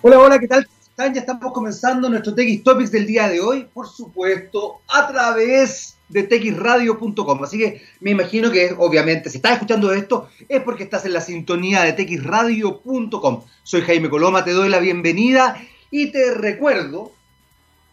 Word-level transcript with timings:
Hola, 0.00 0.20
hola, 0.20 0.38
¿qué 0.38 0.46
tal? 0.46 0.68
Ya 0.96 1.06
estamos 1.06 1.52
comenzando 1.52 2.08
nuestro 2.08 2.32
TX 2.32 2.62
Topics 2.62 2.92
del 2.92 3.04
día 3.04 3.28
de 3.28 3.40
hoy, 3.40 3.66
por 3.74 3.88
supuesto, 3.88 4.80
a 4.86 5.08
través 5.08 5.96
de 6.08 6.22
texradio.com. 6.22 7.42
Así 7.42 7.58
que 7.58 7.82
me 7.98 8.12
imagino 8.12 8.52
que, 8.52 8.76
obviamente, 8.78 9.28
si 9.28 9.38
estás 9.38 9.54
escuchando 9.54 9.92
esto, 9.92 10.28
es 10.48 10.62
porque 10.62 10.84
estás 10.84 11.04
en 11.04 11.14
la 11.14 11.20
sintonía 11.20 11.82
de 11.82 11.94
texradio.com. 11.94 13.42
Soy 13.64 13.80
Jaime 13.80 14.08
Coloma, 14.08 14.44
te 14.44 14.52
doy 14.52 14.68
la 14.68 14.78
bienvenida 14.78 15.60
y 15.90 16.12
te 16.12 16.32
recuerdo 16.32 17.10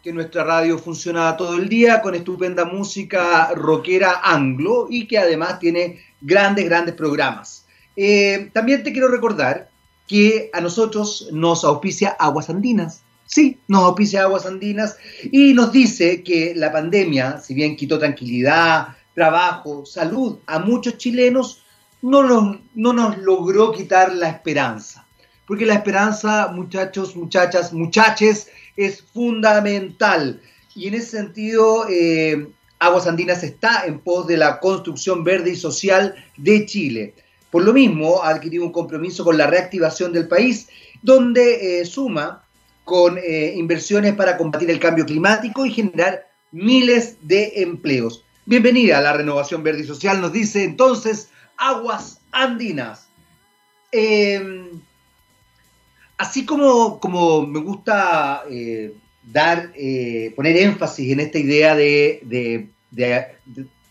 que 0.04 0.12
nuestra 0.12 0.44
radio 0.44 0.78
funciona 0.78 1.36
todo 1.36 1.56
el 1.56 1.68
día 1.68 2.02
con 2.02 2.14
estupenda 2.14 2.64
música 2.64 3.50
rockera 3.52 4.20
anglo 4.22 4.86
y 4.88 5.08
que 5.08 5.18
además 5.18 5.58
tiene 5.58 6.04
grandes, 6.20 6.66
grandes 6.66 6.94
programas. 6.94 7.66
Eh, 7.96 8.50
también 8.52 8.84
te 8.84 8.92
quiero 8.92 9.08
recordar 9.08 9.70
que 10.06 10.50
a 10.52 10.60
nosotros 10.60 11.28
nos 11.32 11.64
auspicia 11.64 12.16
Aguas 12.18 12.50
Andinas. 12.50 13.02
Sí, 13.26 13.58
nos 13.66 13.82
auspicia 13.82 14.22
Aguas 14.22 14.46
Andinas 14.46 14.96
y 15.32 15.52
nos 15.52 15.72
dice 15.72 16.22
que 16.22 16.54
la 16.54 16.70
pandemia, 16.70 17.38
si 17.38 17.54
bien 17.54 17.76
quitó 17.76 17.98
tranquilidad, 17.98 18.88
trabajo, 19.14 19.84
salud 19.84 20.38
a 20.46 20.58
muchos 20.60 20.98
chilenos, 20.98 21.62
no 22.02 22.22
nos, 22.22 22.58
no 22.74 22.92
nos 22.92 23.18
logró 23.18 23.72
quitar 23.72 24.14
la 24.14 24.28
esperanza. 24.28 25.06
Porque 25.46 25.66
la 25.66 25.74
esperanza, 25.74 26.48
muchachos, 26.52 27.16
muchachas, 27.16 27.72
muchaches, 27.72 28.48
es 28.76 29.02
fundamental. 29.02 30.40
Y 30.74 30.88
en 30.88 30.94
ese 30.94 31.18
sentido, 31.18 31.86
eh, 31.88 32.48
Aguas 32.78 33.06
Andinas 33.06 33.42
está 33.42 33.86
en 33.86 34.00
pos 34.00 34.26
de 34.26 34.36
la 34.36 34.60
construcción 34.60 35.24
verde 35.24 35.50
y 35.50 35.56
social 35.56 36.14
de 36.36 36.66
Chile. 36.66 37.14
Por 37.50 37.64
lo 37.64 37.72
mismo, 37.72 38.22
ha 38.22 38.30
adquirido 38.30 38.64
un 38.64 38.72
compromiso 38.72 39.24
con 39.24 39.38
la 39.38 39.46
reactivación 39.46 40.12
del 40.12 40.28
país, 40.28 40.68
donde 41.02 41.80
eh, 41.80 41.84
suma 41.84 42.44
con 42.84 43.18
eh, 43.18 43.54
inversiones 43.56 44.14
para 44.14 44.36
combatir 44.36 44.70
el 44.70 44.80
cambio 44.80 45.06
climático 45.06 45.64
y 45.64 45.72
generar 45.72 46.28
miles 46.52 47.16
de 47.22 47.62
empleos. 47.62 48.24
Bienvenida 48.44 48.98
a 48.98 49.00
la 49.00 49.12
renovación 49.12 49.62
verde 49.62 49.82
y 49.82 49.86
social, 49.86 50.20
nos 50.20 50.32
dice 50.32 50.64
entonces 50.64 51.30
Aguas 51.56 52.20
Andinas. 52.32 53.08
Em, 53.92 54.80
así 56.18 56.44
como, 56.44 57.00
como 57.00 57.46
me 57.46 57.60
gusta 57.60 58.44
eh, 58.50 58.94
dar, 59.22 59.72
poner 60.34 60.56
énfasis 60.56 61.12
en 61.12 61.20
esta 61.20 61.38
idea 61.38 61.74
de 61.74 62.70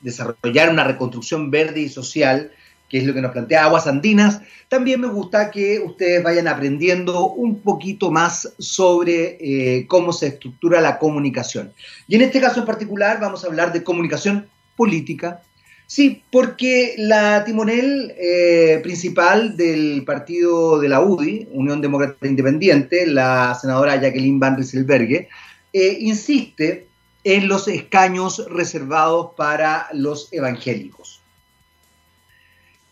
desarrollar 0.02 0.70
una 0.70 0.84
reconstrucción 0.84 1.52
verde 1.52 1.82
y 1.82 1.90
social, 1.90 2.52
que 2.96 3.00
es 3.00 3.08
lo 3.08 3.14
que 3.14 3.22
nos 3.22 3.34
plantea 3.34 3.66
Aguas 3.66 3.88
Andinas, 3.88 4.40
también 4.70 5.02
me 5.02 5.10
gusta 5.10 5.52
que 5.52 5.82
ustedes 5.82 6.24
vayan 6.24 6.48
aprendiendo 6.48 7.28
un 7.28 7.60
poquito 7.60 8.10
más 8.10 8.54
sobre 8.58 9.38
eh, 9.42 9.86
cómo 9.86 10.14
se 10.14 10.28
estructura 10.28 10.80
la 10.80 10.98
comunicación. 10.98 11.74
Y 12.08 12.16
en 12.16 12.22
este 12.22 12.40
caso 12.40 12.62
en 12.62 12.66
particular 12.66 13.20
vamos 13.20 13.44
a 13.44 13.48
hablar 13.48 13.74
de 13.74 13.84
comunicación 13.84 14.48
política. 14.78 15.42
Sí, 15.88 16.24
porque 16.32 16.96
la 16.98 17.44
timonel 17.44 18.14
eh, 18.18 18.80
principal 18.82 19.58
del 19.58 20.06
partido 20.06 20.80
de 20.80 20.88
la 20.88 21.02
UDI, 21.02 21.50
Unión 21.52 21.82
Demócrata 21.82 22.26
Independiente, 22.26 23.08
la 23.08 23.58
senadora 23.60 24.00
Jacqueline 24.00 24.40
Van 24.40 24.56
Rieselberghe, 24.56 25.28
eh, 25.74 25.98
insiste 26.00 26.88
en 27.26 27.50
los 27.50 27.68
escaños 27.68 28.46
reservados 28.50 29.32
para 29.36 29.90
los 29.92 30.32
evangélicos. 30.32 31.15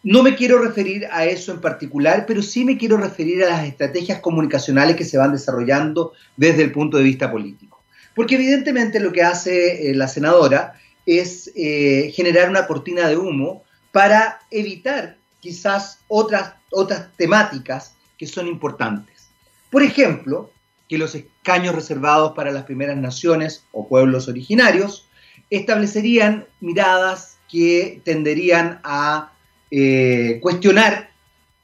No 0.03 0.21
me 0.21 0.35
quiero 0.35 0.59
referir 0.59 1.07
a 1.11 1.25
eso 1.25 1.53
en 1.53 1.61
particular, 1.61 2.25
pero 2.27 2.41
sí 2.41 2.65
me 2.65 2.77
quiero 2.77 2.97
referir 2.97 3.43
a 3.43 3.49
las 3.49 3.65
estrategias 3.65 4.19
comunicacionales 4.19 4.97
que 4.97 5.05
se 5.05 5.17
van 5.17 5.31
desarrollando 5.31 6.11
desde 6.35 6.63
el 6.63 6.73
punto 6.73 6.97
de 6.97 7.03
vista 7.03 7.31
político. 7.31 7.81
Porque 8.13 8.35
evidentemente 8.35 8.99
lo 8.99 9.13
que 9.13 9.23
hace 9.23 9.89
eh, 9.89 9.95
la 9.95 10.09
senadora 10.09 10.79
es 11.05 11.51
eh, 11.55 12.11
generar 12.13 12.49
una 12.49 12.67
cortina 12.67 13.07
de 13.07 13.17
humo 13.17 13.63
para 13.93 14.41
evitar 14.51 15.15
quizás 15.39 15.99
otras, 16.09 16.53
otras 16.69 17.07
temáticas 17.15 17.95
que 18.17 18.27
son 18.27 18.47
importantes. 18.47 19.29
Por 19.69 19.83
ejemplo, 19.83 20.51
que 20.89 20.97
los 20.97 21.15
escaños 21.15 21.75
reservados 21.75 22.33
para 22.33 22.51
las 22.51 22.63
primeras 22.63 22.97
naciones 22.97 23.63
o 23.71 23.87
pueblos 23.87 24.27
originarios 24.27 25.07
establecerían 25.49 26.45
miradas 26.59 27.37
que 27.49 28.01
tenderían 28.03 28.79
a 28.83 29.32
eh, 29.75 30.37
cuestionar 30.39 31.09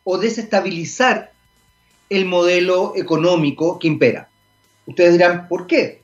o 0.03 0.17
desestabilizar 0.17 1.31
el 2.09 2.25
modelo 2.25 2.93
económico 2.95 3.77
que 3.77 3.87
impera. 3.87 4.29
Ustedes 4.87 5.11
dirán, 5.11 5.47
¿por 5.47 5.67
qué? 5.67 6.01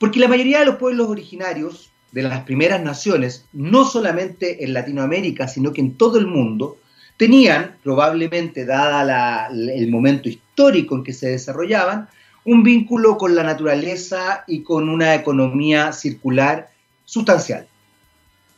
Porque 0.00 0.18
la 0.18 0.26
mayoría 0.26 0.58
de 0.58 0.66
los 0.66 0.74
pueblos 0.74 1.08
originarios 1.08 1.92
de 2.10 2.22
las 2.24 2.42
primeras 2.42 2.82
naciones, 2.82 3.44
no 3.52 3.84
solamente 3.84 4.64
en 4.64 4.72
Latinoamérica, 4.72 5.46
sino 5.46 5.72
que 5.72 5.82
en 5.82 5.94
todo 5.94 6.18
el 6.18 6.26
mundo, 6.26 6.78
tenían, 7.16 7.76
probablemente 7.84 8.64
dada 8.64 9.46
el 9.52 9.88
momento 9.92 10.28
histórico 10.28 10.96
en 10.96 11.04
que 11.04 11.12
se 11.12 11.28
desarrollaban, 11.28 12.08
un 12.44 12.64
vínculo 12.64 13.18
con 13.18 13.36
la 13.36 13.44
naturaleza 13.44 14.42
y 14.48 14.64
con 14.64 14.88
una 14.88 15.14
economía 15.14 15.92
circular 15.92 16.70
sustancial. 17.04 17.68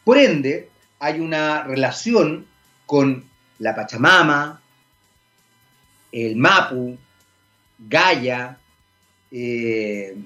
Por 0.05 0.17
ende, 0.17 0.71
hay 1.01 1.19
una 1.19 1.65
relación 1.65 2.47
con 2.87 3.25
la 3.59 3.75
Pachamama, 3.75 4.61
el 6.13 6.37
Mapu, 6.37 6.97
Gaia, 7.79 8.59
eh, 9.31 10.17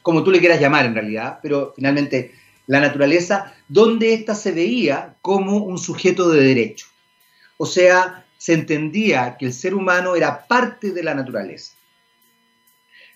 como 0.00 0.22
tú 0.22 0.30
le 0.30 0.38
quieras 0.38 0.60
llamar 0.60 0.86
en 0.86 0.94
realidad, 0.94 1.40
pero 1.42 1.72
finalmente 1.74 2.32
la 2.66 2.80
naturaleza, 2.80 3.54
donde 3.66 4.14
ésta 4.14 4.34
se 4.34 4.52
veía 4.52 5.16
como 5.20 5.56
un 5.56 5.78
sujeto 5.78 6.30
de 6.30 6.42
derecho. 6.42 6.86
O 7.56 7.66
sea, 7.66 8.24
se 8.36 8.54
entendía 8.54 9.36
que 9.36 9.46
el 9.46 9.52
ser 9.52 9.74
humano 9.74 10.14
era 10.14 10.46
parte 10.46 10.92
de 10.92 11.02
la 11.02 11.14
naturaleza. 11.14 11.72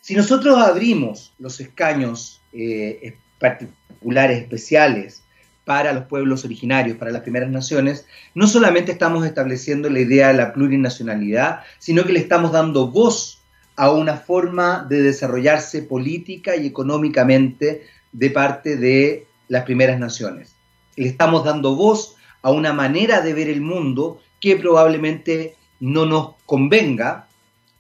Si 0.01 0.17
nosotros 0.17 0.59
abrimos 0.59 1.33
los 1.39 1.61
escaños 1.61 2.41
eh, 2.53 3.17
particulares, 3.39 4.43
especiales, 4.43 5.23
para 5.65 5.93
los 5.93 6.05
pueblos 6.05 6.45
originarios, 6.45 6.97
para 6.97 7.13
las 7.13 7.23
primeras 7.23 7.51
naciones, 7.51 8.07
no 8.35 8.47
solamente 8.47 8.93
estamos 8.93 9.25
estableciendo 9.25 9.89
la 9.89 10.01
idea 10.01 10.29
de 10.29 10.35
la 10.35 10.53
plurinacionalidad, 10.53 11.61
sino 11.79 12.05
que 12.05 12.13
le 12.13 12.21
estamos 12.21 12.53
dando 12.53 12.89
voz 12.89 13.43
a 13.77 13.91
una 13.91 14.17
forma 14.17 14.85
de 14.89 15.03
desarrollarse 15.03 15.83
política 15.83 16.57
y 16.57 16.67
económicamente 16.67 17.87
de 18.13 18.31
parte 18.31 18.77
de 18.77 19.27
las 19.49 19.65
primeras 19.65 19.99
naciones. 19.99 20.55
Le 20.97 21.09
estamos 21.09 21.45
dando 21.45 21.75
voz 21.75 22.17
a 22.43 22.51
una 22.51 22.73
manera 22.73 23.21
de 23.21 23.33
ver 23.33 23.49
el 23.49 23.61
mundo 23.61 24.21
que 24.41 24.57
probablemente 24.57 25.57
no 25.81 26.07
nos 26.07 26.35
convenga 26.45 27.29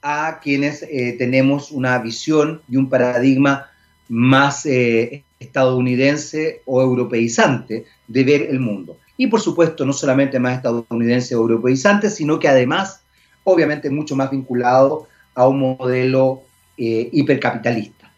a 0.03 0.41
quienes 0.41 0.82
eh, 0.82 1.14
tenemos 1.19 1.70
una 1.70 1.99
visión 1.99 2.62
y 2.69 2.76
un 2.76 2.88
paradigma 2.88 3.70
más 4.09 4.66
eh, 4.66 5.25
estadounidense 5.43 6.63
o 6.65 6.81
europeizante 6.81 7.85
de 8.09 8.25
ver 8.25 8.43
el 8.43 8.61
mundo. 8.61 8.99
Y 9.17 9.27
por 9.27 9.41
supuesto, 9.41 9.85
no 9.85 9.93
solamente 9.93 10.39
más 10.39 10.57
estadounidense 10.57 11.35
o 11.35 11.41
europeizante, 11.41 12.11
sino 12.11 12.39
que 12.39 12.49
además, 12.49 13.03
obviamente, 13.45 13.91
mucho 13.91 14.17
más 14.17 14.31
vinculado 14.31 15.09
a 15.35 15.47
un 15.47 15.59
modelo 15.61 16.43
eh, 16.77 17.09
hipercapitalista. 17.13 18.13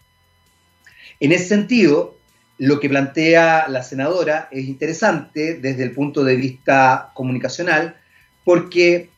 En 1.20 1.32
ese 1.32 1.46
sentido, 1.46 2.16
lo 2.58 2.80
que 2.80 2.88
plantea 2.88 3.66
la 3.68 3.82
senadora 3.82 4.48
es 4.50 4.66
interesante 4.66 5.54
desde 5.54 5.82
el 5.82 5.92
punto 5.92 6.22
de 6.24 6.36
vista 6.36 7.10
comunicacional, 7.14 7.96
porque 8.44 9.10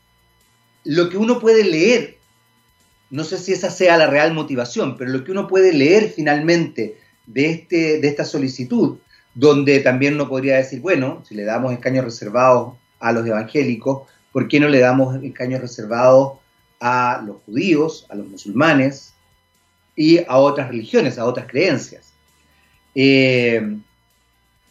lo 0.83 1.09
que 1.09 1.17
uno 1.17 1.39
puede 1.39 1.63
leer, 1.63 2.17
no 3.09 3.23
sé 3.23 3.37
si 3.37 3.53
esa 3.53 3.69
sea 3.69 3.97
la 3.97 4.07
real 4.07 4.33
motivación, 4.33 4.97
pero 4.97 5.11
lo 5.11 5.23
que 5.23 5.31
uno 5.31 5.47
puede 5.47 5.73
leer 5.73 6.11
finalmente 6.15 6.97
de, 7.27 7.51
este, 7.51 7.99
de 7.99 8.07
esta 8.07 8.25
solicitud, 8.25 8.97
donde 9.35 9.79
también 9.81 10.15
uno 10.15 10.27
podría 10.27 10.57
decir, 10.57 10.81
bueno, 10.81 11.23
si 11.27 11.35
le 11.35 11.43
damos 11.43 11.71
escaños 11.71 12.03
reservados 12.03 12.73
a 12.99 13.11
los 13.11 13.27
evangélicos, 13.27 14.07
¿por 14.31 14.47
qué 14.47 14.59
no 14.59 14.67
le 14.67 14.79
damos 14.79 15.21
escaños 15.23 15.61
reservados 15.61 16.39
a 16.79 17.21
los 17.25 17.37
judíos, 17.45 18.07
a 18.09 18.15
los 18.15 18.27
musulmanes 18.27 19.13
y 19.95 20.19
a 20.19 20.37
otras 20.37 20.69
religiones, 20.69 21.19
a 21.19 21.25
otras 21.25 21.45
creencias? 21.47 22.13
Eh, 22.95 23.77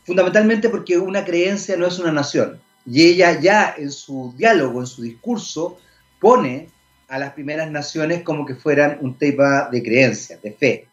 fundamentalmente 0.04 0.68
porque 0.68 0.98
una 0.98 1.24
creencia 1.24 1.76
no 1.76 1.86
es 1.86 1.98
una 1.98 2.10
nación. 2.10 2.60
Y 2.84 3.02
ella 3.02 3.38
ya 3.40 3.74
en 3.76 3.90
su 3.90 4.34
diálogo, 4.36 4.80
en 4.80 4.86
su 4.86 5.02
discurso, 5.02 5.78
pone 6.20 6.68
a 7.08 7.18
las 7.18 7.32
primeras 7.32 7.70
naciones 7.70 8.22
como 8.22 8.46
que 8.46 8.54
fueran 8.54 8.98
un 9.00 9.16
tema 9.16 9.68
de 9.70 9.82
creencia, 9.82 10.38
de 10.42 10.52
fe. 10.52 10.88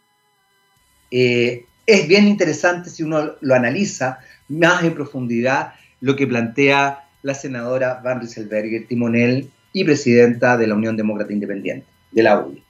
Eh, 1.16 1.66
es 1.86 2.08
bien 2.08 2.28
interesante 2.28 2.90
si 2.90 3.04
uno 3.04 3.36
lo 3.40 3.54
analiza 3.54 4.18
más 4.50 4.84
en 4.84 4.96
profundidad 4.96 5.74
lo 6.02 6.16
que 6.16 6.26
plantea 6.26 7.06
la 7.22 7.36
senadora 7.36 8.02
Van 8.04 8.20
Rieselberger, 8.20 8.88
timonel 8.88 9.52
y 9.74 9.84
presidenta 9.84 10.58
de 10.58 10.66
la 10.66 10.74
Unión 10.74 10.98
Demócrata 10.98 11.32
Independiente, 11.32 11.86
de 12.12 12.24
la 12.24 12.40
UDI. 12.40 12.64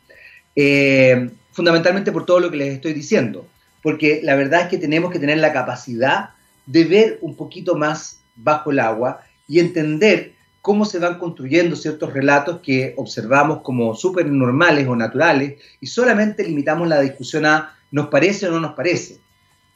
Eh, 0.57 1.29
fundamentalmente 1.53 2.11
por 2.11 2.25
todo 2.25 2.41
lo 2.41 2.51
que 2.51 2.57
les 2.57 2.73
estoy 2.73 2.91
diciendo, 2.91 3.47
porque 3.81 4.19
la 4.23 4.35
verdad 4.35 4.63
es 4.63 4.67
que 4.67 4.77
tenemos 4.77 5.09
que 5.09 5.19
tener 5.19 5.37
la 5.37 5.53
capacidad 5.53 6.31
de 6.65 6.83
ver 6.83 7.19
un 7.21 7.37
poquito 7.37 7.75
más 7.75 8.19
bajo 8.35 8.71
el 8.71 8.79
agua 8.79 9.21
y 9.47 9.59
entender 9.59 10.33
cómo 10.61 10.83
se 10.83 10.99
van 10.99 11.17
construyendo 11.17 11.77
ciertos 11.77 12.11
relatos 12.11 12.59
que 12.61 12.93
observamos 12.97 13.61
como 13.61 13.95
súper 13.95 14.25
normales 14.25 14.85
o 14.87 14.95
naturales 14.97 15.61
y 15.79 15.87
solamente 15.87 16.43
limitamos 16.43 16.89
la 16.89 16.99
discusión 16.99 17.45
a 17.45 17.75
nos 17.93 18.07
parece 18.07 18.47
o 18.47 18.51
no 18.51 18.59
nos 18.59 18.73
parece, 18.73 19.19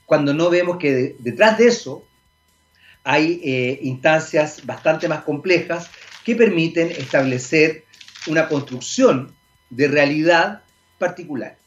cuando 0.07 0.33
no 0.33 0.49
vemos 0.49 0.77
que 0.77 1.15
detrás 1.19 1.59
de 1.59 1.67
eso 1.67 2.03
hay 3.03 3.39
eh, 3.43 3.79
instancias 3.83 4.65
bastante 4.65 5.07
más 5.07 5.23
complejas 5.23 5.91
que 6.25 6.35
permiten 6.35 6.89
establecer 6.89 7.85
una 8.25 8.49
construcción 8.49 9.35
de 9.69 9.87
realidad 9.87 10.63
particular. 10.97 11.59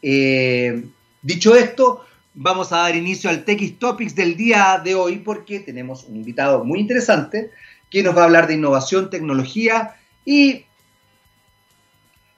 Eh, 0.00 0.86
dicho 1.20 1.54
esto, 1.54 2.06
vamos 2.32 2.72
a 2.72 2.78
dar 2.78 2.96
inicio 2.96 3.28
al 3.28 3.44
TX 3.44 3.78
Topics 3.78 4.14
del 4.14 4.36
día 4.38 4.80
de 4.82 4.94
hoy 4.94 5.18
porque 5.18 5.60
tenemos 5.60 6.04
un 6.04 6.16
invitado 6.16 6.64
muy 6.64 6.80
interesante 6.80 7.50
que 7.90 8.02
nos 8.02 8.16
va 8.16 8.22
a 8.22 8.24
hablar 8.24 8.46
de 8.46 8.54
innovación, 8.54 9.10
tecnología 9.10 9.96
y 10.24 10.64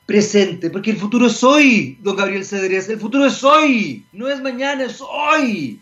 presente, 0.07 0.71
porque 0.71 0.91
el 0.91 0.99
futuro 0.99 1.27
es 1.27 1.43
hoy, 1.43 1.99
don 2.03 2.17
Gabriel 2.17 2.45
Cedrés, 2.45 2.89
el 2.89 3.01
futuro 3.01 3.27
es 3.27 3.43
hoy, 3.43 4.05
no 4.13 4.29
es 4.29 4.41
mañana, 4.41 4.85
es 4.85 5.01
hoy. 5.01 5.81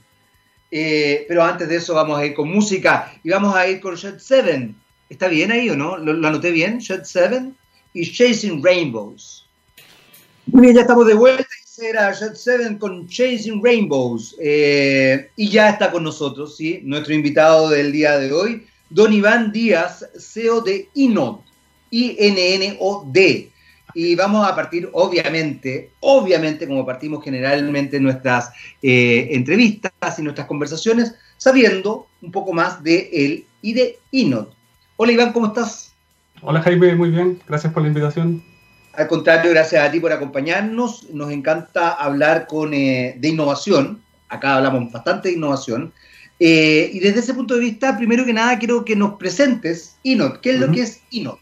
Eh, 0.74 1.26
pero 1.28 1.44
antes 1.44 1.68
de 1.68 1.76
eso 1.76 1.92
vamos 1.94 2.18
a 2.18 2.24
ir 2.24 2.32
con 2.32 2.50
música 2.50 3.12
y 3.22 3.28
vamos 3.28 3.54
a 3.54 3.68
ir 3.68 3.80
con 3.80 3.94
Shed 3.94 4.14
7. 4.18 4.74
¿Está 5.10 5.28
bien 5.28 5.52
ahí 5.52 5.68
o 5.68 5.76
no? 5.76 5.98
¿Lo, 5.98 6.26
anoté 6.26 6.50
bien? 6.50 6.78
Shed 6.78 7.02
7 7.04 7.52
y 7.92 8.10
Chasing 8.10 8.64
Rainbows. 8.64 9.46
Muy 10.46 10.62
bien, 10.62 10.76
ya 10.76 10.80
estamos 10.82 11.06
de 11.06 11.14
vuelta. 11.14 11.44
Era 11.78 12.12
Shed 12.12 12.34
7 12.34 12.78
con 12.78 13.06
Chasing 13.06 13.62
Rainbows. 13.62 14.36
Eh, 14.40 15.30
y 15.36 15.50
ya 15.50 15.68
está 15.68 15.90
con 15.90 16.04
nosotros, 16.04 16.56
¿sí? 16.56 16.80
Nuestro 16.84 17.12
invitado 17.12 17.68
del 17.68 17.92
día 17.92 18.18
de 18.18 18.32
hoy, 18.32 18.66
don 18.88 19.12
Iván 19.12 19.52
Díaz, 19.52 20.06
CEO 20.16 20.62
de 20.62 20.88
INOD. 20.94 21.40
I-N-N-O-D. 21.90 23.51
Y 23.94 24.14
vamos 24.14 24.46
a 24.46 24.54
partir, 24.54 24.88
obviamente, 24.92 25.90
obviamente, 26.00 26.66
como 26.66 26.86
partimos 26.86 27.22
generalmente 27.22 27.98
en 27.98 28.04
nuestras 28.04 28.50
eh, 28.82 29.28
entrevistas 29.30 30.18
y 30.18 30.22
nuestras 30.22 30.46
conversaciones, 30.46 31.14
sabiendo 31.36 32.06
un 32.20 32.32
poco 32.32 32.52
más 32.52 32.82
de 32.82 33.10
él 33.12 33.46
y 33.60 33.74
de 33.74 33.98
INOD. 34.10 34.48
Hola 34.96 35.12
Iván, 35.12 35.32
¿cómo 35.32 35.46
estás? 35.46 35.92
Hola 36.42 36.62
Jaime, 36.62 36.94
muy 36.94 37.10
bien, 37.10 37.40
gracias 37.46 37.72
por 37.72 37.82
la 37.82 37.88
invitación. 37.88 38.42
Al 38.94 39.08
contrario, 39.08 39.50
gracias 39.52 39.82
a 39.82 39.90
ti 39.90 40.00
por 40.00 40.12
acompañarnos. 40.12 41.08
Nos 41.10 41.30
encanta 41.30 41.92
hablar 41.92 42.46
con, 42.46 42.74
eh, 42.74 43.16
de 43.18 43.28
innovación. 43.28 44.02
Acá 44.28 44.56
hablamos 44.56 44.92
bastante 44.92 45.28
de 45.28 45.34
innovación. 45.34 45.92
Eh, 46.38 46.90
y 46.92 46.98
desde 46.98 47.20
ese 47.20 47.34
punto 47.34 47.54
de 47.54 47.60
vista, 47.60 47.96
primero 47.96 48.24
que 48.26 48.32
nada, 48.32 48.58
quiero 48.58 48.84
que 48.84 48.96
nos 48.96 49.14
presentes 49.14 49.96
INOD. 50.02 50.40
¿Qué 50.40 50.50
es 50.50 50.60
lo 50.60 50.70
que 50.70 50.82
es 50.82 51.00
INOD? 51.10 51.38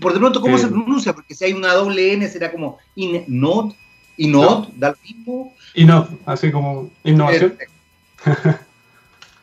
Por 0.00 0.12
de 0.12 0.18
pronto, 0.18 0.40
¿cómo 0.40 0.58
se 0.58 0.68
pronuncia? 0.68 1.12
Porque 1.12 1.34
si 1.34 1.44
hay 1.44 1.52
una 1.52 1.74
doble 1.74 2.14
N, 2.14 2.28
será 2.28 2.50
como 2.50 2.78
INOD. 2.94 3.72
INOD, 4.16 4.42
no. 4.42 4.70
da 4.76 4.90
lo 4.90 4.96
mismo. 5.02 5.54
INOD, 5.74 6.08
así 6.26 6.50
como 6.50 6.90
innovación. 7.04 7.56
Perfecto. 8.24 8.64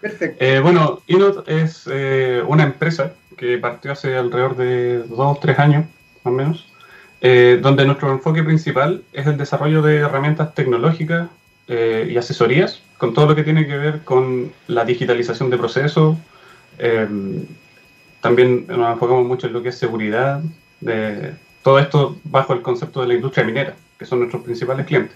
Perfecto. 0.01 0.43
Eh, 0.43 0.59
bueno, 0.59 1.01
INOD 1.07 1.49
es 1.49 1.87
eh, 1.91 2.43
una 2.47 2.63
empresa 2.63 3.13
que 3.35 3.57
partió 3.57 3.91
hace 3.91 4.15
alrededor 4.15 4.55
de 4.55 4.99
dos 4.99 5.37
o 5.37 5.39
tres 5.41 5.57
años, 5.59 5.85
más 6.23 6.33
o 6.33 6.35
menos, 6.35 6.67
eh, 7.21 7.59
donde 7.61 7.85
nuestro 7.85 8.11
enfoque 8.11 8.43
principal 8.43 9.03
es 9.13 9.25
el 9.25 9.37
desarrollo 9.37 9.81
de 9.81 9.97
herramientas 9.97 10.53
tecnológicas 10.53 11.29
y 11.69 12.15
asesorías 12.15 12.81
con 12.97 13.13
todo 13.13 13.25
lo 13.25 13.35
que 13.35 13.43
tiene 13.43 13.67
que 13.67 13.75
ver 13.75 14.01
con 14.05 14.53
la 14.67 14.85
digitalización 14.85 15.49
de 15.49 15.57
procesos. 15.57 16.15
Eh, 18.27 18.29
también 18.29 18.65
nos 18.67 18.93
enfocamos 18.93 19.25
mucho 19.25 19.47
en 19.47 19.53
lo 19.53 19.63
que 19.63 19.69
es 19.69 19.77
seguridad, 19.77 20.41
de 20.81 21.33
todo 21.63 21.79
esto 21.79 22.17
bajo 22.23 22.53
el 22.53 22.61
concepto 22.61 23.01
de 23.01 23.07
la 23.07 23.13
industria 23.13 23.45
minera, 23.45 23.75
que 23.97 24.05
son 24.05 24.19
nuestros 24.19 24.43
principales 24.43 24.85
clientes. 24.85 25.15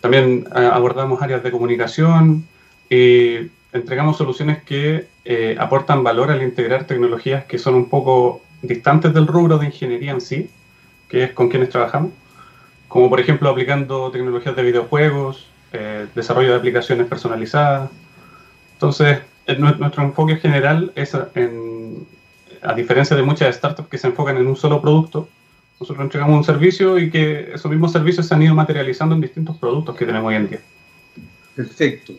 También 0.00 0.46
abordamos 0.52 1.22
áreas 1.22 1.42
de 1.42 1.50
comunicación 1.50 2.44
y 2.90 3.50
entregamos 3.72 4.16
soluciones 4.16 4.62
que 4.64 5.06
eh, 5.24 5.56
aportan 5.58 6.02
valor 6.02 6.30
al 6.30 6.42
integrar 6.42 6.84
tecnologías 6.84 7.44
que 7.44 7.58
son 7.58 7.74
un 7.74 7.88
poco 7.88 8.42
distantes 8.62 9.14
del 9.14 9.26
rubro 9.26 9.58
de 9.58 9.66
ingeniería 9.66 10.10
en 10.10 10.20
sí, 10.20 10.50
que 11.08 11.24
es 11.24 11.32
con 11.32 11.48
quienes 11.48 11.68
trabajamos, 11.68 12.12
como 12.88 13.08
por 13.08 13.20
ejemplo 13.20 13.48
aplicando 13.48 14.10
tecnologías 14.10 14.56
de 14.56 14.62
videojuegos, 14.62 15.46
eh, 15.72 16.06
desarrollo 16.14 16.50
de 16.50 16.56
aplicaciones 16.56 17.06
personalizadas. 17.06 17.90
Entonces, 18.74 19.20
nuestro 19.58 20.02
enfoque 20.02 20.36
general 20.36 20.92
es, 20.94 21.16
en, 21.34 22.06
a 22.62 22.74
diferencia 22.74 23.16
de 23.16 23.22
muchas 23.22 23.56
startups 23.56 23.88
que 23.88 23.98
se 23.98 24.06
enfocan 24.06 24.36
en 24.36 24.46
un 24.46 24.56
solo 24.56 24.80
producto, 24.80 25.28
nosotros 25.80 26.04
entregamos 26.04 26.36
un 26.36 26.44
servicio 26.44 26.98
y 26.98 27.10
que 27.10 27.52
esos 27.54 27.70
mismos 27.70 27.92
servicios 27.92 28.26
se 28.26 28.34
han 28.34 28.42
ido 28.42 28.54
materializando 28.54 29.14
en 29.14 29.20
distintos 29.20 29.56
productos 29.58 29.96
que 29.96 30.06
tenemos 30.06 30.28
hoy 30.28 30.36
en 30.36 30.48
día. 30.48 30.60
Perfecto. 31.56 32.12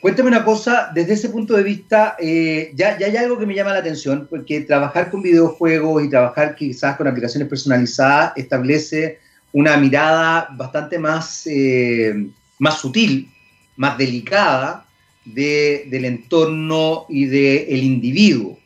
Cuéntame 0.00 0.28
una 0.28 0.44
cosa, 0.44 0.90
desde 0.94 1.14
ese 1.14 1.30
punto 1.30 1.56
de 1.56 1.62
vista, 1.62 2.16
eh, 2.18 2.72
ya, 2.74 2.98
ya, 2.98 3.06
hay 3.06 3.16
algo 3.16 3.38
que 3.38 3.46
me 3.46 3.54
llama 3.54 3.72
la 3.72 3.78
atención, 3.78 4.26
porque 4.28 4.60
trabajar 4.60 5.10
con 5.10 5.22
videojuegos 5.22 6.04
y 6.04 6.10
trabajar 6.10 6.54
quizás 6.54 6.96
con 6.96 7.08
aplicaciones 7.08 7.48
personalizadas 7.48 8.32
establece 8.36 9.20
una 9.52 9.76
mirada 9.76 10.48
bastante 10.52 10.98
más, 10.98 11.46
eh, 11.46 12.28
más 12.58 12.78
sutil, 12.78 13.30
más 13.76 13.96
delicada 13.96 14.86
de, 15.24 15.86
del 15.90 16.04
entorno 16.04 17.06
y 17.08 17.26
del 17.26 17.82
individuo. 17.82 18.58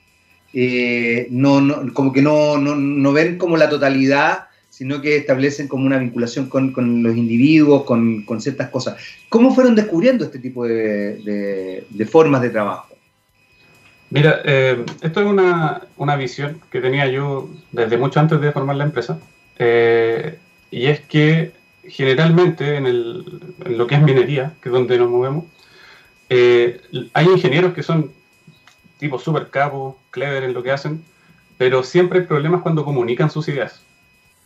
Eh, 0.52 1.29
no, 1.31 1.61
no, 1.61 1.93
como 1.93 2.12
que 2.12 2.23
no, 2.23 2.58
no, 2.58 2.75
no 2.75 3.12
ven 3.12 3.38
como 3.38 3.56
la 3.56 3.69
totalidad 3.69 4.50
sino 4.81 5.02
que 5.02 5.17
establecen 5.17 5.69
como 5.69 5.85
una 5.85 5.99
vinculación 5.99 6.49
con, 6.49 6.73
con 6.73 7.02
los 7.02 7.14
individuos, 7.14 7.85
con, 7.85 8.23
con, 8.23 8.41
ciertas 8.41 8.70
cosas. 8.70 8.97
¿Cómo 9.29 9.55
fueron 9.55 9.75
descubriendo 9.75 10.25
este 10.25 10.38
tipo 10.38 10.64
de, 10.64 11.17
de, 11.17 11.85
de 11.91 12.06
formas 12.06 12.41
de 12.41 12.49
trabajo? 12.49 12.88
Mira, 14.08 14.41
eh, 14.43 14.82
esto 15.02 15.20
es 15.20 15.26
una, 15.26 15.82
una, 15.99 16.17
visión 16.17 16.62
que 16.70 16.81
tenía 16.81 17.06
yo 17.08 17.50
desde 17.73 17.99
mucho 17.99 18.20
antes 18.20 18.41
de 18.41 18.53
formar 18.53 18.76
la 18.76 18.85
empresa, 18.85 19.19
eh, 19.58 20.38
y 20.70 20.87
es 20.87 21.00
que 21.00 21.53
generalmente 21.87 22.77
en, 22.77 22.86
el, 22.86 23.25
en, 23.67 23.77
lo 23.77 23.86
que 23.86 23.96
es 23.96 24.03
minería, 24.03 24.55
que 24.63 24.70
es 24.70 24.72
donde 24.72 24.96
nos 24.96 25.10
movemos, 25.10 25.44
hay 26.31 27.27
ingenieros 27.27 27.75
que 27.75 27.82
son 27.82 28.13
tipo 29.01 29.19
super 29.19 29.49
capos, 29.49 29.97
clever 30.11 30.45
en 30.45 30.53
lo 30.53 30.63
que 30.63 30.71
hacen, 30.71 31.03
pero 31.59 31.83
siempre 31.83 32.21
hay 32.21 32.27
problemas 32.27 32.63
cuando 32.63 32.85
comunican 32.85 33.31
sus 33.31 33.49
ideas. 33.49 33.83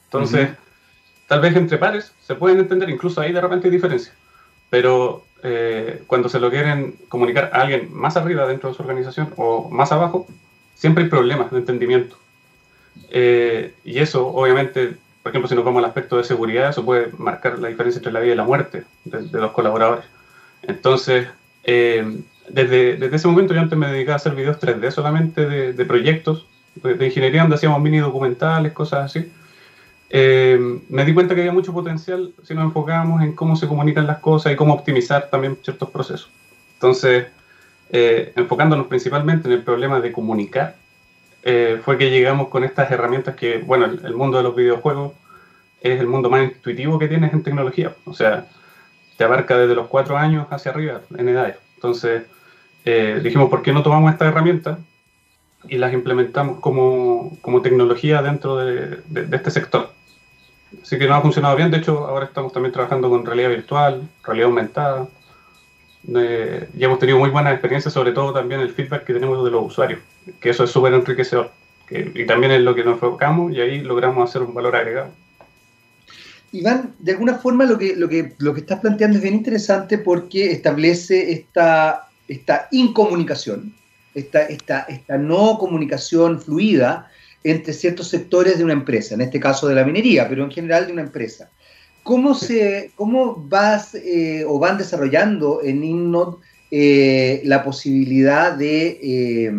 Entonces, 0.06 0.48
uh 0.48 0.52
-huh. 0.52 1.28
tal 1.28 1.40
vez 1.40 1.56
entre 1.56 1.76
pares 1.76 2.14
se 2.22 2.34
pueden 2.34 2.58
entender, 2.60 2.88
incluso 2.88 3.20
ahí 3.20 3.32
de 3.32 3.40
repente 3.40 3.66
hay 3.66 3.72
diferencia. 3.72 4.12
Pero 4.70 5.24
eh, 5.42 6.02
cuando 6.06 6.28
se 6.28 6.40
lo 6.40 6.50
quieren 6.50 6.96
comunicar 7.08 7.50
a 7.52 7.62
alguien 7.62 7.88
más 7.92 8.16
arriba 8.16 8.46
dentro 8.46 8.70
de 8.70 8.74
su 8.76 8.82
organización 8.82 9.34
o 9.36 9.68
más 9.70 9.92
abajo, 9.92 10.26
siempre 10.74 11.04
hay 11.04 11.10
problemas 11.10 11.50
de 11.50 11.58
entendimiento. 11.58 12.16
Eh, 13.10 13.74
y 13.84 13.98
eso, 13.98 14.26
obviamente, 14.28 14.96
por 15.22 15.30
ejemplo, 15.30 15.48
si 15.48 15.54
nos 15.54 15.64
vamos 15.64 15.80
al 15.82 15.90
aspecto 15.90 16.16
de 16.16 16.24
seguridad, 16.24 16.70
eso 16.70 16.84
puede 16.84 17.10
marcar 17.18 17.58
la 17.58 17.68
diferencia 17.68 17.98
entre 17.98 18.12
la 18.12 18.20
vida 18.20 18.34
y 18.34 18.36
la 18.36 18.44
muerte 18.44 18.84
de, 19.04 19.22
de 19.22 19.40
los 19.40 19.52
colaboradores. 19.52 20.04
Entonces, 20.62 21.28
eh, 21.64 22.22
desde, 22.48 23.14
ese 23.14 23.28
momento 23.28 23.54
yo 23.54 23.60
antes 23.60 23.78
me 23.78 23.86
dedicaba 23.88 24.14
a 24.14 24.16
hacer 24.16 24.34
videos 24.34 24.58
3D 24.60 24.90
solamente 24.90 25.46
de, 25.46 25.84
proyectos 25.84 26.46
de, 26.76 26.94
de, 26.94 27.06
ingeniería 27.06 27.42
donde 27.42 27.56
hacíamos 27.56 27.80
mini 27.80 27.98
documentales, 27.98 28.72
cosas 28.72 29.06
así. 29.06 29.30
Eh, 30.10 30.80
me 30.88 31.04
di 31.04 31.12
cuenta 31.12 31.34
que 31.34 31.40
había 31.40 31.52
mucho 31.52 31.72
potencial 31.72 32.32
si 32.44 32.54
nos 32.54 32.64
enfocábamos 32.64 33.22
en 33.22 33.32
cómo 33.34 33.56
se 33.56 33.66
comunican 33.66 34.06
las 34.06 34.18
cosas 34.18 34.52
y 34.52 34.56
cómo 34.56 34.74
optimizar 34.74 35.28
también 35.28 35.58
ciertos 35.62 35.90
procesos. 35.90 36.30
Entonces, 36.74 37.26
eh, 37.90 38.32
enfocándonos 38.36 38.86
principalmente 38.86 39.48
en 39.48 39.54
el 39.54 39.62
problema 39.62 40.00
de 40.00 40.12
comunicar, 40.12 40.76
eh, 41.42 41.80
fue 41.84 41.98
que 41.98 42.10
llegamos 42.10 42.48
con 42.48 42.64
estas 42.64 42.90
herramientas 42.90 43.34
que, 43.34 43.58
bueno, 43.58 43.86
el, 43.86 44.04
el, 44.04 44.14
mundo 44.14 44.36
de 44.36 44.44
los 44.44 44.54
videojuegos 44.54 45.12
es 45.80 46.00
el 46.00 46.06
mundo 46.06 46.30
más 46.30 46.44
intuitivo 46.44 46.98
que 46.98 47.08
tienes 47.08 47.32
en 47.32 47.42
tecnología. 47.42 47.94
O 48.04 48.14
sea, 48.14 48.46
te 49.16 49.24
abarca 49.24 49.56
desde 49.58 49.74
los 49.74 49.88
cuatro 49.88 50.16
años 50.16 50.46
hacia 50.50 50.70
arriba 50.70 51.00
en 51.16 51.28
edades. 51.28 51.56
Entonces, 51.74 52.22
eh, 52.84 53.20
dijimos, 53.22 53.48
¿por 53.48 53.62
qué 53.62 53.72
no 53.72 53.82
tomamos 53.82 54.12
estas 54.12 54.28
herramientas 54.28 54.78
y 55.68 55.78
las 55.78 55.94
implementamos 55.94 56.60
como, 56.60 57.36
como 57.40 57.62
tecnología 57.62 58.20
dentro 58.20 58.56
de, 58.56 58.98
de, 59.06 59.36
este 59.36 59.50
sector? 59.50 59.90
Así 60.82 60.98
que 60.98 61.06
nos 61.06 61.18
ha 61.18 61.22
funcionado 61.22 61.56
bien. 61.56 61.70
De 61.70 61.78
hecho, 61.78 62.06
ahora 62.06 62.26
estamos 62.26 62.52
también 62.52 62.72
trabajando 62.72 63.08
con 63.08 63.24
realidad 63.24 63.48
virtual, 63.48 64.02
realidad 64.22 64.48
aumentada. 64.48 65.08
Eh, 66.14 66.68
y 66.76 66.84
hemos 66.84 66.98
tenido 66.98 67.18
muy 67.18 67.30
buenas 67.30 67.54
experiencias, 67.54 67.94
sobre 67.94 68.12
todo 68.12 68.32
también 68.32 68.60
el 68.60 68.70
feedback 68.70 69.04
que 69.04 69.14
tenemos 69.14 69.42
de 69.42 69.50
los 69.50 69.64
usuarios, 69.64 70.00
que 70.40 70.50
eso 70.50 70.64
es 70.64 70.70
súper 70.70 70.92
enriquecedor. 70.92 71.50
Que, 71.86 72.12
y 72.14 72.26
también 72.26 72.52
es 72.52 72.60
lo 72.60 72.74
que 72.74 72.84
nos 72.84 72.94
enfocamos 72.94 73.52
y 73.52 73.60
ahí 73.60 73.80
logramos 73.80 74.28
hacer 74.28 74.42
un 74.42 74.52
valor 74.52 74.76
agregado. 74.76 75.10
Iván, 76.52 76.94
de 76.98 77.12
alguna 77.12 77.34
forma 77.34 77.64
lo 77.64 77.78
que, 77.78 77.96
lo, 77.96 78.08
que, 78.08 78.34
lo 78.38 78.54
que 78.54 78.60
estás 78.60 78.80
planteando 78.80 79.16
es 79.16 79.22
bien 79.22 79.34
interesante 79.34 79.98
porque 79.98 80.52
establece 80.52 81.32
esta, 81.32 82.08
esta 82.28 82.68
incomunicación, 82.70 83.74
esta, 84.14 84.42
esta, 84.42 84.80
esta 84.82 85.18
no 85.18 85.58
comunicación 85.58 86.40
fluida 86.40 87.10
entre 87.42 87.72
ciertos 87.72 88.08
sectores 88.08 88.58
de 88.58 88.64
una 88.64 88.72
empresa, 88.72 89.14
en 89.14 89.20
este 89.20 89.38
caso 89.40 89.68
de 89.68 89.74
la 89.74 89.84
minería, 89.84 90.28
pero 90.28 90.44
en 90.44 90.50
general 90.50 90.86
de 90.86 90.92
una 90.92 91.02
empresa. 91.02 91.50
¿Cómo, 92.02 92.34
se, 92.34 92.92
cómo 92.96 93.34
vas 93.48 93.94
eh, 93.94 94.44
o 94.46 94.58
van 94.58 94.78
desarrollando 94.78 95.60
en 95.62 95.82
INNOD 95.82 96.36
eh, 96.70 97.40
la 97.44 97.62
posibilidad 97.64 98.52
de, 98.52 98.98
eh, 99.02 99.52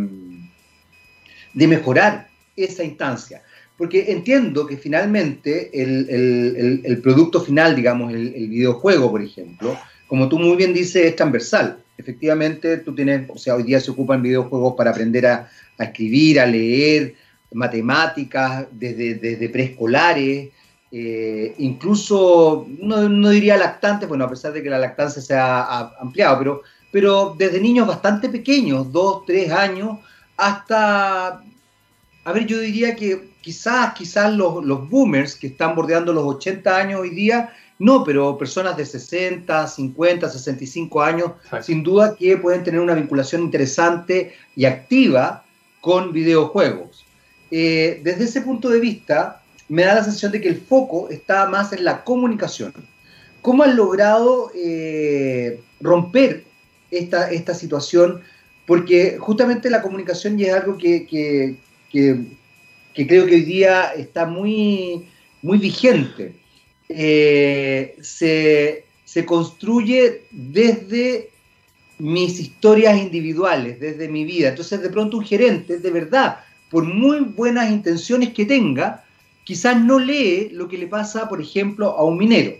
de 1.53 1.67
mejorar 1.67 2.29
esa 2.55 2.83
instancia? 2.83 3.41
porque 3.77 4.11
entiendo 4.11 4.65
que 4.65 4.77
finalmente 4.77 5.69
el, 5.73 6.99
producto 7.03 7.41
final, 7.41 7.75
digamos, 7.75 8.13
el, 8.13 8.47
videojuego, 8.47 9.11
por 9.11 9.21
ejemplo, 9.21 9.77
como 10.07 10.29
tú 10.29 10.39
muy 10.39 10.55
bien 10.55 10.73
dices, 10.73 11.05
es 11.05 11.15
transversal. 11.15 11.79
Efectivamente, 11.97 12.77
tú 12.77 12.93
tienes, 12.93 13.29
o 13.29 13.37
sea, 13.37 13.55
hoy 13.55 13.63
día 13.63 13.79
se 13.79 13.91
ocupan 13.91 14.21
videojuegos 14.21 14.75
para 14.75 14.91
aprender 14.91 15.25
a, 15.27 15.49
escribir, 15.77 16.39
a 16.39 16.45
leer, 16.45 17.15
matemáticas, 17.51 18.67
desde, 18.71 19.15
desde 19.15 19.49
preescolares, 19.49 20.49
eh, 20.91 21.55
incluso, 21.57 22.67
no, 22.79 23.29
diría 23.29 23.57
lactantes, 23.57 24.07
bueno, 24.07 24.23
a 24.23 24.29
pesar 24.29 24.53
de 24.53 24.63
que 24.63 24.69
la 24.69 24.79
lactancia 24.79 25.21
se 25.21 25.33
ha, 25.33 25.91
ampliado, 25.99 26.39
pero, 26.39 26.61
pero 26.89 27.35
desde 27.37 27.59
niños 27.59 27.85
bastante 27.85 28.29
pequeños, 28.29 28.91
dos, 28.91 29.25
tres 29.25 29.51
años, 29.51 29.99
hasta, 30.37 31.43
a 32.23 32.31
ver, 32.31 32.45
yo 32.45 32.59
diría 32.59 32.95
que 32.95 33.31
quizás, 33.41 33.93
quizás 33.93 34.33
los, 34.33 34.63
los, 34.63 34.89
boomers 34.89 35.35
que 35.35 35.47
están 35.47 35.75
bordeando 35.75 36.13
los 36.13 36.23
80 36.23 36.77
años 36.77 37.01
hoy 37.01 37.09
día, 37.09 37.53
no, 37.79 38.03
pero 38.03 38.37
personas 38.37 38.77
de 38.77 38.85
60, 38.85 39.67
50, 39.67 40.29
65 40.29 41.01
años, 41.01 41.31
sin 41.61 41.83
duda 41.83 42.15
que 42.15 42.37
pueden 42.37 42.63
tener 42.63 42.79
una 42.79 42.93
vinculación 42.93 43.43
interesante 43.43 44.33
y 44.55 44.65
activa 44.65 45.43
con 45.81 46.13
videojuegos. 46.13 47.05
Eh, 47.51 48.01
desde 48.03 48.23
ese 48.25 48.41
punto 48.41 48.69
de 48.69 48.79
vista, 48.79 49.41
me 49.67 49.83
da 49.83 49.95
la 49.95 50.03
sensación 50.03 50.31
de 50.31 50.41
que 50.41 50.49
el 50.49 50.61
foco 50.61 51.09
está 51.09 51.47
más 51.47 51.73
en 51.73 51.83
la 51.83 52.03
comunicación. 52.03 52.73
¿Cómo 53.41 53.63
han 53.63 53.75
logrado 53.75 54.51
eh, 54.55 55.61
romper 55.81 56.45
esta, 56.91 57.29
esta 57.29 57.53
situación? 57.53 58.21
Porque 58.65 59.17
justamente 59.19 59.69
la 59.69 59.81
comunicación 59.81 60.37
ya 60.37 60.47
es 60.47 60.53
algo 60.53 60.77
que, 60.77 61.05
que 61.05 61.57
que 62.95 63.05
creo 63.05 63.25
que 63.25 63.35
hoy 63.35 63.41
día 63.41 63.93
está 63.95 64.25
muy, 64.25 65.05
muy 65.41 65.57
vigente. 65.57 66.33
Eh, 66.89 67.97
se, 68.01 68.83
construye 69.25 70.23
desde 70.31 71.29
mis 71.97 72.39
historias 72.39 72.97
individuales, 72.97 73.79
desde 73.79 74.09
mi 74.09 74.25
vida. 74.25 74.49
Entonces, 74.49 74.81
de 74.81 74.89
pronto, 74.89 75.17
un 75.17 75.25
gerente, 75.25 75.79
de 75.79 75.91
verdad, 75.91 76.39
por 76.69 76.83
muy 76.83 77.19
buenas 77.19 77.71
intenciones 77.71 78.33
que 78.33 78.45
tenga, 78.45 79.05
quizás 79.45 79.81
no 79.81 79.99
lee 79.99 80.49
lo 80.51 80.67
que 80.67 80.77
le 80.77 80.87
pasa, 80.87 81.29
por 81.29 81.41
ejemplo, 81.41 81.95
a 81.97 82.03
un 82.03 82.17
minero. 82.17 82.55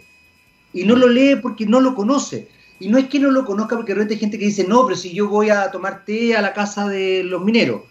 Y 0.73 0.85
no 0.85 0.95
lo 0.95 1.09
lee 1.09 1.35
porque 1.41 1.65
no 1.65 1.81
lo 1.81 1.93
conoce. 1.93 2.47
Y 2.79 2.87
no 2.87 2.97
es 2.97 3.07
que 3.07 3.19
no 3.19 3.31
lo 3.31 3.45
conozca 3.45 3.75
porque 3.75 3.93
de 3.93 3.95
repente 3.95 4.13
hay 4.15 4.19
gente 4.19 4.39
que 4.39 4.45
dice, 4.45 4.65
no, 4.65 4.85
pero 4.85 4.97
si 4.97 5.13
yo 5.13 5.27
voy 5.27 5.49
a 5.49 5.69
tomar 5.71 6.05
té 6.05 6.35
a 6.35 6.41
la 6.41 6.53
casa 6.53 6.87
de 6.87 7.23
los 7.23 7.43
mineros. 7.43 7.81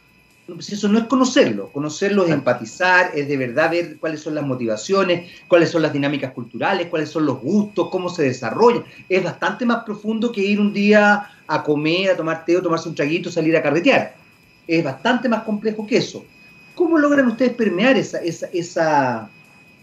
Pues 0.46 0.70
eso 0.72 0.88
no 0.88 0.98
es 0.98 1.04
conocerlo, 1.04 1.70
conocerlo 1.72 2.26
es 2.26 2.30
empatizar, 2.30 3.12
es 3.14 3.26
de 3.28 3.36
verdad 3.38 3.70
ver 3.70 3.96
cuáles 3.96 4.20
son 4.20 4.34
las 4.34 4.44
motivaciones, 4.44 5.30
cuáles 5.48 5.70
son 5.70 5.80
las 5.80 5.92
dinámicas 5.92 6.32
culturales, 6.32 6.88
cuáles 6.88 7.08
son 7.08 7.24
los 7.24 7.40
gustos, 7.40 7.88
cómo 7.90 8.10
se 8.10 8.24
desarrolla. 8.24 8.84
Es 9.08 9.24
bastante 9.24 9.64
más 9.64 9.84
profundo 9.84 10.30
que 10.30 10.42
ir 10.42 10.60
un 10.60 10.74
día 10.74 11.30
a 11.46 11.62
comer, 11.62 12.10
a 12.10 12.16
tomar 12.16 12.44
té 12.44 12.58
o 12.58 12.62
tomarse 12.62 12.90
un 12.90 12.94
traguito, 12.94 13.30
salir 13.30 13.56
a 13.56 13.62
carretear. 13.62 14.16
Es 14.68 14.84
bastante 14.84 15.30
más 15.30 15.44
complejo 15.44 15.86
que 15.86 15.96
eso. 15.96 16.26
¿Cómo 16.74 16.98
logran 16.98 17.26
ustedes 17.28 17.54
permear 17.54 17.96
esa, 17.96 18.18
esa, 18.18 19.30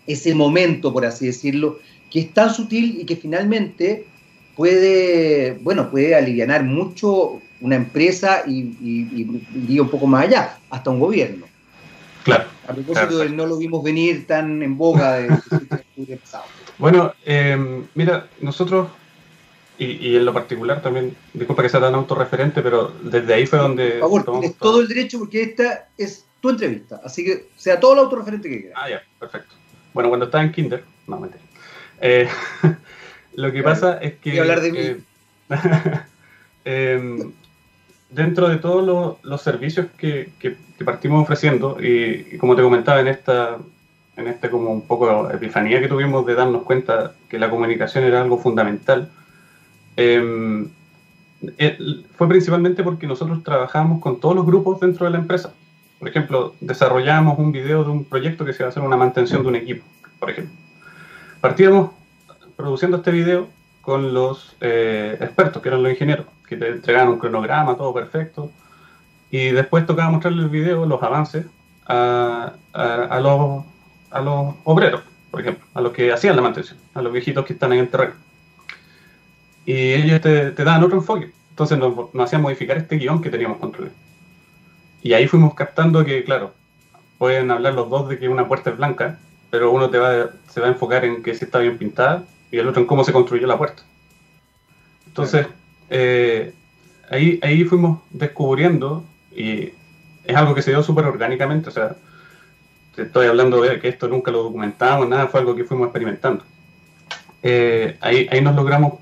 ese 0.05 0.35
momento, 0.35 0.93
por 0.93 1.05
así 1.05 1.25
decirlo, 1.25 1.79
que 2.11 2.19
es 2.19 2.33
tan 2.33 2.53
sutil 2.53 2.99
y 3.01 3.05
que 3.05 3.15
finalmente 3.15 4.05
puede, 4.61 5.57
bueno, 5.61 5.89
puede 5.89 6.13
aliviar 6.13 6.63
mucho 6.63 7.41
una 7.61 7.77
empresa 7.77 8.43
y, 8.45 8.77
y, 8.79 9.79
un 9.79 9.89
poco 9.89 10.05
más 10.05 10.27
allá, 10.27 10.59
hasta 10.69 10.91
un 10.91 10.99
gobierno. 10.99 11.47
Claro. 12.23 12.43
A 12.67 12.73
propósito 12.73 13.17
del 13.17 13.35
no 13.35 13.47
lo 13.47 13.57
vimos 13.57 13.83
venir 13.83 14.27
tan 14.27 14.61
en 14.61 14.77
boga 14.77 15.13
de, 15.13 16.15
pasado. 16.17 16.43
Bueno, 16.77 17.11
eh, 17.25 17.57
mira, 17.95 18.27
nosotros, 18.39 18.89
y, 19.79 20.15
en 20.15 20.25
lo 20.25 20.31
particular 20.31 20.79
también, 20.79 21.17
disculpa 21.33 21.63
que 21.63 21.69
sea 21.69 21.79
tan 21.79 21.95
autorreferente, 21.95 22.61
pero 22.61 22.93
desde 23.01 23.33
ahí 23.33 23.47
fue 23.47 23.57
donde... 23.57 23.93
Por 23.93 24.23
favor, 24.23 24.41
tienes 24.41 24.57
todo 24.59 24.81
el 24.81 24.87
derecho 24.87 25.17
porque 25.17 25.41
esta 25.41 25.87
es 25.97 26.27
tu 26.39 26.51
entrevista, 26.51 27.01
así 27.03 27.25
que 27.25 27.47
sea 27.57 27.79
todo 27.79 27.95
lo 27.95 28.01
autorreferente 28.01 28.47
que 28.47 28.61
quieras. 28.61 28.79
Ah, 28.79 28.89
ya, 28.91 29.01
perfecto. 29.19 29.55
Bueno, 29.91 30.09
cuando 30.09 30.25
estaba 30.27 30.43
en 30.43 30.51
Kinder, 30.51 30.83
no, 31.07 31.19
mentira. 31.19 31.41
Eh, 31.99 32.29
lo 33.35 33.51
que 33.51 33.63
pasa 33.63 33.97
es 33.97 34.15
que... 34.15 34.35
Y 34.35 34.39
hablar 34.39 34.61
de 34.61 34.71
mí. 34.71 34.79
Eh, 34.79 35.01
eh 36.65 37.31
dentro 38.11 38.49
de 38.49 38.57
todos 38.57 39.17
los, 39.23 39.41
servicios 39.41 39.87
que, 39.97 40.29
partimos 40.85 41.23
ofreciendo, 41.23 41.77
y, 41.81 42.37
como 42.37 42.55
te 42.55 42.61
comentaba 42.61 42.99
en 42.99 43.07
esta, 43.07 43.57
en 44.17 44.27
este 44.27 44.49
como 44.49 44.71
un 44.71 44.85
poco 44.85 45.29
epifanía 45.31 45.79
que 45.79 45.87
tuvimos 45.87 46.25
de 46.25 46.35
darnos 46.35 46.63
cuenta 46.63 47.13
que 47.29 47.39
la 47.39 47.49
comunicación 47.49 48.03
era 48.03 48.21
algo 48.21 48.37
fundamental, 48.37 49.09
em, 49.95 50.69
eh, 51.57 51.77
fue 52.15 52.27
principalmente 52.27 52.83
porque 52.83 53.07
nosotros 53.07 53.43
trabajamos 53.43 54.01
con 54.01 54.19
todos 54.19 54.35
los 54.35 54.45
grupos 54.45 54.79
dentro 54.79 55.05
de 55.05 55.11
la 55.11 55.17
empresa. 55.17 55.53
Por 55.97 56.09
ejemplo, 56.09 56.55
desarrollamos 56.59 57.39
un 57.39 57.51
video 57.51 57.83
de 57.83 57.91
un 57.91 58.05
proyecto 58.05 58.45
que 58.45 58.53
se 58.53 58.63
va 58.63 58.67
a 58.67 58.69
hacer 58.71 58.83
una 58.83 58.97
mantención 58.97 59.41
de 59.43 59.47
un 59.47 59.55
equipo, 59.55 59.85
por 60.19 60.29
ejemplo. 60.29 60.53
Partíamos 61.39 61.91
produciendo 62.61 62.97
este 62.97 63.11
video 63.11 63.47
con 63.81 64.13
los 64.13 64.55
eh, 64.61 65.17
expertos, 65.19 65.61
que 65.61 65.69
eran 65.69 65.83
los 65.83 65.91
ingenieros 65.91 66.25
que 66.47 66.57
te 66.57 66.67
entregaban 66.67 67.09
un 67.09 67.19
cronograma, 67.19 67.75
todo 67.75 67.93
perfecto. 67.93 68.51
Y 69.29 69.51
después 69.51 69.85
tocaba 69.85 70.09
mostrarle 70.09 70.43
el 70.43 70.49
video, 70.49 70.85
los 70.85 71.01
avances, 71.01 71.45
a, 71.87 72.53
los, 73.21 73.63
a 74.11 74.21
los 74.21 74.55
obreros, 74.63 75.01
por 75.29 75.41
ejemplo, 75.41 75.65
a 75.73 75.81
los 75.81 75.93
que 75.93 76.11
hacían 76.11 76.35
la 76.35 76.41
mantención, 76.41 76.77
a 76.93 77.01
los 77.01 77.11
viejitos 77.11 77.45
que 77.45 77.53
están 77.53 77.73
en 77.73 77.79
el 77.79 77.89
terreno. 77.89 78.13
Y 79.65 79.93
ellos 79.93 80.21
te, 80.21 80.51
te 80.51 80.63
daban 80.63 80.83
otro 80.83 80.97
enfoque. 80.97 81.31
Entonces 81.51 81.77
nos, 81.77 81.93
hacían 82.23 82.41
modificar 82.41 82.77
este 82.77 82.97
guion 82.97 83.21
que 83.21 83.29
teníamos 83.29 83.57
controlado. 83.57 83.95
Y 85.03 85.13
ahí 85.13 85.27
fuimos 85.27 85.53
captando 85.53 86.03
que, 86.05 86.23
claro, 86.23 86.53
pueden 87.17 87.51
hablar 87.51 87.73
los 87.73 87.89
dos 87.89 88.09
de 88.09 88.19
que 88.19 88.29
una 88.29 88.47
puerta 88.47 88.71
es 88.71 88.77
blanca, 88.77 89.19
pero 89.49 89.71
uno 89.71 89.89
te 89.89 89.97
va, 89.97 90.29
se 90.49 90.59
va 90.59 90.67
a 90.67 90.71
enfocar 90.71 91.05
en 91.05 91.23
que 91.23 91.35
si 91.35 91.45
está 91.45 91.59
bien 91.59 91.77
pintada 91.77 92.23
y 92.51 92.57
el 92.57 92.67
otro 92.67 92.81
en 92.81 92.87
cómo 92.87 93.03
se 93.03 93.13
construyó 93.13 93.47
la 93.47 93.57
puerta. 93.57 93.83
Entonces, 95.07 95.47
eh, 95.89 96.53
ahí, 97.09 97.39
ahí 97.41 97.63
fuimos 97.63 97.99
descubriendo, 98.11 99.03
y 99.35 99.73
es 100.23 100.35
algo 100.35 100.53
que 100.53 100.61
se 100.61 100.71
dio 100.71 100.83
súper 100.83 101.05
orgánicamente, 101.05 101.69
o 101.69 101.71
sea, 101.71 101.95
te 102.95 103.03
estoy 103.03 103.27
hablando 103.27 103.61
de 103.61 103.79
que 103.79 103.87
esto 103.87 104.07
nunca 104.07 104.31
lo 104.31 104.43
documentamos, 104.43 105.07
nada, 105.07 105.27
fue 105.27 105.39
algo 105.39 105.55
que 105.55 105.63
fuimos 105.63 105.87
experimentando. 105.87 106.43
Eh, 107.43 107.97
ahí, 108.01 108.27
ahí 108.31 108.41
nos 108.41 108.55
logramos 108.55 108.95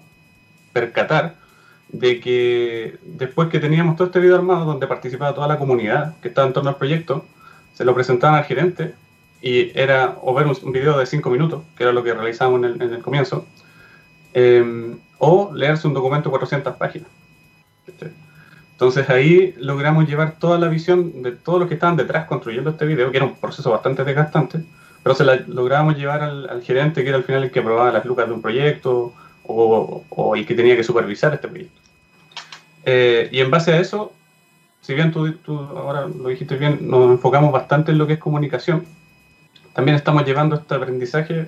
percatar 0.72 1.36
de 1.90 2.20
que 2.20 2.98
después 3.04 3.50
que 3.50 3.60
teníamos 3.60 3.96
todo 3.98 4.08
este 4.08 4.20
video 4.20 4.36
armado 4.36 4.66
donde 4.66 4.88
participaba 4.88 5.34
toda 5.34 5.48
la 5.48 5.58
comunidad 5.58 6.16
que 6.22 6.28
estaba 6.28 6.48
en 6.48 6.54
torno 6.54 6.70
al 6.70 6.78
proyecto, 6.78 7.26
se 7.74 7.84
lo 7.84 7.96
presentaban 7.96 8.38
al 8.38 8.46
gerente 8.46 8.94
y 9.42 9.78
era 9.80 10.18
o 10.22 10.34
ver 10.34 10.48
un, 10.48 10.72
video 10.72 10.98
de 10.98 11.06
5 11.06 11.30
minutos, 11.30 11.64
que 11.78 11.84
era 11.84 11.94
lo 11.94 12.04
que 12.04 12.14
realizábamos 12.14 12.60
en 12.60 12.66
el, 12.66 12.82
en 12.82 12.94
el 12.94 13.02
comienzo, 13.02 13.46
eh, 14.34 14.96
o 15.18 15.52
leerse 15.54 15.88
un 15.88 15.94
documento 15.94 16.30
de 16.30 16.32
400 16.32 16.76
páginas. 16.76 17.10
Entonces 18.72 19.10
ahí 19.10 19.54
logramos 19.58 20.08
llevar 20.08 20.40
toda 20.40 20.58
la 20.58 20.70
visión 20.70 21.22
de 21.22 21.34
todos 21.34 21.60
los 21.60 21.68
que 21.68 21.74
estaban 21.74 21.98
detrás 21.98 22.28
construyendo 22.28 22.70
este 22.70 22.86
video, 22.86 23.12
que 23.12 23.18
era 23.18 23.26
un 23.26 23.36
proceso 23.36 23.72
bastante 23.72 24.04
desgastante, 24.06 24.64
pero 25.04 25.16
se 25.16 25.26
la 25.26 25.36
logramos 25.48 25.98
llevar 25.98 26.22
al, 26.22 26.62
gerente, 26.62 27.04
que 27.04 27.10
era 27.10 27.18
al 27.18 27.24
final 27.24 27.44
el 27.44 27.52
que 27.52 27.60
aprobaba 27.60 27.92
las 27.92 28.06
lucas 28.06 28.28
de 28.28 28.34
un 28.34 28.42
proyecto 28.42 29.14
o, 29.44 30.36
el 30.36 30.46
que 30.46 30.56
tenía 30.56 30.76
que 30.76 30.84
supervisar 30.84 31.34
este 31.34 31.48
proyecto. 31.48 31.82
Eh, 32.86 33.28
y 33.32 33.40
en 33.40 33.52
base 33.52 33.74
a 33.74 33.80
eso, 33.80 34.14
si 34.82 34.94
bien 34.94 35.12
tú, 35.12 35.28
ahora 35.76 36.08
lo 36.08 36.30
dijiste 36.30 36.56
bien, 36.56 36.80
nos 36.82 37.12
enfocamos 37.12 37.52
bastante 37.52 37.92
en 37.92 37.98
lo 37.98 38.08
que 38.08 38.14
es 38.14 38.20
comunicación, 38.20 38.86
también 39.80 39.96
estamos 39.96 40.26
llevando 40.26 40.58
este 40.58 40.76
aprendizaje 40.76 41.48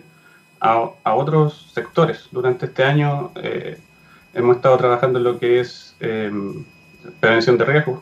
a, 0.61 0.93
otros 1.03 1.69
sectores. 1.73 2.29
Durante 2.31 2.67
este 2.67 2.85
año 2.85 3.29
eh, 3.35 3.77
hemos 4.33 4.55
estado 4.55 4.77
trabajando 4.77 5.19
en 5.19 5.25
lo 5.25 5.37
que 5.37 5.59
es 5.59 5.97
em, 5.99 6.63
prevención 7.19 7.57
de 7.57 7.65
riesgos, 7.65 7.99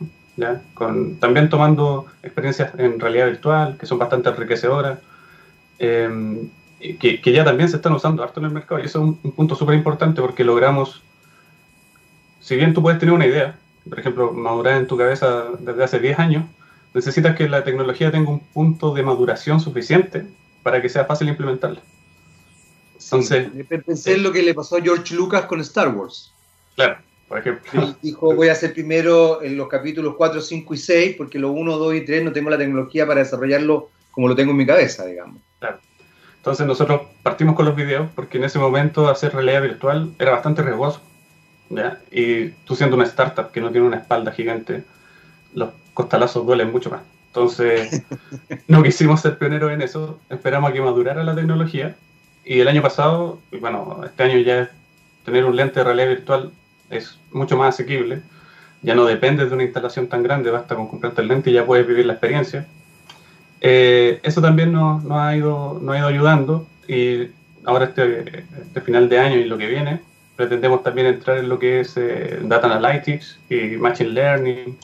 también 1.19 1.49
tomando 1.49 2.05
experiencias 2.21 2.71
en 2.77 2.99
realidad 2.99 3.25
virtual, 3.25 3.75
que 3.79 3.87
son 3.87 3.97
bastante 3.97 4.29
enriquecedoras. 4.29 4.99
Em, 5.79 6.47
que, 6.99 7.33
ya 7.33 7.43
también 7.43 7.67
se 7.67 7.77
están 7.77 7.93
usando 7.93 8.21
harto 8.21 8.39
en 8.39 8.45
el 8.45 8.51
mercado. 8.51 8.79
Y 8.81 8.85
eso 8.85 8.99
es 8.99 9.05
un, 9.23 9.31
punto 9.31 9.55
súper 9.55 9.73
importante 9.73 10.21
porque 10.21 10.43
logramos, 10.43 11.01
si 12.39 12.55
bien 12.55 12.75
tú 12.75 12.83
puedes 12.83 12.99
tener 12.99 13.15
una 13.15 13.25
idea, 13.25 13.55
por 13.89 13.99
ejemplo, 13.99 14.31
madurar 14.31 14.75
en 14.77 14.85
tu 14.85 14.95
cabeza 14.95 15.45
desde 15.59 15.83
hace 15.83 15.99
10 15.99 16.19
años, 16.19 16.45
necesitas 16.93 17.35
que 17.35 17.47
la 17.47 17.63
tecnología 17.63 18.11
tenga 18.11 18.31
un 18.31 18.39
punto 18.39 18.93
de 18.93 19.03
maduración 19.03 19.59
suficiente 19.59 20.25
para 20.63 20.81
que 20.81 20.89
sea 20.89 21.05
fácil 21.05 21.29
implementarla. 21.29 21.81
Entonces, 23.01 23.49
pensé 23.85 24.15
en 24.15 24.23
lo 24.23 24.31
que 24.31 24.43
le 24.43 24.53
pasó 24.53 24.77
a 24.77 24.81
George 24.81 25.15
Lucas 25.15 25.45
con 25.45 25.59
Star 25.61 25.89
Wars. 25.95 26.33
Claro, 26.75 26.97
por 27.27 27.39
ejemplo. 27.39 27.95
dijo, 28.01 28.35
voy 28.35 28.49
a 28.49 28.51
hacer 28.51 28.73
primero 28.73 29.41
en 29.41 29.57
los 29.57 29.67
capítulos 29.67 30.15
4, 30.17 30.41
5 30.41 30.73
y 30.73 30.77
6, 30.77 31.15
porque 31.17 31.39
los 31.39 31.51
1, 31.51 31.77
2 31.77 31.95
y 31.95 32.01
3 32.01 32.23
no 32.23 32.31
tengo 32.31 32.49
la 32.49 32.57
tecnología 32.57 33.07
para 33.07 33.21
desarrollarlo 33.21 33.89
como 34.11 34.27
lo 34.27 34.35
tengo 34.35 34.51
en 34.51 34.57
mi 34.57 34.65
cabeza, 34.65 35.05
digamos. 35.05 35.41
Claro. 35.59 35.79
Entonces 36.37 36.65
nosotros 36.65 37.01
partimos 37.23 37.55
con 37.55 37.65
los 37.65 37.75
videos 37.75 38.09
porque 38.15 38.37
en 38.37 38.45
ese 38.45 38.59
momento 38.59 39.09
hacer 39.09 39.33
realidad 39.33 39.61
virtual 39.61 40.13
era 40.19 40.31
bastante 40.31 40.61
riesgoso. 40.61 41.01
¿ya? 41.69 41.99
Y 42.11 42.49
tú 42.65 42.75
siendo 42.75 42.95
una 42.95 43.05
startup 43.05 43.51
que 43.51 43.61
no 43.61 43.71
tiene 43.71 43.87
una 43.87 43.97
espalda 43.97 44.31
gigante, 44.31 44.83
los 45.53 45.71
costalazos 45.99 46.45
duelen 46.45 46.71
mucho 46.71 46.89
más. 46.89 47.01
Entonces, 47.27 48.03
no 48.69 48.81
quisimos 48.81 49.19
ser 49.19 49.37
pioneros 49.37 49.69
en 49.73 49.81
eso, 49.81 50.17
esperamos 50.29 50.69
a 50.69 50.73
que 50.73 50.79
madurara 50.79 51.25
la 51.25 51.35
tecnología 51.35 51.97
y 52.45 52.61
el 52.61 52.69
año 52.69 52.81
pasado, 52.81 53.39
bueno, 53.59 54.01
este 54.05 54.23
año 54.23 54.37
ya 54.37 54.71
tener 55.25 55.43
un 55.43 55.57
lente 55.57 55.81
de 55.81 55.83
realidad 55.83 56.07
virtual 56.07 56.51
es 56.89 57.19
mucho 57.33 57.57
más 57.57 57.75
asequible, 57.75 58.21
ya 58.81 58.95
no 58.95 59.03
depende 59.03 59.45
de 59.45 59.53
una 59.53 59.63
instalación 59.63 60.07
tan 60.07 60.23
grande, 60.23 60.51
basta 60.51 60.73
con 60.73 60.87
comprarte 60.87 61.21
el 61.21 61.27
lente 61.27 61.49
y 61.49 61.53
ya 61.53 61.65
puedes 61.65 61.85
vivir 61.85 62.05
la 62.05 62.13
experiencia. 62.13 62.65
Eh, 63.59 64.21
eso 64.23 64.41
también 64.41 64.71
nos, 64.71 65.03
ha 65.11 65.35
ido, 65.35 65.79
nos 65.81 65.93
ha 65.93 65.99
ido 65.99 66.07
ayudando 66.07 66.65
y 66.87 67.27
ahora 67.65 67.85
este, 67.87 68.45
este 68.61 68.79
final 68.79 69.09
de 69.09 69.19
año 69.19 69.35
y 69.35 69.43
lo 69.43 69.57
que 69.57 69.67
viene 69.67 69.99
pretendemos 70.37 70.81
también 70.81 71.07
entrar 71.07 71.39
en 71.39 71.49
lo 71.49 71.59
que 71.59 71.81
es 71.81 71.97
eh, 71.97 72.39
Data 72.43 72.73
Analytics 72.73 73.41
y 73.49 73.75
Machine 73.75 74.11
Learning 74.11 74.77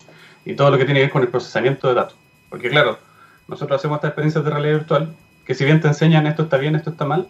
y 0.46 0.56
todo 0.56 0.70
lo 0.70 0.78
que 0.78 0.86
tiene 0.86 1.00
que 1.00 1.06
ver 1.06 1.12
con 1.12 1.24
el 1.24 1.28
procesamiento 1.28 1.88
de 1.88 1.96
datos. 1.96 2.16
Porque 2.50 2.70
claro, 2.70 3.00
nosotros 3.48 3.80
hacemos 3.80 3.98
estas 3.98 4.10
experiencias 4.10 4.44
de 4.44 4.52
realidad 4.52 4.78
virtual 4.78 5.10
que 5.46 5.54
si 5.54 5.66
bien 5.66 5.82
te 5.82 5.88
enseñan 5.88 6.28
esto 6.28 6.44
está 6.44 6.58
bien, 6.58 6.76
esto 6.76 6.90
está 6.90 7.06
mal, 7.06 7.28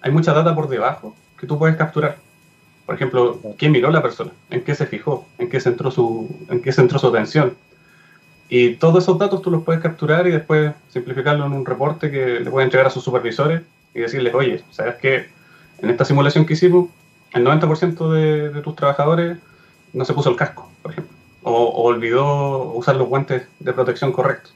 hay 0.00 0.12
mucha 0.12 0.32
data 0.32 0.54
por 0.54 0.68
debajo 0.68 1.14
que 1.38 1.46
tú 1.46 1.58
puedes 1.58 1.76
capturar. 1.76 2.16
Por 2.86 2.94
ejemplo, 2.94 3.40
¿quién 3.58 3.72
miró 3.72 3.90
la 3.90 4.02
persona? 4.02 4.30
¿En 4.50 4.62
qué 4.62 4.74
se 4.74 4.86
fijó? 4.86 5.26
¿En 5.38 5.50
qué 5.50 5.60
centró 5.60 5.90
su, 5.90 6.46
en 6.48 6.62
qué 6.62 6.72
centró 6.72 6.98
su 7.00 7.08
atención? 7.08 7.54
Y 8.48 8.74
todos 8.74 9.02
esos 9.02 9.18
datos 9.18 9.42
tú 9.42 9.50
los 9.50 9.64
puedes 9.64 9.82
capturar 9.82 10.26
y 10.28 10.30
después 10.30 10.72
simplificarlo 10.88 11.46
en 11.46 11.52
un 11.52 11.66
reporte 11.66 12.12
que 12.12 12.38
le 12.40 12.50
puedes 12.50 12.66
entregar 12.66 12.86
a 12.86 12.90
sus 12.90 13.02
supervisores 13.02 13.62
y 13.92 14.00
decirles, 14.00 14.32
oye, 14.34 14.62
¿sabes 14.70 14.94
qué? 14.96 15.28
En 15.82 15.90
esta 15.90 16.04
simulación 16.04 16.46
que 16.46 16.52
hicimos, 16.52 16.88
el 17.32 17.44
90% 17.44 18.12
de, 18.12 18.50
de, 18.50 18.62
tus 18.62 18.76
trabajadores 18.76 19.38
no 19.92 20.04
se 20.04 20.14
puso 20.14 20.30
el 20.30 20.36
casco, 20.36 20.70
por 20.80 20.92
ejemplo, 20.92 21.15
o, 21.48 21.52
o, 21.52 21.82
olvidó 21.84 22.72
usar 22.72 22.96
los 22.96 23.08
guantes 23.08 23.44
de 23.60 23.72
protección 23.72 24.12
correctos. 24.12 24.52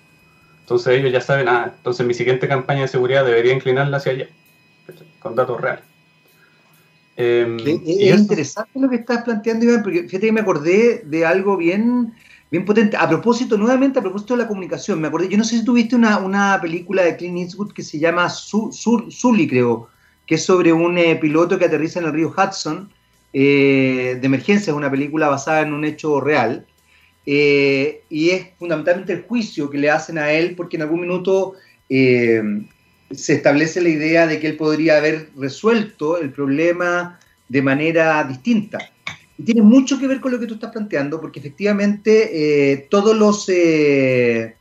Entonces 0.63 0.99
ellos 0.99 1.13
ya 1.13 1.21
saben, 1.21 1.47
ah, 1.49 1.73
entonces 1.77 2.05
mi 2.05 2.15
siguiente 2.15 2.49
campaña 2.49 2.83
de 2.83 2.89
seguridad 2.89 3.25
debería 3.25 3.55
inclinarla 3.55 3.99
hacia 3.99 4.13
allá, 4.13 4.29
con 5.21 5.37
datos 5.37 5.61
reales. 5.61 5.85
Em, 7.17 7.59
es, 7.61 8.19
interesante 8.19 8.81
lo 8.81 8.91
que 8.91 8.97
estás 8.97 9.23
planteando, 9.23 9.67
Iván, 9.67 9.85
porque 9.85 10.03
fíjate 10.03 10.27
que 10.27 10.33
me 10.33 10.41
acordé 10.41 11.03
de 11.05 11.25
algo 11.25 11.57
bien, 11.57 12.13
bien 12.51 12.65
potente. 12.65 12.97
A 12.97 13.09
propósito, 13.09 13.57
nuevamente, 13.57 14.01
a 14.01 14.03
propósito 14.03 14.35
de 14.35 14.43
la 14.43 14.49
comunicación, 14.49 15.01
me 15.01 15.09
acordé, 15.09 15.29
yo 15.29 15.39
no 15.39 15.45
sé 15.45 15.59
si 15.59 15.65
tuviste 15.65 15.95
una, 15.95 16.19
una 16.19 16.59
película 16.61 17.03
de 17.03 17.17
Clint 17.17 17.39
Eastwood 17.39 17.73
que 17.73 17.85
se 17.85 18.01
llama 18.01 18.29
Sully, 18.29 19.47
creo, 19.47 19.89
que 20.27 20.35
es 20.35 20.45
sobre 20.45 20.73
un 20.73 20.99
eh, 20.99 21.15
piloto 21.17 21.57
que 21.57 21.67
aterriza 21.67 22.01
en 22.01 22.07
el 22.07 22.13
río 22.13 22.35
Hudson 22.37 22.91
eh, 23.33 24.19
de 24.21 24.27
emergencia, 24.27 24.73
es 24.73 24.77
una 24.77 24.91
película 24.91 25.29
basada 25.29 25.61
en 25.61 25.73
un 25.73 25.85
hecho 25.85 26.21
real. 26.21 26.67
Eh, 27.27 28.03
y 28.09 28.31
es 28.31 28.47
fundamentalmente 28.59 29.13
el 29.13 29.23
juicio 29.23 29.71
que 29.71 29.79
le 29.79 29.91
hacen 29.91 30.19
a 30.19 30.33
él, 30.33 30.55
porque 30.57 30.77
en 30.77 30.83
algún 30.83 31.01
minuto 31.01 31.55
se 33.11 33.35
establece 33.35 33.81
la 33.81 33.89
idea 33.89 34.27
de 34.27 34.39
que 34.39 34.47
él 34.47 34.57
podría 34.57 34.99
haber 34.99 35.31
resuelto 35.37 36.19
el 36.19 36.31
problema 36.31 37.19
de 37.49 37.63
manera 37.63 38.23
distinta. 38.25 38.79
Y 39.37 39.43
tiene 39.43 39.63
mucho 39.63 39.99
que 39.99 40.07
ver 40.07 40.21
con 40.21 40.33
lo 40.33 40.39
que 40.39 40.47
tú 40.47 40.55
estás 40.55 40.71
planteando, 40.71 41.21
porque 41.21 41.41
efectivamente 41.41 42.73
eh, 42.73 42.87
todos 42.91 43.17
los, 43.17 43.49
eh, 43.49 44.55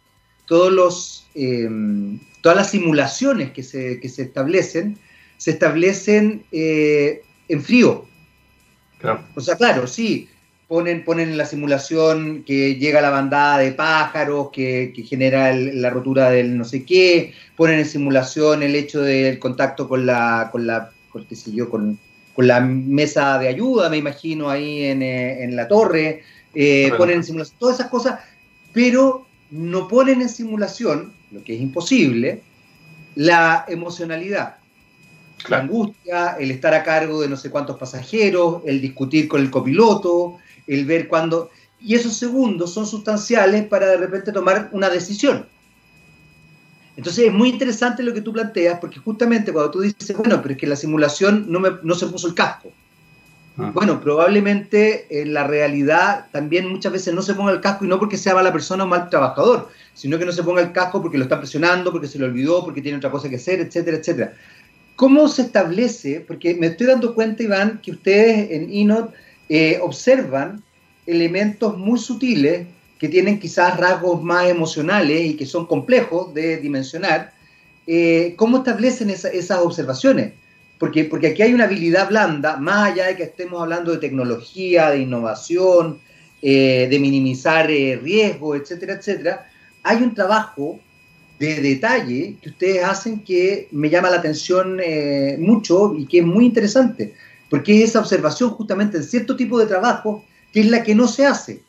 todos 0.46 0.72
los, 0.72 1.28
em, 1.36 2.20
todas 2.42 2.58
las 2.58 2.72
simulaciones 2.72 3.52
que 3.52 3.62
se, 3.62 4.00
que 4.00 4.10
se 4.10 4.24
establecen, 4.24 4.98
se 5.38 5.52
establecen 5.52 6.46
eh, 6.52 7.22
en 7.48 7.62
frío. 7.62 8.06
O 9.36 9.42
sea, 9.42 9.56
claro, 9.56 9.86
sí, 9.86 10.28
ponen, 10.70 11.04
ponen 11.04 11.30
en 11.30 11.38
la 11.38 11.46
simulación 11.46 12.44
que 12.46 12.76
llega 12.76 13.02
la 13.02 13.10
bandada 13.10 13.58
de 13.58 13.72
pájaros, 13.72 14.50
que, 14.54 14.94
genera 15.04 15.52
la 15.52 15.90
rotura 15.90 16.30
del 16.30 16.58
no 16.58 16.64
sé 16.64 16.86
qué, 16.86 17.34
ponen 17.58 17.80
en 17.80 17.86
simulación 17.88 18.62
el 18.62 18.76
hecho 18.76 19.02
del 19.02 19.40
contacto 19.40 19.90
con 19.90 20.06
la, 20.06 20.50
con 20.52 20.68
la, 20.68 20.92
con, 21.12 21.26
qué 21.26 21.36
sé 21.36 21.52
yo, 21.52 21.70
con, 21.70 22.00
la 22.38 22.62
mesa 22.62 23.38
de 23.38 23.50
ayuda, 23.50 23.90
me 23.90 23.98
imagino, 23.98 24.50
ahí 24.50 24.86
en, 24.86 25.02
eh, 25.02 25.46
la 25.52 25.68
torre, 25.68 26.24
eh, 26.54 26.90
ponen 26.98 27.18
en 27.18 27.24
simulación 27.26 27.58
todas 27.60 27.80
esas 27.80 27.90
cosas, 27.90 28.20
pero 28.72 29.26
no 29.52 29.90
ponen 29.90 30.22
en 30.22 30.30
simulación, 30.30 31.12
lo 31.32 31.44
que 31.44 31.56
es 31.56 31.62
imposible, 31.62 32.42
la 33.16 33.66
emocionalidad. 33.68 34.56
La 35.50 35.60
angustia, 35.60 36.36
el 36.40 36.52
estar 36.52 36.74
a 36.74 36.84
cargo 36.84 37.22
de 37.22 37.28
no 37.28 37.38
sé 37.38 37.50
cuántos 37.50 37.78
pasajeros, 37.78 38.62
el 38.66 38.80
discutir 38.80 39.28
con 39.28 39.42
el 39.42 39.50
copiloto, 39.50 40.38
el 40.76 40.86
ver 40.86 41.08
cuándo... 41.08 41.50
Y 41.82 41.96
esos 41.96 42.18
segundos 42.18 42.74
son 42.74 42.86
sustanciales 42.86 43.66
para 43.68 43.88
de 43.88 43.98
repente 43.98 44.34
tomar 44.34 44.70
una 44.74 44.90
decisión. 44.90 45.46
Entonces 46.98 47.28
es 47.28 47.34
muy 47.34 47.48
interesante 47.48 48.04
lo 48.04 48.14
que 48.14 48.20
tú 48.20 48.34
planteas, 48.34 48.78
porque 48.80 49.00
justamente 49.00 49.54
cuando 49.54 49.72
tú 49.72 49.80
dices, 49.80 50.18
bueno, 50.18 50.42
pero 50.42 50.56
es 50.56 50.60
que 50.60 50.68
la 50.68 50.76
simulación 50.76 51.46
no, 51.50 51.62
me, 51.62 51.70
no 51.82 51.96
se 51.96 52.08
puso 52.08 52.28
el 52.28 52.34
casco. 52.34 52.74
Ah. 53.58 53.72
Bueno, 53.74 54.02
probablemente 54.02 55.22
en 55.22 55.34
la 55.34 55.48
realidad 55.48 56.28
también 56.34 56.68
muchas 56.68 56.92
veces 56.92 57.14
no 57.14 57.22
se 57.22 57.36
ponga 57.36 57.54
el 57.54 57.62
casco 57.62 57.86
y 57.86 57.88
no 57.88 58.00
porque 58.00 58.18
sea 58.18 58.36
mala 58.36 58.52
persona 58.52 58.84
o 58.84 58.88
mal 58.88 59.10
trabajador, 59.10 59.70
sino 59.94 60.20
que 60.20 60.26
no 60.26 60.34
se 60.34 60.44
ponga 60.44 60.62
el 60.62 60.74
casco 60.74 61.02
porque 61.02 61.18
lo 61.18 61.24
está 61.24 61.38
presionando, 61.38 61.92
porque 61.94 62.08
se 62.08 62.20
lo 62.20 62.26
olvidó, 62.26 62.66
porque 62.66 62.82
tiene 62.82 62.98
otra 62.98 63.12
cosa 63.12 63.30
que 63.30 63.38
hacer, 63.38 63.62
etcétera, 63.62 63.96
etcétera. 63.96 64.34
¿Cómo 64.98 65.30
se 65.30 65.44
establece? 65.44 66.26
Porque 66.28 66.54
me 66.56 66.68
estoy 66.68 66.88
dando 66.88 67.16
cuenta, 67.16 67.44
Iván, 67.44 67.80
que 67.82 67.92
ustedes 67.92 68.52
en 68.52 68.74
INOT 68.74 69.14
eh, 69.52 69.80
observan 69.82 70.62
elementos 71.08 71.76
muy 71.76 71.98
sutiles 71.98 72.68
que 73.00 73.08
tienen 73.08 73.40
quizás 73.40 73.78
rasgos 73.78 74.22
más 74.22 74.48
emocionales 74.48 75.26
y 75.26 75.36
que 75.36 75.48
son 75.48 75.66
complejos 75.66 76.32
de 76.36 76.58
dimensionar, 76.58 77.34
eh, 77.88 78.36
¿cómo 78.38 78.58
establecen 78.58 79.10
esas 79.10 79.60
observaciones? 79.60 80.34
Porque, 80.78 81.06
porque 81.06 81.28
aquí 81.28 81.42
hay 81.42 81.54
una 81.56 81.64
habilidad 81.64 82.10
blanda, 82.10 82.58
más 82.58 82.92
allá 82.92 83.08
de 83.08 83.16
que 83.16 83.24
estemos 83.24 83.60
hablando 83.60 83.92
de 83.92 83.98
tecnología, 83.98 84.92
de 84.92 85.00
innovación, 85.00 85.98
eh, 86.44 86.88
de 86.88 87.00
minimizar 87.00 87.66
riesgos, 87.66 88.60
etcétera, 88.62 88.94
etcétera, 88.94 89.50
hay 89.82 90.04
un 90.04 90.14
trabajo 90.14 90.80
de 91.40 91.60
detalle 91.60 92.36
que 92.40 92.50
ustedes 92.50 92.84
hacen 92.84 93.22
que 93.22 93.68
me 93.72 93.90
llama 93.90 94.12
la 94.12 94.18
atención 94.18 94.80
mucho 95.40 95.96
y 95.98 96.06
que 96.06 96.20
es 96.20 96.26
muy 96.26 96.46
interesante 96.46 97.16
porque 97.50 97.84
es 97.84 97.90
esa 97.90 98.00
observación 98.00 98.52
justamente 98.52 98.98
en 98.98 99.04
cierto 99.04 99.36
tipo 99.36 99.60
de 99.60 99.66
trabajo 99.66 100.24
que 100.54 100.62
es 100.62 100.68
la 100.68 100.84
que 100.84 100.96
no 100.96 101.08
se 101.08 101.26
hace. 101.26 101.62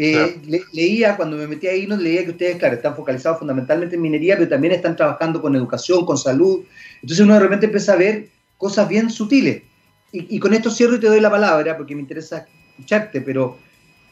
Eh, 0.00 0.62
leía, 0.72 1.16
cuando 1.16 1.36
me 1.36 1.48
metí 1.48 1.66
ahí, 1.66 1.86
no 1.86 1.96
leía 1.96 2.24
que 2.24 2.30
ustedes, 2.30 2.56
claro, 2.56 2.76
están 2.76 2.94
focalizados 2.94 3.40
fundamentalmente 3.40 3.96
en 3.96 4.02
minería, 4.02 4.36
pero 4.36 4.48
también 4.48 4.72
están 4.72 4.94
trabajando 4.94 5.42
con 5.42 5.56
educación, 5.56 6.06
con 6.06 6.16
salud. 6.16 6.60
Entonces 7.02 7.24
uno 7.24 7.34
de 7.34 7.40
repente 7.40 7.66
empieza 7.66 7.94
a 7.94 7.96
ver 7.96 8.28
cosas 8.56 8.88
bien 8.88 9.10
sutiles. 9.10 9.62
Y, 10.10 10.38
con 10.38 10.54
esto 10.54 10.70
cierro 10.70 10.96
y 10.96 11.00
te 11.00 11.06
doy 11.06 11.20
la 11.20 11.30
palabra, 11.30 11.76
porque 11.76 11.94
me 11.94 12.00
interesa 12.00 12.46
escucharte, 12.70 13.20
pero 13.20 13.58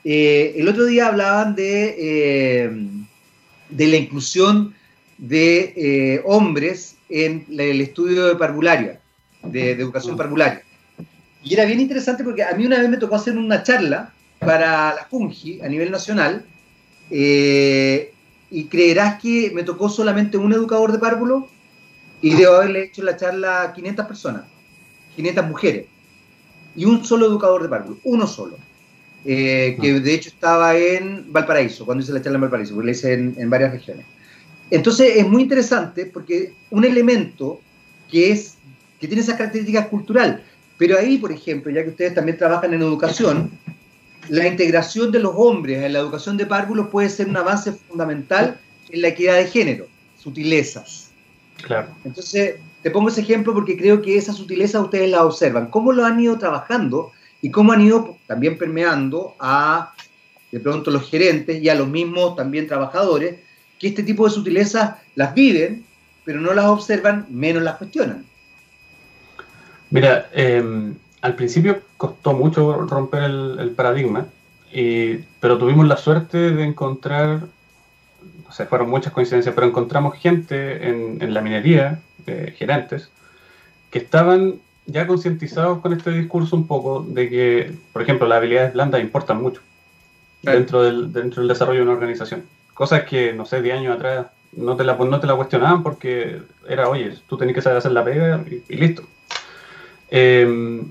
eh, 0.05 0.53
el 0.57 0.69
otro 0.69 0.85
día 0.85 1.07
hablaban 1.07 1.55
de, 1.55 1.95
eh, 1.99 2.71
de 3.71 3.87
la 3.87 3.97
inclusión 3.97 4.75
de 5.17 6.21
hombres 6.27 6.97
en 7.09 7.47
el 7.49 7.81
estudio 7.81 8.27
de 8.27 8.37
parvularia, 8.37 9.01
de 9.43 9.71
educación 9.71 10.19
parvularia. 10.19 10.65
Y 11.47 11.55
era 11.55 11.65
bien 11.65 11.81
interesante 11.81 12.25
porque 12.25 12.43
a 12.43 12.53
mí 12.55 12.67
una 12.67 12.81
vez 12.81 12.91
me 12.91 12.97
tocó 12.97 13.15
hacer 13.15 13.39
una 13.39 13.63
charla 13.63 14.13
para 14.41 14.93
la 14.97 15.07
Fungi 15.09 15.61
a 15.61 15.69
nivel 15.69 15.93
nacional. 15.93 16.45
Eh, 17.09 18.13
y 18.51 18.65
creerás 18.65 19.23
que 19.23 19.53
me 19.55 19.63
tocó 19.63 19.89
solamente 19.89 20.37
un 20.39 20.53
educador 20.53 20.91
de 20.91 20.99
párvulo 20.99 21.49
y 22.21 22.35
debo 22.35 22.57
haberle 22.57 22.85
hecho 22.85 23.05
la 23.05 23.17
charla 23.17 23.63
a 23.63 23.73
500 23.73 24.07
personas, 24.07 24.43
500 25.15 25.47
mujeres. 25.47 25.87
Y 26.75 26.85
un 26.85 27.05
solo 27.05 27.27
educador 27.27 27.63
de 27.63 27.69
párvulo, 27.69 27.99
uno 28.03 28.27
solo. 28.27 28.57
Eh, 29.25 29.79
que 29.81 29.91
ah. 29.93 30.01
de 30.01 30.15
hecho 30.15 30.31
estaba 30.31 30.77
en 30.77 31.33
Valparaíso, 31.33 31.85
cuando 31.85 32.03
hice 32.03 32.13
la 32.13 32.23
charla 32.23 32.39
en 32.39 32.43
Valparaíso, 32.43 32.75
porque 32.75 32.87
la 32.87 32.93
hice 32.93 33.13
en, 33.13 33.37
en 33.39 33.49
varias 33.49 33.71
regiones. 33.71 34.05
Entonces 34.69 35.13
es 35.17 35.29
muy 35.29 35.43
interesante 35.43 36.07
porque 36.07 36.55
un 36.71 36.85
elemento 36.85 37.61
que, 38.11 38.33
es, 38.33 38.57
que 38.99 39.07
tiene 39.07 39.23
esas 39.23 39.37
características 39.37 39.87
cultural. 39.87 40.43
Pero 40.79 40.99
ahí, 40.99 41.19
por 41.19 41.33
ejemplo, 41.33 41.73
ya 41.73 41.83
que 41.83 41.91
ustedes 41.91 42.15
también 42.15 42.37
trabajan 42.37 42.75
en 42.75 42.83
educación, 42.83 43.51
la 44.29 44.47
integración 44.47 45.11
de 45.12 45.21
los 45.21 45.33
hombres 45.37 45.83
en 45.83 45.93
la 45.93 46.01
educación 46.01 46.37
de 46.37 46.47
párvulos 46.47 46.89
puede 46.89 47.09
ser 47.09 47.29
un 47.29 47.37
avance 47.37 47.73
fundamental 47.73 48.59
en 48.91 49.03
la 49.03 49.09
equidad 49.09 49.37
de 49.37 49.47
género, 49.47 49.87
sutilezas. 50.19 51.11
Claro. 51.62 51.89
Entonces, 52.05 52.57
te 52.83 52.91
pongo 52.91 53.09
ese 53.09 53.23
ejemplo 53.23 53.55
porque 53.55 53.77
creo 53.77 54.03
que 54.03 54.17
esas 54.17 54.37
sutilezas 54.37 54.83
ustedes 54.83 55.11
las 55.11 55.23
observan. 55.23 55.69
¿Cómo 55.71 55.93
lo 55.93 56.05
han 56.05 56.21
ido 56.21 56.39
trabajando 56.39 57.12
y 57.41 57.51
cómo 57.51 57.73
han 57.73 57.81
ido 57.81 58.17
también 58.27 58.59
permeando 58.59 59.35
a, 59.39 59.95
de 60.53 60.61
pronto, 60.61 60.91
los 60.91 61.09
gerentes 61.09 61.62
y 61.62 61.69
a 61.69 61.75
los 61.75 61.89
mismos 61.89 62.37
también 62.37 62.67
trabajadores, 62.67 63.37
que 63.79 63.89
este 63.89 64.03
tipo 64.03 64.27
de 64.27 64.35
sutilezas 64.35 64.97
las 65.15 65.35
viven, 65.35 65.85
pero 66.25 66.41
no 66.41 66.53
las 66.53 66.67
observan, 66.67 67.27
menos 67.31 67.62
las 67.62 67.77
cuestionan? 67.77 68.25
Mira, 69.90 70.29
em, 70.33 70.94
al 71.22 71.35
principio 71.35 71.81
costó 71.96 72.33
mucho 72.33 72.72
romper 72.87 73.25
el, 73.25 73.72
paradigma, 73.77 74.27
pero 75.40 75.59
tuvimos 75.59 75.87
la 75.87 75.96
suerte 75.96 76.53
de 76.53 76.64
encontrar, 76.64 77.40
o 78.49 78.53
sea, 78.53 78.66
fueron 78.66 78.90
muchas 78.90 79.12
coincidencias, 79.12 79.55
pero 79.55 79.66
encontramos 79.66 80.16
gente 80.16 80.88
en, 80.88 81.33
la 81.33 81.40
minería, 81.40 82.01
gerentes, 82.57 83.11
que 83.90 83.99
estaban 83.99 84.57
ya 84.87 85.07
concientizados 85.07 85.81
con 85.81 85.92
este 85.92 86.11
discurso 86.11 86.57
un 86.57 86.66
poco 86.66 87.05
de 87.09 87.29
que, 87.29 87.72
por 87.92 88.03
ejemplo, 88.03 88.27
las 88.27 88.38
habilidades 88.38 88.72
blandas 88.72 89.01
importan 89.01 89.42
mucho 89.42 89.61
dentro, 90.42 90.83
del, 90.83 91.12
dentro 91.12 91.42
del 91.42 91.49
desarrollo 91.49 91.81
de 91.81 91.85
una 91.85 91.94
organización. 91.94 92.44
Cosas 92.75 93.05
que, 93.05 93.33
no 93.33 93.46
sé, 93.46 93.62
de 93.62 93.72
años 93.72 93.96
atrás 93.96 94.27
no 94.53 94.77
te 94.77 94.85
la, 94.85 94.96
no 94.96 95.20
te 95.20 95.27
la 95.27 95.35
cuestionaban 95.35 95.83
porque 95.83 96.42
era, 96.68 96.88
oye, 96.88 97.14
tú 97.27 97.37
tenés 97.37 97.55
que 97.55 97.62
saber 97.62 97.79
hacer 97.79 97.92
la 97.92 98.05
pega 98.05 98.44
y, 98.68 98.77
listo. 98.77 99.03
Em, 100.11 100.85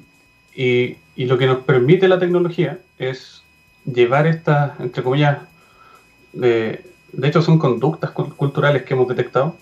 y, 0.54 0.97
y, 1.15 1.25
lo 1.25 1.38
que 1.38 1.47
nos 1.47 1.60
permite 1.60 2.08
la 2.08 2.19
tecnología 2.19 2.80
es 2.97 3.43
llevar 3.86 4.28
estas, 4.28 4.80
entre 4.80 5.04
comillas, 5.04 5.39
de, 6.34 6.86
de 7.12 7.28
hecho 7.28 7.41
son 7.41 7.58
conductas 7.60 8.12
culturales 8.12 8.84
que 8.84 8.93
hemos 8.93 9.08
detectado 9.08 9.56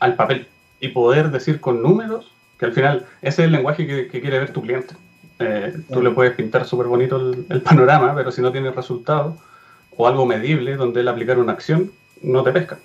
al 0.00 0.16
papel 0.16 0.48
y 0.80 0.88
poder 0.88 1.30
decir 1.30 1.60
con 1.60 1.82
números 1.82 2.32
que 2.58 2.66
al 2.66 2.72
final 2.72 3.06
ese 3.22 3.42
es 3.42 3.46
el 3.46 3.52
lenguaje 3.52 3.86
que, 3.86 4.08
quiere 4.20 4.38
ver 4.38 4.52
tu 4.52 4.62
cliente. 4.62 4.94
Eh, 5.38 5.74
tú 5.90 6.02
le 6.02 6.10
puedes 6.10 6.34
pintar 6.34 6.66
súper 6.66 6.86
bonito 6.86 7.32
el, 7.48 7.62
panorama, 7.62 8.14
pero 8.14 8.30
si 8.30 8.42
no 8.42 8.52
tienes 8.52 8.74
resultados 8.74 9.36
o 9.96 10.06
algo 10.06 10.26
medible 10.26 10.76
donde 10.76 11.00
él 11.00 11.08
aplicar 11.08 11.38
una 11.38 11.52
acción, 11.52 11.90
no 12.22 12.42
te 12.42 12.52
pesca. 12.52 12.78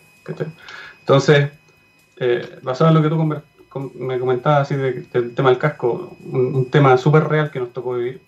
Entonces, 1.00 1.50
eh, 2.18 2.58
basado 2.62 2.90
en 2.90 2.96
lo 2.96 3.02
que 3.02 3.10
tú 3.10 3.18
me 3.96 4.20
comentabas 4.20 4.62
así 4.62 4.76
del 4.76 5.34
tema 5.36 5.50
del 5.50 5.58
casco, 5.58 6.18
un, 6.26 6.70
tema 6.70 6.98
súper 6.98 7.26
real 7.26 7.52
que 7.52 7.60
nos 7.60 7.74
tocó 7.74 7.96
vivir 7.96 8.22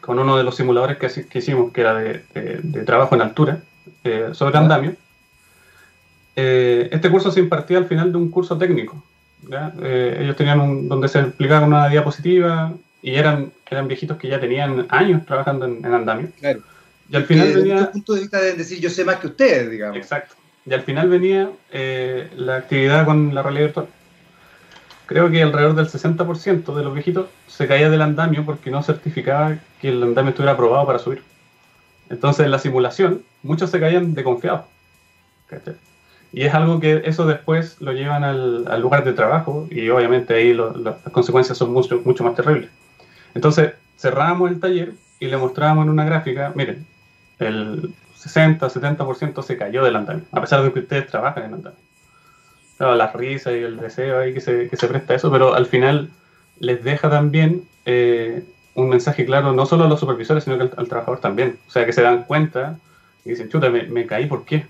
con 0.00 0.18
uno 0.18 0.36
de 0.36 0.44
los 0.44 0.56
simuladores 0.56 0.98
que, 0.98 1.26
que 1.26 1.38
hicimos, 1.38 1.72
que 1.72 1.80
era 1.80 1.94
de, 1.94 2.84
trabajo 2.86 3.14
en 3.14 3.22
altura, 3.22 3.60
eh, 4.04 4.30
sobre 4.32 4.56
andamio. 4.58 4.94
este 6.34 7.10
curso 7.10 7.30
se 7.30 7.40
impartía 7.40 7.78
al 7.78 7.86
final 7.86 8.12
de 8.12 8.18
un 8.18 8.30
curso 8.30 8.56
técnico, 8.56 9.02
eh, 9.82 10.18
ellos 10.20 10.36
tenían 10.36 10.60
un, 10.60 10.88
donde 10.88 11.08
se 11.08 11.20
explicaba 11.20 11.66
una 11.66 11.88
diapositiva 11.88 12.72
y 13.02 13.14
eran, 13.14 13.52
eran 13.70 13.88
viejitos 13.88 14.16
que 14.16 14.28
ya 14.28 14.40
tenían 14.40 14.86
años 14.90 15.24
trabajando 15.24 15.66
en, 15.66 15.84
andamio. 15.86 16.28
Claro. 16.38 16.60
Y 17.10 17.16
al 17.16 17.24
final 17.24 17.52
venía... 17.54 17.74
Desde 17.76 17.92
punto 17.92 18.14
de 18.14 18.20
vista 18.20 18.40
de 18.40 18.54
decir 18.54 18.80
yo 18.80 18.90
sé 18.90 19.04
más 19.04 19.16
que 19.16 19.28
ustedes, 19.28 19.70
digamos. 19.70 19.96
Exacto. 19.96 20.34
Y 20.66 20.74
al 20.74 20.82
final 20.82 21.08
venía 21.08 21.50
eh, 21.72 22.28
la 22.36 22.56
actividad 22.56 23.06
con 23.06 23.34
la 23.34 23.42
realidad 23.42 23.66
virtual. 23.66 23.86
Creo 25.08 25.30
que 25.30 25.42
alrededor 25.42 25.74
del 25.74 25.88
60% 25.88 26.74
de 26.74 26.84
los 26.84 26.92
viejitos 26.92 27.28
se 27.46 27.66
caía 27.66 27.88
del 27.88 28.02
andamio 28.02 28.44
porque 28.44 28.70
no 28.70 28.82
certificaba 28.82 29.56
que 29.80 29.88
el 29.88 30.02
andamio 30.02 30.30
estuviera 30.30 30.52
aprobado 30.52 30.86
para 30.86 30.98
subir. 30.98 31.22
Entonces 32.10 32.44
en 32.44 32.50
la 32.50 32.58
simulación 32.58 33.22
muchos 33.42 33.70
se 33.70 33.80
caían 33.80 34.12
de 34.12 34.22
confiados. 34.22 34.66
Y 36.30 36.42
es 36.42 36.52
algo 36.52 36.78
que 36.78 37.00
eso 37.06 37.26
después 37.26 37.80
lo 37.80 37.92
llevan 37.94 38.22
al, 38.22 38.82
lugar 38.82 39.02
de 39.02 39.14
trabajo 39.14 39.66
y 39.70 39.88
obviamente 39.88 40.34
ahí 40.34 40.52
las 40.52 40.96
consecuencias 41.10 41.56
son 41.56 41.72
mucho, 41.72 42.02
mucho 42.04 42.22
más 42.22 42.34
terribles. 42.34 42.68
Entonces 43.34 43.72
cerrábamos 43.96 44.50
el 44.50 44.60
taller 44.60 44.92
y 45.20 45.26
le 45.28 45.38
mostrábamos 45.38 45.84
en 45.84 45.90
una 45.90 46.04
gráfica, 46.04 46.52
miren, 46.54 46.86
el 47.38 47.94
60, 48.14 48.68
70% 48.68 49.42
se 49.42 49.56
cayó 49.56 49.82
del 49.82 49.96
andamio, 49.96 50.24
a 50.32 50.40
pesar 50.42 50.62
de 50.62 50.70
que 50.70 50.80
ustedes 50.80 51.06
trabajan 51.06 51.44
en 51.44 51.54
andamio. 51.54 51.87
Claro, 52.78 52.94
las 52.94 53.12
risas 53.12 53.54
y 53.54 53.58
el 53.58 53.76
deseo 53.76 54.20
ahí 54.20 54.32
que 54.32 54.40
se, 54.40 54.68
que 54.68 54.76
se 54.76 54.86
presta 54.86 55.12
a 55.12 55.16
eso, 55.16 55.30
pero 55.30 55.54
al 55.54 55.66
final 55.66 56.10
les 56.60 56.82
deja 56.82 57.10
también 57.10 57.64
eh, 57.84 58.44
un 58.74 58.88
mensaje 58.88 59.26
claro, 59.26 59.52
no 59.52 59.66
solo 59.66 59.84
a 59.84 59.88
los 59.88 59.98
supervisores, 60.00 60.44
sino 60.44 60.56
que 60.56 60.70
al, 60.76 60.88
trabajador 60.88 61.20
también. 61.20 61.58
O 61.66 61.70
sea, 61.70 61.84
que 61.84 61.92
se 61.92 62.02
dan 62.02 62.22
cuenta 62.22 62.78
y 63.24 63.30
dicen, 63.30 63.48
chuta, 63.48 63.68
me, 63.68 63.82
me 63.84 64.06
caí, 64.06 64.26
¿por 64.26 64.44
qué? 64.44 64.64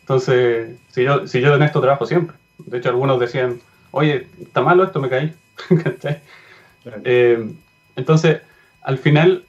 Entonces, 0.00 0.76
si 0.88 1.04
yo, 1.04 1.26
si 1.28 1.40
yo 1.40 1.54
en 1.54 1.62
esto 1.62 1.80
trabajo 1.80 2.04
siempre. 2.04 2.36
De 2.58 2.78
hecho, 2.78 2.88
algunos 2.88 3.20
decían, 3.20 3.60
oye, 3.92 4.26
está 4.40 4.60
malo 4.60 4.84
esto, 4.84 5.00
me 5.00 5.08
caí. 5.08 5.32
Eh, 7.04 7.48
entonces, 7.94 8.40
al 8.82 8.98
final, 8.98 9.44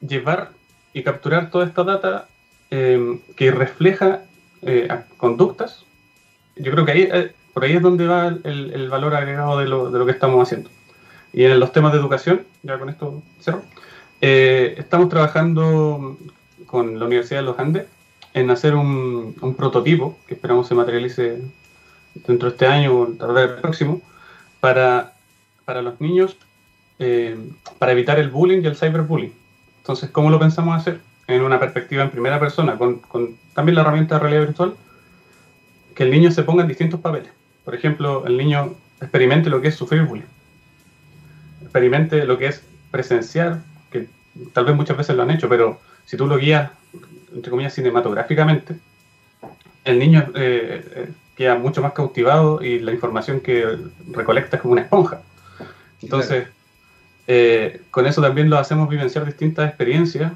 llevar 0.00 0.52
y 0.94 1.02
capturar 1.02 1.50
toda 1.50 1.66
esta 1.66 1.84
data 1.84 2.28
eh, 2.70 3.20
que 3.36 3.50
refleja 3.50 4.22
eh, 4.62 4.88
conductas, 5.18 5.84
yo 6.56 6.72
creo 6.72 6.86
que 6.86 6.92
ahí, 6.92 7.32
por 7.52 7.64
ahí 7.64 7.72
es 7.72 7.82
donde 7.82 8.06
va 8.06 8.28
el, 8.28 8.88
valor 8.90 9.14
agregado 9.14 9.58
de 9.58 9.66
lo, 9.66 9.90
de 9.90 9.98
lo, 9.98 10.06
que 10.06 10.12
estamos 10.12 10.42
haciendo. 10.42 10.70
Y 11.32 11.44
en 11.44 11.60
los 11.60 11.72
temas 11.72 11.92
de 11.92 11.98
educación, 11.98 12.42
ya 12.62 12.78
con 12.78 12.88
esto 12.88 13.22
cierro, 13.40 13.62
estamos 14.20 15.08
trabajando 15.08 16.16
con 16.66 16.98
la 16.98 17.06
Universidad 17.06 17.40
de 17.40 17.46
los 17.46 17.58
Andes 17.58 17.86
en 18.34 18.50
hacer 18.50 18.74
un, 18.74 19.34
prototipo 19.56 20.18
que 20.26 20.34
esperamos 20.34 20.66
se 20.66 20.74
materialice 20.74 21.42
dentro 22.14 22.48
de 22.48 22.54
este 22.54 22.66
año 22.66 22.94
o 22.94 23.06
tal 23.08 23.32
vez 23.32 23.50
el 23.50 23.56
próximo 23.56 24.00
para, 24.60 25.14
para 25.64 25.82
los 25.82 26.00
niños 26.00 26.36
eh, 26.98 27.36
para 27.78 27.92
evitar 27.92 28.18
el 28.18 28.30
bullying 28.30 28.62
y 28.62 28.66
el 28.66 28.76
cyberbullying. 28.76 29.32
Entonces, 29.78 30.10
¿cómo 30.10 30.30
lo 30.30 30.38
pensamos 30.38 30.76
hacer? 30.76 31.00
En 31.26 31.42
una 31.42 31.58
perspectiva 31.58 32.02
en 32.04 32.10
primera 32.10 32.38
persona, 32.38 32.76
con, 32.76 33.00
con 33.00 33.36
también 33.54 33.74
la 33.74 33.80
herramienta 33.82 34.14
de 34.14 34.20
realidad 34.20 34.46
virtual, 34.46 34.74
que 35.94 36.04
el 36.04 36.10
niño 36.10 36.30
se 36.30 36.42
ponga 36.42 36.62
en 36.62 36.68
distintos 36.68 37.00
papeles. 37.00 37.30
Por 37.64 37.74
ejemplo, 37.74 38.26
el 38.26 38.36
niño 38.36 38.74
experimente 39.00 39.50
lo 39.50 39.60
que 39.60 39.68
es 39.68 39.74
sufrir 39.74 40.02
bullying, 40.02 40.24
experimente 41.62 42.24
lo 42.24 42.38
que 42.38 42.46
es 42.46 42.62
presenciar, 42.90 43.60
que 43.90 44.08
tal 44.52 44.64
vez 44.64 44.74
muchas 44.74 44.96
veces 44.96 45.16
lo 45.16 45.22
han 45.22 45.30
hecho, 45.30 45.48
pero 45.48 45.80
si 46.06 46.16
tú 46.16 46.26
lo 46.26 46.36
guías 46.38 46.70
entre 47.34 47.50
comillas, 47.50 47.74
cinematográficamente, 47.74 48.76
el 49.84 49.98
niño 49.98 50.30
eh, 50.34 50.84
eh, 50.94 51.08
queda 51.36 51.56
mucho 51.56 51.82
más 51.82 51.92
cautivado 51.92 52.62
y 52.62 52.78
la 52.78 52.92
información 52.92 53.40
que 53.40 53.78
recolecta 54.10 54.56
es 54.56 54.62
como 54.62 54.72
una 54.72 54.82
esponja. 54.82 55.22
Entonces, 56.02 56.46
eh, 57.26 57.82
con 57.90 58.06
eso 58.06 58.20
también 58.20 58.50
lo 58.50 58.58
hacemos 58.58 58.88
vivenciar 58.88 59.24
distintas 59.24 59.68
experiencias 59.68 60.32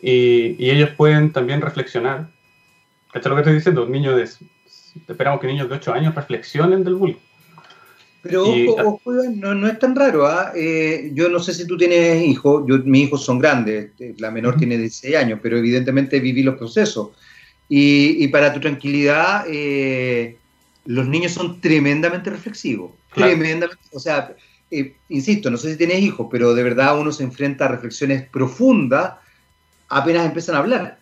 y, 0.00 0.70
ellos 0.70 0.90
pueden 0.90 1.32
también 1.32 1.60
reflexionar. 1.60 2.28
¿Cachai 3.12 3.30
lo 3.30 3.36
que 3.36 3.42
estoy 3.42 3.54
diciendo? 3.54 3.84
Un 3.84 3.92
niño 3.92 4.16
de, 4.16 4.28
esperamos 4.96 5.40
que 5.40 5.46
niños 5.46 5.68
de 5.68 5.76
8 5.76 5.92
años 5.92 6.14
reflexionen 6.14 6.84
del 6.84 6.94
bullying. 6.94 7.16
Pero 8.22 8.44
ojo, 8.44 9.12
no, 9.34 9.66
es 9.66 9.78
tan 9.80 9.96
raro. 9.96 10.26
¿ah? 10.26 10.52
Eh, 10.54 11.10
yo 11.12 11.28
no 11.28 11.40
sé 11.40 11.52
si 11.52 11.66
tú 11.66 11.76
tienes 11.76 12.24
hijos, 12.24 12.64
yo, 12.68 12.78
mis 12.78 13.08
hijos 13.08 13.24
son 13.24 13.40
grandes, 13.40 13.90
eh, 13.98 14.14
la 14.18 14.30
menor 14.30 14.56
tiene 14.56 14.78
16 14.78 15.16
años, 15.16 15.40
pero 15.42 15.58
evidentemente 15.58 16.20
viví 16.20 16.42
los 16.42 16.56
procesos. 16.56 17.10
Y, 17.68 18.28
para 18.28 18.52
tu 18.52 18.60
tranquilidad, 18.60 19.46
eh, 19.48 20.36
los 20.84 21.08
niños 21.08 21.32
son 21.32 21.60
tremendamente 21.60 22.28
reflexivos. 22.28 22.92
Tremendamente, 23.14 23.82
o 23.92 23.98
sea, 23.98 24.36
insisto, 25.08 25.50
no 25.50 25.56
sé 25.56 25.72
si 25.72 25.78
tienes 25.78 26.00
hijos, 26.00 26.28
pero 26.30 26.54
de 26.54 26.62
verdad 26.62 27.00
uno 27.00 27.12
se 27.12 27.24
enfrenta 27.24 27.64
a 27.64 27.68
reflexiones 27.68 28.28
profundas 28.28 29.14
apenas 29.92 30.26
empiezan 30.26 30.56
a 30.56 30.58
hablar. 30.58 30.98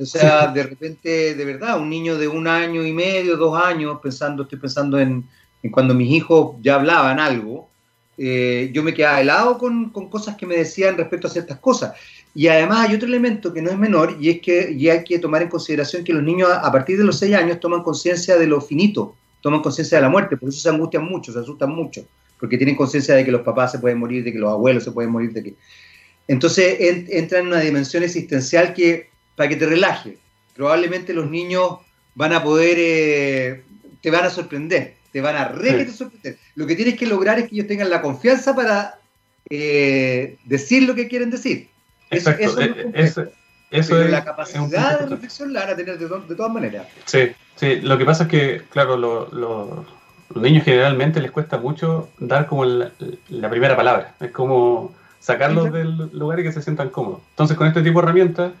O 0.00 0.06
sea, 0.06 0.48
de 0.48 0.62
repente, 0.62 1.34
de 1.34 1.44
verdad, 1.44 1.80
un 1.80 1.90
niño 1.90 2.16
de 2.16 2.28
un 2.28 2.46
año 2.46 2.84
y 2.84 2.92
medio, 2.92 3.36
dos 3.36 3.60
años, 3.60 3.98
pensando, 4.02 4.44
estoy 4.44 4.58
pensando 4.58 4.98
en, 4.98 5.24
cuando 5.70 5.94
mis 5.94 6.10
hijos 6.12 6.56
ya 6.62 6.76
hablaban 6.76 7.18
algo, 7.18 7.68
eh, 8.16 8.70
yo 8.72 8.82
me 8.82 8.94
quedaba 8.94 9.20
helado 9.20 9.58
con, 9.58 9.90
con, 9.90 10.08
cosas 10.08 10.36
que 10.36 10.46
me 10.46 10.56
decían 10.56 10.96
respecto 10.96 11.26
a 11.26 11.30
ciertas 11.30 11.58
cosas. 11.58 11.94
Y 12.34 12.48
además 12.48 12.88
hay 12.88 12.94
otro 12.94 13.08
elemento 13.08 13.52
que 13.52 13.62
no 13.62 13.70
es 13.70 13.78
menor 13.78 14.16
y 14.20 14.30
es 14.30 14.40
que 14.40 14.76
ya 14.78 14.92
hay 14.92 15.04
que 15.04 15.18
tomar 15.18 15.42
en 15.42 15.48
consideración 15.48 16.04
que 16.04 16.12
los 16.12 16.22
niños 16.22 16.48
a 16.50 16.70
partir 16.70 16.98
de 16.98 17.04
los 17.04 17.18
seis 17.18 17.34
años 17.34 17.58
toman 17.58 17.82
conciencia 17.82 18.36
de 18.36 18.46
lo 18.46 18.60
finito, 18.60 19.14
toman 19.40 19.62
conciencia 19.62 19.98
de 19.98 20.02
la 20.02 20.08
muerte, 20.08 20.36
por 20.36 20.48
eso 20.48 20.60
se 20.60 20.68
angustian 20.68 21.04
mucho, 21.04 21.32
se 21.32 21.38
asustan 21.40 21.70
mucho, 21.70 22.04
porque 22.38 22.56
tienen 22.56 22.76
conciencia 22.76 23.14
de 23.14 23.24
que 23.24 23.32
los 23.32 23.42
papás 23.42 23.72
se 23.72 23.78
pueden 23.78 23.98
morir, 23.98 24.24
de 24.24 24.32
que 24.32 24.38
los 24.38 24.50
abuelos 24.50 24.84
se 24.84 24.92
pueden 24.92 25.10
morir, 25.10 25.32
de 25.32 25.42
que... 25.42 25.54
Entonces 26.26 26.76
entran 27.08 27.42
en 27.42 27.46
una 27.48 27.60
dimensión 27.60 28.02
existencial 28.02 28.74
que, 28.74 29.08
para 29.38 29.48
que 29.48 29.56
te 29.56 29.64
relaje, 29.64 30.18
probablemente 30.54 31.14
los 31.14 31.30
niños 31.30 31.78
van 32.14 32.34
a 32.34 32.42
poder, 32.42 32.76
eh, 32.78 33.64
te 34.02 34.10
van 34.10 34.26
a 34.26 34.30
sorprender 34.30 34.98
te 35.12 35.20
van 35.20 35.36
a 35.36 35.48
re 35.48 35.86
que 35.86 35.92
sorprender. 35.92 36.38
Lo 36.54 36.66
que 36.66 36.76
tienes 36.76 36.96
que 36.96 37.06
lograr 37.06 37.38
es 37.38 37.48
que 37.48 37.54
ellos 37.54 37.66
tengan 37.66 37.90
la 37.90 38.02
confianza 38.02 38.54
para 38.54 38.98
eh, 39.48 40.36
decir 40.44 40.82
lo 40.82 40.94
que 40.94 41.08
quieren 41.08 41.30
decir. 41.30 41.68
Exacto. 42.10 42.60
Eso, 42.94 43.22
es 43.70 43.88
Pero 43.88 44.08
la 44.08 44.24
capacidad 44.24 45.00
de 45.00 45.06
reflexión 45.06 45.52
la 45.52 45.60
van 45.60 45.70
a 45.70 45.76
tener 45.76 45.98
de, 45.98 46.34
todas 46.34 46.52
maneras. 46.52 46.86
Sí, 47.04 47.32
sí. 47.56 47.80
Lo 47.82 47.98
que 47.98 48.06
pasa 48.06 48.24
es 48.24 48.30
que, 48.30 48.62
claro, 48.70 48.96
los 48.96 50.42
niños 50.42 50.64
generalmente 50.64 51.20
les 51.20 51.30
cuesta 51.30 51.58
mucho 51.58 52.08
dar 52.18 52.46
como 52.46 52.64
la, 52.64 53.50
primera 53.50 53.76
palabra. 53.76 54.14
Es 54.20 54.30
como 54.30 54.94
sacarlos 55.20 55.70
del 55.72 56.10
lugar 56.12 56.40
y 56.40 56.44
que 56.44 56.52
se 56.52 56.62
sientan 56.62 56.88
cómodos. 56.88 57.20
Entonces, 57.30 57.56
con 57.56 57.66
este 57.66 57.82
tipo 57.82 58.00
de 58.00 58.04
herramientas, 58.04 58.52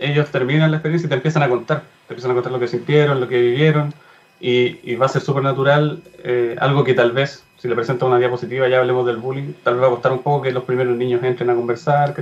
ellos 0.00 0.30
terminan 0.30 0.70
la 0.70 0.78
experiencia 0.78 1.06
y 1.06 1.08
te 1.08 1.14
empiezan 1.14 1.42
a 1.42 1.48
contar. 1.48 1.82
Te 2.08 2.14
empiezan 2.14 2.30
a 2.32 2.34
contar 2.34 2.52
lo 2.52 2.58
que 2.58 2.68
sintieron, 2.68 3.20
lo 3.20 3.28
que 3.28 3.40
vivieron. 3.40 3.94
Y, 4.40 4.94
va 4.94 5.06
a 5.06 5.08
ser 5.08 5.20
súper 5.22 5.42
natural, 5.42 6.02
eh, 6.24 6.56
algo 6.58 6.82
que 6.82 6.94
tal 6.94 7.12
vez, 7.12 7.44
si 7.58 7.68
le 7.68 7.74
presento 7.74 8.06
una 8.06 8.18
diapositiva, 8.18 8.68
ya 8.68 8.78
hablemos 8.78 9.06
del 9.06 9.18
bullying, 9.18 9.52
tal 9.62 9.74
vez 9.74 9.82
va 9.82 9.86
a 9.88 9.90
costar 9.90 10.12
un 10.12 10.22
poco 10.22 10.42
que 10.42 10.50
los 10.50 10.64
primeros 10.64 10.96
niños 10.96 11.22
entren 11.22 11.50
a 11.50 11.54
conversar. 11.54 12.14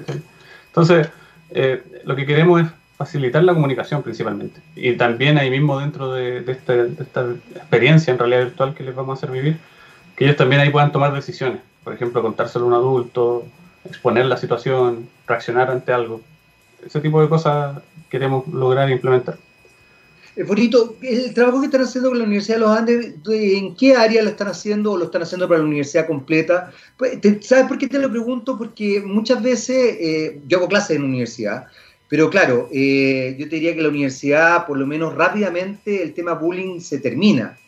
Entonces, 0.67 1.09
eh, 1.51 1.83
lo 2.05 2.17
que 2.17 2.27
queremos 2.27 2.63
es 2.63 2.69
facilitar 2.97 3.45
la 3.45 3.55
comunicación 3.55 4.03
principalmente. 4.03 4.61
Y 4.75 4.95
también 4.95 5.39
ahí 5.39 5.51
mismo 5.51 5.79
dentro 5.79 6.13
de, 6.13 6.39
este, 6.39 6.89
esta 6.99 7.27
experiencia 7.55 8.13
en 8.13 8.19
realidad 8.19 8.41
virtual 8.41 8.75
que 8.75 8.83
les 8.83 8.95
vamos 8.95 9.17
a 9.17 9.19
hacer 9.19 9.31
vivir, 9.31 9.57
que 10.17 10.25
ellos 10.25 10.37
también 10.37 10.61
ahí 10.61 10.71
puedan 10.71 10.91
tomar 10.91 11.15
decisiones. 11.15 11.61
Por 11.85 11.95
ejemplo, 11.95 12.21
contárselo 12.21 12.65
a 12.65 12.69
un 12.69 12.75
adulto, 12.75 13.47
exponer 13.85 14.27
la 14.27 14.37
situación, 14.37 15.09
reaccionar 15.29 15.71
ante 15.71 15.93
algo. 15.93 16.21
Ese 16.85 17.01
tipo 17.01 17.21
de 17.21 17.29
cosas 17.29 17.83
queremos 18.09 18.47
lograr 18.49 18.91
implementar. 18.91 19.39
Es 20.39 20.47
bonito, 20.47 20.97
el 21.03 21.35
trabajo 21.35 21.59
que 21.59 21.67
están 21.67 21.81
haciendo 21.81 22.11
con 22.11 22.19
la 22.21 22.25
Universidad 22.25 22.59
de 22.59 22.61
los 22.61 22.79
Andes, 22.79 23.15
¿en 23.29 23.75
qué 23.75 23.97
área 23.97 24.23
lo 24.23 24.31
están 24.31 24.47
haciendo 24.47 24.93
o 24.93 24.97
lo 24.97 25.07
están 25.07 25.23
haciendo 25.23 25.49
para 25.49 25.59
la 25.59 25.67
universidad 25.67 26.07
completa? 26.07 26.71
Pues, 26.97 27.19
¿Sabes 27.41 27.67
por 27.67 27.77
qué 27.77 27.89
te 27.89 27.99
lo 27.99 28.09
pregunto? 28.09 28.57
Porque 28.57 29.03
muchas 29.05 29.43
veces 29.43 29.97
eh, 29.99 30.41
yo 30.47 30.59
hago 30.59 30.69
clases 30.69 30.97
en 30.97 31.03
universidad, 31.03 31.67
pero 32.09 32.31
claro, 32.31 32.69
eh, 32.73 33.35
yo 33.37 33.49
te 33.49 33.57
diría 33.57 33.75
que 33.75 33.83
la 33.83 33.89
universidad, 33.89 34.65
por 34.65 34.79
lo 34.79 34.87
menos 34.87 35.13
rápidamente, 35.13 36.05
el 36.05 36.15
tema 36.15 36.35
bullying 36.35 36.79
se 36.79 37.01
termina. 37.01 37.59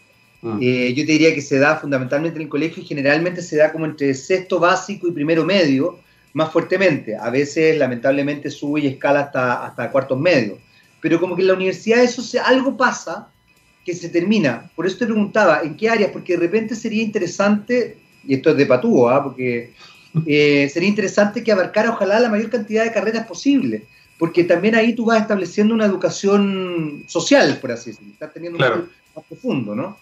Ah. 0.45 0.57
Eh, 0.61 0.95
yo 0.95 1.05
te 1.05 1.13
diría 1.13 1.35
que 1.35 1.43
se 1.43 1.59
da 1.59 1.77
fundamentalmente 1.77 2.39
en 2.39 2.45
el 2.45 2.49
colegio 2.49 2.85
y 2.85 2.87
generalmente 2.87 3.43
se 3.43 3.57
da 3.57 3.73
como 3.73 3.85
entre 3.85 4.15
sexto 4.15 4.61
básico 4.61 5.09
y 5.09 5.11
primero 5.11 5.45
medio, 5.45 5.99
más 6.33 6.53
fuertemente. 6.53 7.17
A 7.17 7.31
veces, 7.31 7.77
lamentablemente, 7.77 8.51
sube 8.51 8.81
y 8.81 8.87
escala 8.87 9.21
hasta, 9.21 9.65
hasta 9.65 9.91
cuartos 9.91 10.19
medios 10.19 10.59
pero 11.01 11.19
como 11.19 11.35
que 11.35 11.43
en 11.43 11.49
la 11.49 11.55
universidad 11.55 12.03
eso 12.03 12.23
se, 12.23 12.39
algo 12.39 12.77
pasa 12.77 13.29
que 13.85 13.95
se 13.95 14.09
termina. 14.09 14.71
Por 14.77 14.87
eso 14.87 14.99
te 14.99 15.07
preguntaba, 15.07 15.63
¿en 15.63 15.77
qué 15.77 15.89
áreas? 15.89 16.11
Porque 16.13 16.35
de 16.35 16.41
repente 16.41 16.75
sería 16.77 17.03
interesante, 17.03 17.99
y 18.25 18.35
esto 18.35 18.51
es 18.51 18.57
de 18.57 18.67
patúo, 18.67 19.09
¿ah? 19.09 19.23
porque 19.25 19.73
eh, 20.27 20.69
sería 20.73 20.89
interesante 20.89 21.43
que 21.43 21.53
abarcara 21.53 21.91
ojalá 21.91 22.21
la 22.21 22.29
mayor 22.29 22.51
cantidad 22.51 22.85
de 22.85 22.93
carreras 22.93 23.27
posible, 23.27 23.85
porque 24.19 24.45
también 24.45 24.75
ahí 24.75 24.95
tú 24.95 25.07
vas 25.07 25.23
estableciendo 25.23 25.73
una 25.73 25.87
educación 25.87 27.05
social, 27.07 27.59
por 27.61 27.73
así 27.73 27.91
decirlo, 27.91 28.13
estás 28.13 28.35
teniendo 28.35 28.59
un 28.59 28.65
un 28.65 28.89
más 29.17 29.25
profundo, 29.27 29.75
¿no? 29.75 29.97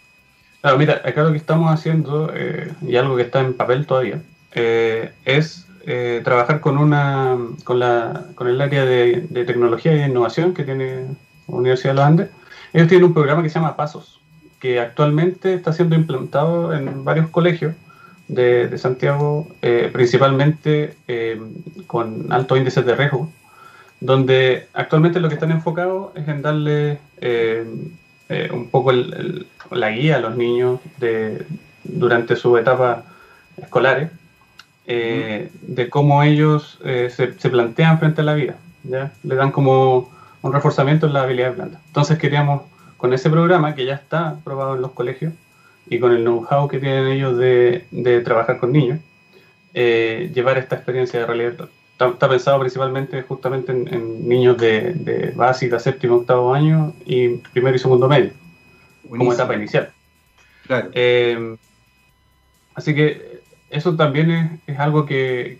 Claro, 0.60 0.76
mira, 0.76 1.00
acá 1.04 1.22
lo 1.22 1.30
que 1.30 1.38
estamos 1.38 1.72
haciendo, 1.72 2.32
eh, 2.34 2.72
y 2.84 2.96
algo 2.96 3.16
que 3.16 3.22
está 3.22 3.40
en 3.40 3.54
papel 3.54 3.86
todavía, 3.86 4.20
eh, 4.52 5.12
es 5.24 5.67
eh, 5.86 6.20
trabajar 6.24 6.60
con 6.60 6.78
una 6.78 7.36
con, 7.64 7.78
la, 7.78 8.26
con 8.34 8.48
el 8.48 8.60
área 8.60 8.84
de, 8.84 9.26
tecnología 9.46 9.92
e 9.92 10.08
innovación 10.08 10.54
que 10.54 10.64
tiene 10.64 11.06
la 11.46 11.54
Universidad 11.54 11.92
de 11.92 11.96
los 11.96 12.04
Andes. 12.04 12.30
Ellos 12.72 12.88
tienen 12.88 13.06
un 13.06 13.14
programa 13.14 13.42
que 13.42 13.48
se 13.48 13.58
llama 13.58 13.76
Pasos, 13.76 14.20
que 14.60 14.80
actualmente 14.80 15.54
está 15.54 15.72
siendo 15.72 15.94
implementado 15.94 16.74
en 16.74 17.04
varios 17.04 17.28
colegios 17.30 17.74
de, 18.28 18.76
Santiago, 18.76 19.48
eh, 19.62 19.88
principalmente 19.92 20.94
eh, 21.08 21.40
con 21.86 22.30
altos 22.32 22.58
índices 22.58 22.84
de 22.84 22.94
riesgo, 22.94 23.30
donde 24.00 24.68
actualmente 24.74 25.20
lo 25.20 25.28
que 25.28 25.34
están 25.34 25.50
enfocados 25.50 26.12
es 26.14 26.28
en 26.28 26.42
darle 26.42 26.98
un 28.52 28.68
poco 28.70 28.92
la 28.92 29.90
guía 29.90 30.16
a 30.16 30.20
los 30.20 30.36
niños 30.36 30.80
de, 30.98 31.46
durante 31.84 32.36
su 32.36 32.56
etapa 32.58 33.04
escolares 33.56 34.10
eh, 34.90 35.50
de 35.60 35.90
cómo 35.90 36.22
ellos 36.22 36.78
eh, 36.82 37.10
se, 37.14 37.26
plantean 37.50 37.98
frente 37.98 38.22
a 38.22 38.24
la 38.24 38.32
vida. 38.32 38.56
¿ya? 38.84 39.12
Le 39.22 39.34
dan 39.34 39.52
como 39.52 40.10
un 40.40 40.52
reforzamiento 40.52 41.06
en 41.06 41.12
la 41.12 41.24
habilidad 41.24 41.54
blanda. 41.54 41.78
Entonces 41.88 42.18
queríamos, 42.18 42.62
con 42.96 43.12
ese 43.12 43.28
programa 43.28 43.74
que 43.74 43.84
ya 43.84 43.92
está 43.92 44.30
aprobado 44.30 44.76
en 44.76 44.80
los 44.80 44.92
colegios 44.92 45.34
y 45.90 45.98
con 46.00 46.12
el 46.12 46.24
know-how 46.24 46.68
que 46.68 46.78
tienen 46.78 47.06
ellos 47.08 47.36
de, 47.36 47.84
trabajar 48.24 48.58
con 48.58 48.72
niños, 48.72 49.00
eh, 49.74 50.30
llevar 50.34 50.56
esta 50.56 50.76
experiencia 50.76 51.20
de 51.20 51.26
realidad 51.26 51.68
Está, 51.92 52.28
pensado 52.28 52.60
principalmente 52.60 53.22
justamente 53.22 53.72
en, 53.72 54.26
niños 54.26 54.56
de, 54.56 55.32
básica, 55.34 55.80
séptimo, 55.80 56.16
octavo 56.16 56.54
año 56.54 56.94
y 57.04 57.38
primero 57.52 57.74
y 57.76 57.78
segundo 57.78 58.08
medio, 58.08 58.30
como 59.10 59.32
etapa 59.32 59.54
inicial. 59.54 59.90
así 62.74 62.94
que 62.94 63.27
eso 63.70 63.96
también 63.96 64.60
es, 64.66 64.78
algo 64.78 65.06
que, 65.06 65.58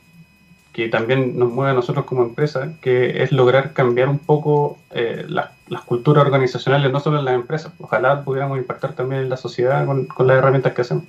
también 0.93 1.37
nos 1.37 1.51
mueve 1.51 1.73
a 1.73 1.75
nosotros 1.75 2.05
como 2.05 2.23
empresa, 2.23 2.75
que 2.81 3.23
es 3.23 3.33
lograr 3.33 3.73
cambiar 3.73 4.09
un 4.09 4.21
poco 4.21 4.79
eh, 4.93 5.25
las, 5.29 5.51
culturas 5.87 6.25
organizacionales, 6.25 6.93
no 6.93 7.01
solo 7.01 7.19
en 7.19 7.25
las 7.25 7.35
empresas. 7.35 7.73
Ojalá 7.81 8.25
pudiéramos 8.25 8.59
impactar 8.59 8.95
también 8.95 9.23
en 9.23 9.29
la 9.29 9.37
sociedad 9.37 9.85
con, 9.87 10.09
las 10.27 10.39
herramientas 10.39 10.73
que 10.75 10.83
hacemos. 10.83 11.05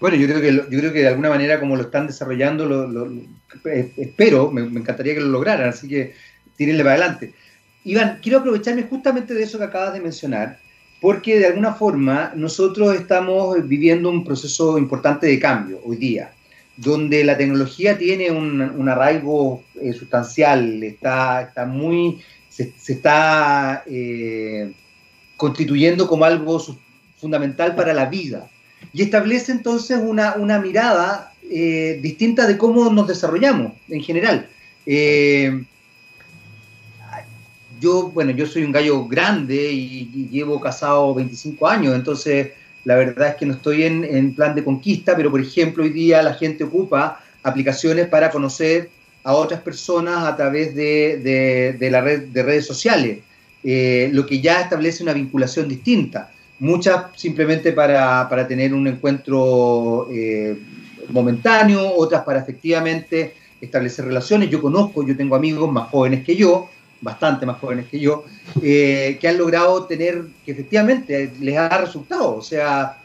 Bueno, 0.00 0.16
yo 0.16 0.26
creo 0.26 0.40
que 0.40 0.52
yo 0.52 0.78
creo 0.80 0.92
que 0.92 1.00
de 1.00 1.08
alguna 1.08 1.30
manera 1.30 1.60
como 1.60 1.76
lo 1.76 1.82
están 1.82 2.08
desarrollando, 2.08 2.66
lo, 2.66 3.06
eh, 3.64 3.92
espero, 3.96 4.50
me, 4.50 4.60
encantaría 4.60 5.14
que 5.14 5.20
lo 5.20 5.28
lograran, 5.28 5.68
así 5.68 5.88
que 5.88 6.14
tírenle 6.56 6.82
para 6.82 6.96
adelante. 6.96 7.32
Iván, 7.84 8.18
quiero 8.22 8.38
aprovecharme 8.38 8.82
justamente 8.82 9.32
de 9.32 9.44
eso 9.44 9.58
que 9.58 9.64
acabas 9.64 9.92
de 9.94 10.00
mencionar, 10.00 10.58
porque 11.02 11.40
de 11.40 11.46
alguna 11.46 11.74
forma 11.74 12.32
nosotros 12.36 12.94
estamos 12.94 13.68
viviendo 13.68 14.08
un 14.08 14.24
proceso 14.24 14.78
importante 14.78 15.26
de 15.26 15.40
cambio 15.40 15.80
hoy 15.84 15.96
día, 15.96 16.32
donde 16.76 17.24
la 17.24 17.36
tecnología 17.36 17.98
tiene 17.98 18.30
un, 18.30 18.88
arraigo 18.88 19.64
eh, 19.82 19.92
sustancial, 19.92 20.80
está, 20.84 21.50
muy, 21.66 22.20
se, 22.48 22.72
está 22.86 23.82
eh, 23.86 24.72
constituyendo 25.36 26.06
como 26.06 26.24
algo 26.24 26.64
fundamental 27.16 27.74
para 27.74 27.92
la 27.92 28.06
vida. 28.06 28.48
Y 28.92 29.02
establece 29.02 29.50
entonces 29.50 29.98
una, 30.00 30.36
mirada 30.60 31.32
eh, 31.50 31.98
distinta 32.00 32.46
de 32.46 32.56
cómo 32.56 32.92
nos 32.92 33.08
desarrollamos 33.08 33.72
en 33.88 34.02
general 34.02 34.48
yo, 37.82 38.10
bueno, 38.14 38.30
yo 38.30 38.46
soy 38.46 38.62
un 38.62 38.70
gallo 38.70 39.06
grande 39.06 39.72
y, 39.72 40.28
llevo 40.30 40.60
casado 40.60 41.12
25 41.14 41.66
años, 41.66 41.94
entonces 41.94 42.52
la 42.84 42.94
verdad 42.94 43.30
es 43.30 43.34
que 43.34 43.46
no 43.46 43.54
estoy 43.54 43.82
en, 43.82 44.34
plan 44.34 44.54
de 44.54 44.64
conquista, 44.64 45.16
pero 45.16 45.30
por 45.30 45.40
ejemplo 45.40 45.82
hoy 45.82 45.90
día 45.90 46.22
la 46.22 46.34
gente 46.34 46.64
ocupa 46.64 47.20
aplicaciones 47.42 48.06
para 48.06 48.30
conocer 48.30 48.88
a 49.24 49.34
otras 49.34 49.60
personas 49.60 50.24
a 50.24 50.36
través 50.36 50.74
de, 50.74 51.76
la 51.90 52.00
red 52.00 52.28
de 52.28 52.42
redes 52.42 52.66
sociales, 52.66 53.18
eh, 53.64 54.08
lo 54.12 54.26
que 54.26 54.40
ya 54.40 54.60
establece 54.60 55.02
una 55.02 55.12
vinculación 55.12 55.68
distinta. 55.68 56.30
Muchas 56.60 57.06
simplemente 57.16 57.72
para, 57.72 58.46
tener 58.46 58.72
un 58.72 58.86
encuentro 58.86 60.08
eh, 60.12 60.56
momentáneo, 61.08 61.92
otras 61.96 62.22
para 62.22 62.40
efectivamente 62.40 63.34
establecer 63.60 64.04
relaciones. 64.04 64.50
Yo 64.50 64.60
conozco, 64.60 65.04
yo 65.06 65.16
tengo 65.16 65.34
amigos 65.34 65.70
más 65.70 65.88
jóvenes 65.90 66.24
que 66.24 66.36
yo, 66.36 66.68
bastante 67.02 67.44
más 67.44 67.58
jóvenes 67.58 67.86
que 67.90 68.00
yo, 68.00 68.24
eh, 68.62 69.18
que 69.20 69.28
han 69.28 69.36
logrado 69.36 69.84
tener, 69.84 70.22
que 70.46 70.52
efectivamente 70.52 71.32
les 71.40 71.58
ha 71.58 71.68
resultado. 71.76 72.36
O 72.36 72.42
sea, 72.42 72.98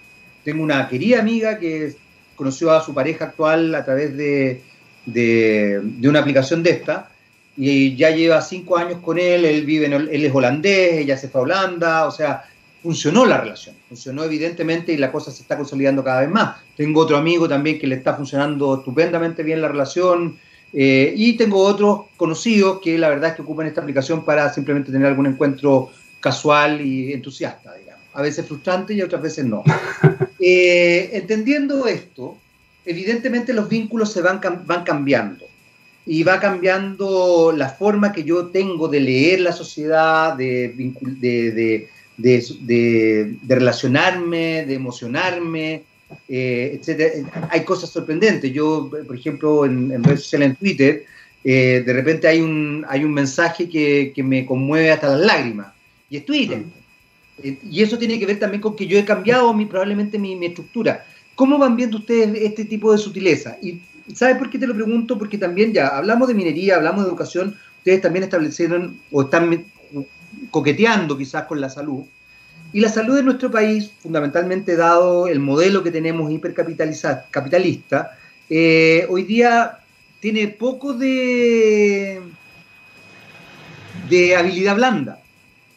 tengo 0.43 0.63
una 0.63 0.88
querida 0.88 1.19
amiga 1.19 1.60
que 1.60 1.95
conoció 2.36 2.71
a 2.71 2.81
su 2.81 2.93
pareja 2.93 3.25
actual 3.25 3.73
a 3.75 3.83
través 3.83 4.15
de, 4.15 4.62
de, 5.05 5.81
una 6.07 6.19
aplicación 6.19 6.63
de 6.63 6.69
esta, 6.69 7.10
y 7.57 7.95
ya 7.95 8.12
lleva 8.12 8.39
cinco 8.41 8.77
años 8.77 8.99
con 9.01 9.17
él, 9.17 9.43
él 9.43 9.65
vive 9.65 9.88
en, 9.88 9.93
él 9.93 10.25
es 10.25 10.33
holandés, 10.33 10.99
ella 10.99 11.17
se 11.17 11.27
fue 11.27 11.41
a 11.41 11.43
Holanda, 11.43 12.05
o 12.05 12.12
sea, 12.12 12.43
funcionó 12.83 13.25
la 13.25 13.39
relación, 13.39 13.75
funcionó 13.89 14.23
evidentemente 14.23 14.93
y 14.93 14.97
la 14.97 15.12
cosa 15.12 15.31
se 15.31 15.41
está 15.41 15.57
consolidando 15.57 16.03
cada 16.03 16.21
vez 16.21 16.29
más. 16.29 16.57
Tengo 16.75 17.01
otro 17.01 17.17
amigo 17.17 17.49
también 17.49 17.79
que 17.79 17.88
le 17.88 17.95
está 17.95 18.13
funcionando 18.13 18.77
estupendamente 18.77 19.41
bien 19.41 19.60
la 19.60 19.69
relación, 19.69 20.38
eh, 20.73 21.13
y 21.15 21.34
tengo 21.38 21.60
otros 21.60 22.01
conocidos 22.17 22.80
que 22.82 22.97
la 22.97 23.10
verdad 23.10 23.30
es 23.30 23.36
que 23.36 23.41
ocupan 23.41 23.67
esta 23.67 23.82
aplicación 23.82 24.25
para 24.25 24.53
simplemente 24.53 24.91
tener 24.91 25.08
algún 25.08 25.27
encuentro 25.27 25.91
casual 26.19 26.82
y 26.82 27.13
entusiasta, 27.13 27.73
digamos. 27.75 28.03
A 28.13 28.21
veces 28.21 28.45
frustrante 28.45 28.93
y 28.93 29.01
otras 29.01 29.21
veces 29.21 29.45
no. 29.45 29.63
Eh, 30.39 31.10
entendiendo 31.13 31.88
esto, 31.88 32.38
evidentemente 32.86 33.53
los 33.53 33.67
vínculos 33.67 34.13
se 34.13 34.21
van, 34.21 34.39
van 34.67 34.84
cambiando 34.84 35.45
y 36.06 36.23
va 36.23 36.39
cambiando 36.39 37.51
la 37.56 37.69
forma 37.69 38.13
que 38.13 38.23
yo 38.23 38.47
tengo 38.47 38.88
de 38.88 38.99
leer 39.01 39.41
la 39.41 39.51
sociedad, 39.51 40.38
de, 40.38 40.73
de, 42.17 43.38
relacionarme, 43.47 44.65
de 44.65 44.73
emocionarme, 44.73 45.84
eh, 46.29 46.79
etc. 46.81 47.27
Hay 47.49 47.63
cosas 47.63 47.89
sorprendentes. 47.89 48.51
Yo, 48.51 48.89
por 48.89 49.15
ejemplo, 49.15 49.65
en, 49.65 49.91
en 49.91 50.03
redes 50.03 50.23
sociales, 50.23 50.49
en 50.49 50.55
Twitter, 50.55 51.05
eh, 51.49 51.81
de 51.85 51.93
repente 51.93 52.27
hay 52.27 52.41
un, 52.41 52.85
hay 52.89 53.05
un 53.05 53.13
mensaje 53.13 53.69
que, 53.69 54.13
me 54.21 54.45
conmueve 54.45 54.91
hasta 54.91 55.15
las 55.15 55.25
lágrimas, 55.25 55.73
y 56.09 56.17
es 56.17 56.25
Twitter. 56.25 56.63
Eh, 57.41 57.57
y 57.71 57.81
eso 57.81 57.97
tiene 57.97 58.19
que 58.19 58.25
ver 58.25 58.37
también 58.37 58.61
con 58.61 58.75
que 58.75 58.85
yo 58.85 58.97
he 58.97 59.05
cambiado 59.05 59.53
mi, 59.53 59.65
probablemente 59.65 60.19
mi, 60.19 60.45
estructura. 60.45 61.05
¿Cómo 61.35 61.57
van 61.57 61.77
viendo 61.77 61.99
ustedes 61.99 62.37
este 62.41 62.65
tipo 62.65 62.91
de 62.91 62.97
sutileza? 62.97 63.57
Y 63.61 63.81
¿sabes 64.13 64.37
por 64.37 64.49
qué 64.49 64.59
te 64.59 64.67
lo 64.67 64.73
pregunto? 64.73 65.17
Porque 65.17 65.37
también 65.37 65.71
ya 65.71 65.87
hablamos 65.87 66.27
de 66.27 66.33
minería, 66.33 66.75
hablamos 66.75 67.03
de 67.03 67.09
educación, 67.09 67.55
ustedes 67.77 68.01
también 68.01 68.23
establecieron 68.23 68.99
o 69.11 69.21
están 69.21 69.65
coqueteando 70.51 71.17
quizás 71.17 71.45
con 71.45 71.61
la 71.61 71.69
salud. 71.69 72.03
Y 72.73 72.82
la 72.82 72.89
salud 72.89 73.15
de 73.15 73.23
nuestro 73.23 73.49
país, 73.49 73.91
fundamentalmente 73.99 74.75
dado 74.75 75.27
el 75.27 75.39
modelo 75.39 75.84
que 75.84 75.91
tenemos 75.91 76.32
hipercapitalista, 76.32 78.17
eh, 78.49 79.06
hoy 79.10 79.23
día 79.23 79.80
tiene 80.19 80.47
poco 80.47 80.93
de, 80.93 82.21
de 84.10 84.36
habilidad 84.36 84.75
blanda. 84.75 85.19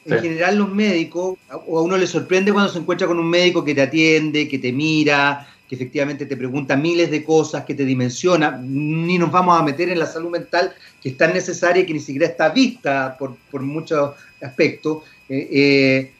En 0.06 0.20
general 0.20 0.56
los 0.56 0.72
médicos, 0.72 1.38
o 1.66 1.78
a 1.78 1.82
uno 1.82 1.96
le 1.96 2.06
sorprende 2.06 2.52
cuando 2.52 2.72
se 2.72 2.78
encuentra 2.78 3.06
con 3.06 3.18
un 3.18 3.28
médico 3.28 3.64
que 3.64 3.74
te 3.74 3.82
atiende, 3.82 4.48
que 4.48 4.58
te 4.58 4.72
mira, 4.72 5.46
que 5.68 5.76
efectivamente 5.76 6.26
te 6.26 6.36
pregunta 6.36 6.74
miles 6.74 7.12
de 7.12 7.22
cosas, 7.22 7.64
que 7.64 7.74
te 7.74 7.84
dimensiona, 7.84 8.60
ni 8.60 9.18
nos 9.18 9.30
vamos 9.30 9.60
a 9.60 9.62
meter 9.62 9.88
en 9.88 10.00
la 10.00 10.06
salud 10.06 10.30
mental 10.30 10.72
que 11.00 11.10
es 11.10 11.16
tan 11.16 11.32
necesaria 11.32 11.82
y 11.82 11.86
que 11.86 11.92
ni 11.92 12.00
siquiera 12.00 12.26
está 12.26 12.48
vista 12.48 13.14
por, 13.16 13.36
por 13.50 13.62
muchos 13.62 14.16
aspectos. 14.42 15.04
Eh, 15.28 15.48
eh, 15.52 16.12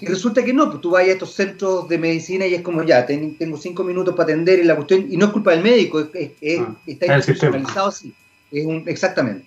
y 0.00 0.06
resulta 0.06 0.44
que 0.44 0.52
no, 0.52 0.68
pues 0.68 0.80
tú 0.80 0.90
vas 0.90 1.04
a 1.04 1.06
estos 1.06 1.34
centros 1.34 1.88
de 1.88 1.98
medicina 1.98 2.46
y 2.46 2.54
es 2.54 2.62
como 2.62 2.82
ya, 2.82 3.06
tengo 3.06 3.56
cinco 3.56 3.84
minutos 3.84 4.14
para 4.14 4.32
atender 4.32 4.58
y 4.58 4.64
la 4.64 4.74
cuestión, 4.74 5.06
y 5.08 5.16
no 5.16 5.26
es 5.26 5.32
culpa 5.32 5.52
del 5.52 5.62
médico, 5.62 6.00
es, 6.00 6.30
ah, 6.60 6.74
está 6.86 7.16
institucionalizado 7.16 7.88
así. 7.88 8.12
Es 8.50 8.66
un, 8.66 8.82
exactamente. 8.86 9.46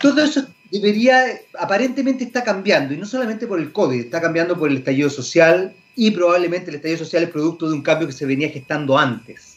Todo 0.00 0.22
eso 0.22 0.46
debería, 0.70 1.24
aparentemente 1.58 2.24
está 2.24 2.44
cambiando, 2.44 2.92
y 2.92 2.98
no 2.98 3.06
solamente 3.06 3.46
por 3.46 3.58
el 3.58 3.72
COVID, 3.72 4.00
está 4.00 4.20
cambiando 4.20 4.58
por 4.58 4.70
el 4.70 4.78
estallido 4.78 5.08
social, 5.08 5.74
y 5.96 6.10
probablemente 6.10 6.70
el 6.70 6.76
estallido 6.76 6.98
social 6.98 7.22
es 7.22 7.30
producto 7.30 7.68
de 7.68 7.74
un 7.74 7.82
cambio 7.82 8.06
que 8.06 8.14
se 8.14 8.26
venía 8.26 8.48
gestando 8.48 8.98
antes. 8.98 9.56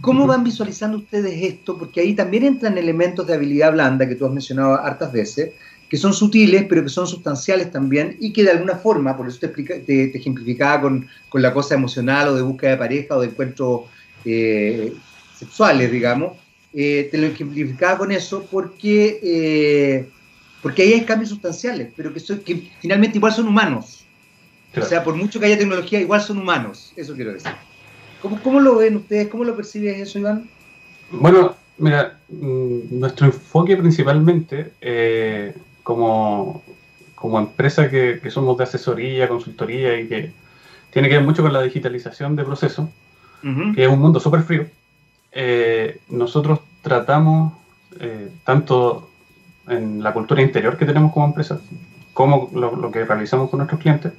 ¿Cómo 0.00 0.26
van 0.26 0.44
visualizando 0.44 0.98
ustedes 0.98 1.42
esto? 1.42 1.76
Porque 1.76 2.00
ahí 2.00 2.14
también 2.14 2.44
entran 2.44 2.78
elementos 2.78 3.26
de 3.26 3.34
habilidad 3.34 3.72
blanda 3.72 4.08
que 4.08 4.14
tú 4.14 4.26
has 4.26 4.32
mencionado 4.32 4.74
hartas 4.74 5.12
veces, 5.12 5.52
que 5.90 5.96
son 5.96 6.14
sutiles, 6.14 6.66
pero 6.68 6.84
que 6.84 6.88
son 6.88 7.08
sustanciales 7.08 7.72
también 7.72 8.16
y 8.20 8.32
que 8.32 8.44
de 8.44 8.52
alguna 8.52 8.76
forma, 8.76 9.16
por 9.16 9.26
eso 9.26 9.40
te, 9.40 9.48
te, 9.48 10.16
ejemplificaba 10.16 10.82
con, 10.82 11.08
la 11.34 11.52
cosa 11.52 11.74
emocional 11.74 12.28
o 12.28 12.36
de 12.36 12.42
búsqueda 12.42 12.70
de 12.70 12.76
pareja 12.76 13.16
o 13.16 13.20
de 13.20 13.26
encuentros 13.26 13.82
eh, 14.24 14.92
sexuales, 15.36 15.90
digamos, 15.90 16.38
eh, 16.72 17.08
te 17.10 17.18
lo 17.18 17.26
ejemplificaba 17.26 17.98
con 17.98 18.12
eso 18.12 18.46
porque, 18.48 19.18
eh, 19.20 20.08
porque 20.62 20.82
ahí 20.82 20.92
hay 20.92 21.04
cambios 21.04 21.30
sustanciales, 21.30 21.88
pero 21.96 22.14
que, 22.14 22.20
que 22.40 22.70
finalmente 22.80 23.18
igual 23.18 23.32
son 23.32 23.48
humanos. 23.48 24.06
O 24.76 24.82
sea, 24.82 25.02
por 25.02 25.16
mucho 25.16 25.40
que 25.40 25.46
haya 25.46 25.58
tecnología, 25.58 26.00
igual 26.00 26.20
son 26.20 26.38
humanos, 26.38 26.92
eso 26.94 27.16
quiero 27.16 27.32
decir. 27.32 27.50
¿Cómo, 28.22 28.40
cómo 28.40 28.60
lo 28.60 28.76
ven 28.76 28.94
ustedes? 28.94 29.26
¿Cómo 29.26 29.42
lo 29.42 29.56
percibes 29.56 29.98
eso, 29.98 30.20
Iván? 30.20 30.48
Bueno, 31.10 31.56
mira, 31.78 32.20
mm, 32.28 33.00
nuestro 33.00 33.26
enfoque 33.26 33.76
principalmente 33.76 34.70
como, 35.90 36.62
como 37.16 37.40
empresa 37.40 37.90
que, 37.90 38.20
somos 38.30 38.56
de 38.56 38.62
asesoría, 38.62 39.28
consultoría 39.28 39.98
y 39.98 40.06
que 40.06 40.32
tiene 40.92 41.08
que 41.08 41.16
ver 41.16 41.24
mucho 41.24 41.42
con 41.42 41.52
la 41.52 41.62
digitalización 41.62 42.36
de 42.36 42.44
procesos, 42.44 42.88
que 43.74 43.84
es 43.84 43.90
un 43.90 43.98
mundo 43.98 44.20
súper 44.20 44.42
frío, 44.42 44.66
eh, 45.32 45.98
nosotros 46.08 46.60
tratamos 46.82 47.54
eh, 47.98 48.30
tanto 48.44 49.10
en 49.66 50.00
la 50.00 50.12
cultura 50.12 50.42
interior 50.42 50.76
que 50.78 50.86
tenemos 50.86 51.12
como 51.12 51.26
empresa, 51.26 51.58
como 52.12 52.50
lo, 52.54 52.92
que 52.92 53.04
realizamos 53.04 53.50
con 53.50 53.58
nuestros 53.58 53.80
clientes, 53.80 54.12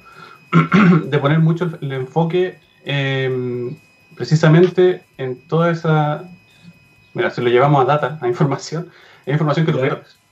de 1.06 1.18
poner 1.18 1.38
mucho 1.38 1.70
el, 1.80 1.92
enfoque 1.92 2.58
em, 2.84 3.74
precisamente 4.14 5.02
en 5.16 5.40
toda 5.48 5.70
esa, 5.70 6.24
mira, 7.14 7.30
si 7.30 7.40
lo 7.40 7.48
llevamos 7.48 7.82
a 7.82 7.86
data, 7.86 8.18
a 8.20 8.28
información, 8.28 8.90
es 9.24 9.32
información 9.32 9.64
que 9.64 9.72
tú 9.72 9.80
pierdes 9.80 10.22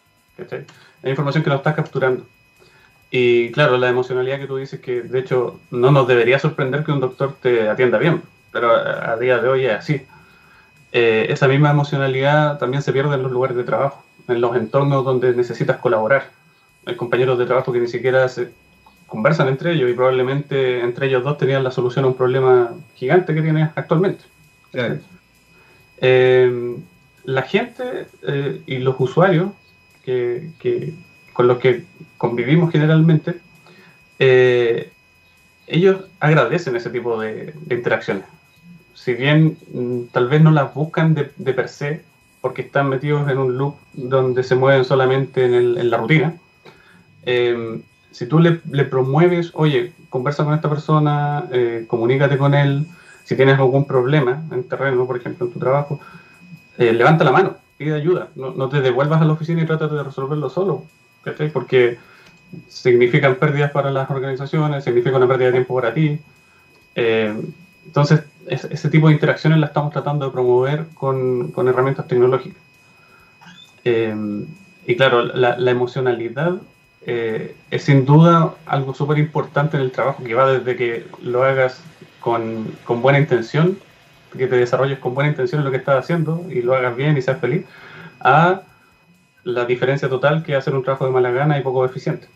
es 1.02 1.10
información 1.10 1.44
que 1.44 1.50
no 1.50 1.56
estás 1.56 1.74
capturando. 1.74 2.24
Y 3.10 3.50
claro, 3.50 3.76
la 3.76 3.88
emocionalidad 3.88 4.38
que 4.38 4.46
tú 4.46 4.56
dices 4.56 4.80
que 4.80 5.02
de 5.02 5.18
hecho 5.18 5.58
no 5.70 5.90
nos 5.90 6.06
debería 6.06 6.38
sorprender 6.38 6.84
que 6.84 6.92
un 6.92 7.00
doctor 7.00 7.34
te 7.42 7.68
atienda 7.68 7.98
bien, 7.98 8.22
pero 8.52 8.70
a, 8.72 9.16
día 9.16 9.38
de 9.38 9.48
hoy 9.48 9.66
es 9.66 9.72
así. 9.72 10.02
Eh, 10.92 11.26
esa 11.28 11.48
misma 11.48 11.70
emocionalidad 11.70 12.58
también 12.58 12.82
se 12.82 12.92
pierde 12.92 13.14
en 13.14 13.22
los 13.22 13.32
lugares 13.32 13.56
de 13.56 13.64
trabajo, 13.64 14.04
en 14.28 14.40
los 14.40 14.54
entornos 14.56 15.04
donde 15.04 15.34
necesitas 15.34 15.78
colaborar. 15.78 16.30
Hay 16.86 16.96
compañeros 16.96 17.38
de 17.38 17.46
trabajo 17.46 17.72
que 17.72 17.80
ni 17.80 17.88
siquiera 17.88 18.28
se 18.28 18.52
conversan 19.08 19.48
entre 19.48 19.72
ellos 19.72 19.90
y 19.90 19.94
probablemente 19.94 20.80
entre 20.80 21.08
ellos 21.08 21.24
dos 21.24 21.36
tenían 21.36 21.64
la 21.64 21.72
solución 21.72 22.04
a 22.04 22.08
un 22.08 22.14
problema 22.14 22.70
gigante 22.94 23.34
que 23.34 23.42
tienes 23.42 23.70
actualmente. 23.74 24.24
Eh, 26.00 26.76
la 27.24 27.42
gente 27.42 28.06
eh, 28.22 28.62
y 28.66 28.78
los 28.78 28.94
usuarios 28.98 29.50
que, 30.59 30.92
con 31.33 31.46
los 31.46 31.59
que 31.59 31.85
convivimos 32.18 32.70
generalmente, 32.70 33.37
eh, 34.18 34.90
ellos 35.66 36.05
agradecen 36.20 36.77
ese 36.77 36.90
tipo 36.90 37.20
de, 37.20 37.55
interacciones. 37.70 38.25
Si 38.94 39.14
bien 39.14 39.57
mm, 39.73 40.12
tal 40.12 40.29
vez 40.29 40.42
no 40.42 40.51
las 40.51 40.75
buscan 40.75 41.14
de, 41.14 41.25
per 41.53 41.68
se, 41.68 42.03
porque 42.40 42.62
están 42.62 42.88
metidos 42.88 43.29
en 43.31 43.38
un 43.38 43.57
loop 43.57 43.77
donde 43.92 44.42
se 44.42 44.55
mueven 44.55 44.85
solamente 44.85 45.44
en, 45.44 45.90
la 45.90 45.96
rutina, 45.96 46.35
eh, 47.25 47.81
si 48.11 48.27
tú 48.27 48.38
le, 48.38 48.85
promueves, 48.85 49.53
oye, 49.55 49.92
conversa 50.09 50.44
con 50.44 50.55
esta 50.55 50.68
persona, 50.68 51.46
eh, 51.53 51.85
comunícate 51.87 52.37
con 52.37 52.55
él, 52.55 52.87
si 53.25 53.37
tienes 53.37 53.59
algún 53.59 53.87
problema 53.87 54.42
en 54.51 54.64
terreno, 54.64 55.07
por 55.07 55.16
ejemplo, 55.16 55.46
en 55.46 55.53
tu 55.53 55.59
trabajo, 55.59 56.01
levanta 56.77 57.25
la 57.25 57.33
mano 57.33 57.57
pide 57.81 57.95
ayuda, 57.95 58.29
no, 58.37 58.69
te 58.69 58.83
devuelvas 58.83 59.23
a 59.23 59.25
la 59.25 59.33
oficina 59.33 59.62
y 59.62 59.64
trata 59.64 59.88
de 59.88 60.03
resolverlo 60.03 60.51
solo, 60.51 60.85
Porque 61.51 61.97
significan 62.69 63.37
pérdidas 63.37 63.71
para 63.71 63.90
las 63.90 64.11
organizaciones, 64.11 64.85
significa 64.85 65.16
una 65.16 65.27
pérdida 65.27 65.47
de 65.47 65.53
tiempo 65.53 65.77
para 65.77 65.95
ti. 65.95 66.19
Eh, 66.95 67.35
entonces, 67.87 68.25
ese 68.47 68.90
tipo 68.90 69.09
de 69.09 69.14
interacciones 69.14 69.59
las 69.59 69.71
estamos 69.71 69.95
tratando 69.95 70.27
de 70.27 70.31
promover 70.31 70.88
con, 70.93 71.55
herramientas 71.57 72.07
tecnológicas. 72.07 72.62
Eh, 73.87 74.45
y 74.87 74.97
claro, 74.97 75.23
la, 75.25 75.71
emocionalidad 75.71 76.57
eh, 77.07 77.57
es 77.71 77.85
sin 77.85 78.05
duda 78.05 78.57
algo 78.66 78.93
súper 78.93 79.16
importante 79.16 79.79
en 79.79 79.85
el 79.85 79.90
trabajo, 79.90 80.23
que 80.23 80.35
va 80.35 80.53
desde 80.53 80.77
que 80.77 81.07
lo 81.23 81.45
hagas 81.45 81.83
con, 82.21 82.75
con 82.85 83.01
buena 83.01 83.21
intención 83.21 83.79
que 84.37 84.47
te 84.47 84.57
desarrolles 84.57 84.99
con 84.99 85.14
buena 85.14 85.31
intención 85.31 85.61
en 85.61 85.64
lo 85.64 85.71
que 85.71 85.79
estás 85.79 86.05
haciendo 86.05 86.47
y 86.51 86.62
lo 86.62 86.75
hagas 86.75 86.97
bien 86.97 87.16
y 87.16 87.23
seas 87.23 87.40
feliz, 87.40 87.64
a 88.21 88.62
la 89.45 89.64
diferencia 89.64 90.09
total 90.09 90.43
que 90.43 90.55
hacer 90.55 90.75
un 90.75 90.83
trabajo 90.83 91.07
de 91.07 91.12
mala 91.12 91.31
gana 91.31 91.59
y 91.59 91.62
poco 91.62 91.85
eficiente. 91.85 92.27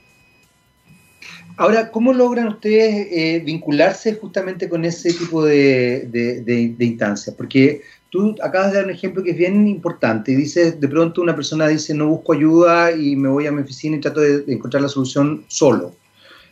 Ahora, 1.57 1.93
¿cómo 1.93 2.13
logran 2.13 2.49
ustedes 2.49 3.07
eh, 3.13 3.43
vincularse 3.45 4.15
justamente 4.15 4.69
con 4.69 4.85
ese 4.85 5.13
tipo 5.13 5.45
de, 5.45 6.09
de, 6.11 6.85
instancias? 6.85 7.37
Porque 7.37 7.83
tú 8.11 8.35
acabas 8.43 8.73
de 8.73 8.79
dar 8.79 8.87
un 8.87 8.91
ejemplo 8.91 9.23
que 9.23 9.31
es 9.31 9.37
bien 9.37 9.69
importante 9.69 10.33
y 10.33 10.35
dices, 10.35 10.81
de 10.81 10.89
pronto 10.89 11.23
una 11.23 11.37
persona 11.37 11.69
dice, 11.69 11.95
no 11.95 12.09
busco 12.09 12.33
ayuda 12.33 12.91
y 12.91 13.15
me 13.15 13.29
voy 13.29 13.47
a 13.47 13.53
mi 13.53 13.63
oficina 13.63 13.97
y 13.97 14.01
trato 14.01 14.21
de, 14.21 14.45
encontrar 14.53 14.83
la 14.83 14.89
solución 14.89 15.45
solo. 15.47 15.95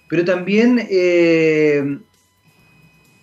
Pero 0.08 0.24
también, 0.24 0.86
eh, 0.88 1.98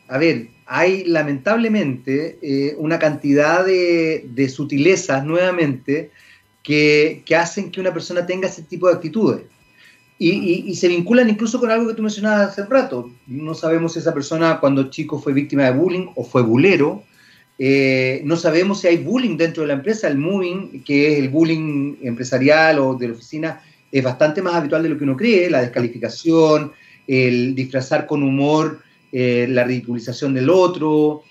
a 0.10 0.18
ver, 0.18 0.48
hay 0.72 1.04
lamentablemente 1.06 2.38
eh, 2.44 2.76
una 2.78 3.00
cantidad 3.00 3.66
de, 3.66 4.54
sutilezas 4.54 5.26
nuevamente 5.26 6.12
que, 6.62 7.24
hacen 7.36 7.72
que 7.72 7.82
una 7.82 7.92
persona 7.92 8.28
tenga 8.28 8.48
ese 8.48 8.62
tipo 8.62 8.88
de 8.88 8.94
actitudes. 8.94 9.42
Y, 10.20 10.76
se 10.76 10.88
vinculan 10.88 11.28
incluso 11.28 11.60
con 11.60 11.72
algo 11.72 11.88
que 11.88 11.96
tú 11.96 12.04
mencionabas 12.04 12.52
hace 12.52 12.62
un 12.62 12.70
rato. 12.70 13.12
No 13.26 13.56
sabemos 13.56 13.94
si 13.94 14.00
esa 14.00 14.14
persona 14.14 14.60
cuando 14.60 14.92
chico 14.92 15.18
fue 15.18 15.34
víctima 15.34 15.64
de 15.64 15.72
bullying 15.72 16.08
o 16.16 16.24
fue 16.24 16.44
bulero. 16.44 17.04
Eh, 17.58 18.22
no 18.24 18.38
sabemos 18.38 18.82
si 18.82 18.88
hay 18.90 18.98
bullying 18.98 19.38
dentro 19.38 19.64
de 19.64 19.68
la 19.68 19.74
empresa. 19.74 20.08
El 20.08 20.20
moving, 20.20 20.84
que 20.84 21.14
es 21.14 21.20
el 21.20 21.30
bullying 21.30 21.96
empresarial 22.04 22.78
o 22.78 22.94
de 22.94 23.08
la 23.08 23.14
oficina, 23.16 23.64
es 23.92 24.04
bastante 24.04 24.44
más 24.44 24.54
habitual 24.54 24.84
de 24.84 24.90
lo 24.90 24.98
que 25.00 25.04
uno 25.06 25.18
cree. 25.18 25.50
La 25.50 25.62
descalificación, 25.62 26.74
el 27.08 27.56
disfrazar 27.56 28.06
con 28.06 28.22
humor 28.22 28.82
eh, 29.12 29.48
la 29.50 29.64
ridiculización 29.64 30.34
del 30.34 30.50
otro, 30.50 31.24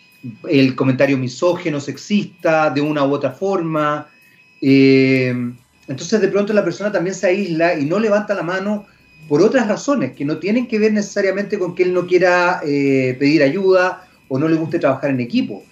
el 0.49 0.75
comentario 0.75 1.17
misógeno, 1.17 1.81
sexista, 1.81 2.71
de 2.71 2.81
una 2.81 3.05
u 3.05 3.13
otra 3.13 3.31
forma. 3.31 4.09
Eh, 4.61 5.35
entonces 5.87 6.21
de 6.21 6.29
pronto 6.29 6.53
la 6.53 6.65
persona 6.65 6.91
también 6.91 7.15
se 7.15 7.29
aísla 7.29 7.79
y 7.79 7.85
no 7.85 7.99
levanta 7.99 8.35
la 8.35 8.43
mano 8.43 8.87
por 9.29 9.43
otras 9.43 9.69
razones 9.69 10.13
que 10.13 10.25
no 10.25 10.39
tienen 10.39 10.67
que 10.67 10.79
ver 10.79 10.93
necesariamente 10.93 11.59
con 11.59 11.75
que 11.75 11.83
él 11.85 11.93
no 11.93 12.07
quiera 12.07 12.61
eh, 12.65 13.17
pedir 13.19 13.43
ayuda 13.43 14.09
o 14.29 14.39
no 14.39 14.49
le 14.49 14.57
guste 14.57 14.79
trabajar 14.79 15.11
en 15.11 15.21
equipo. 15.21 15.65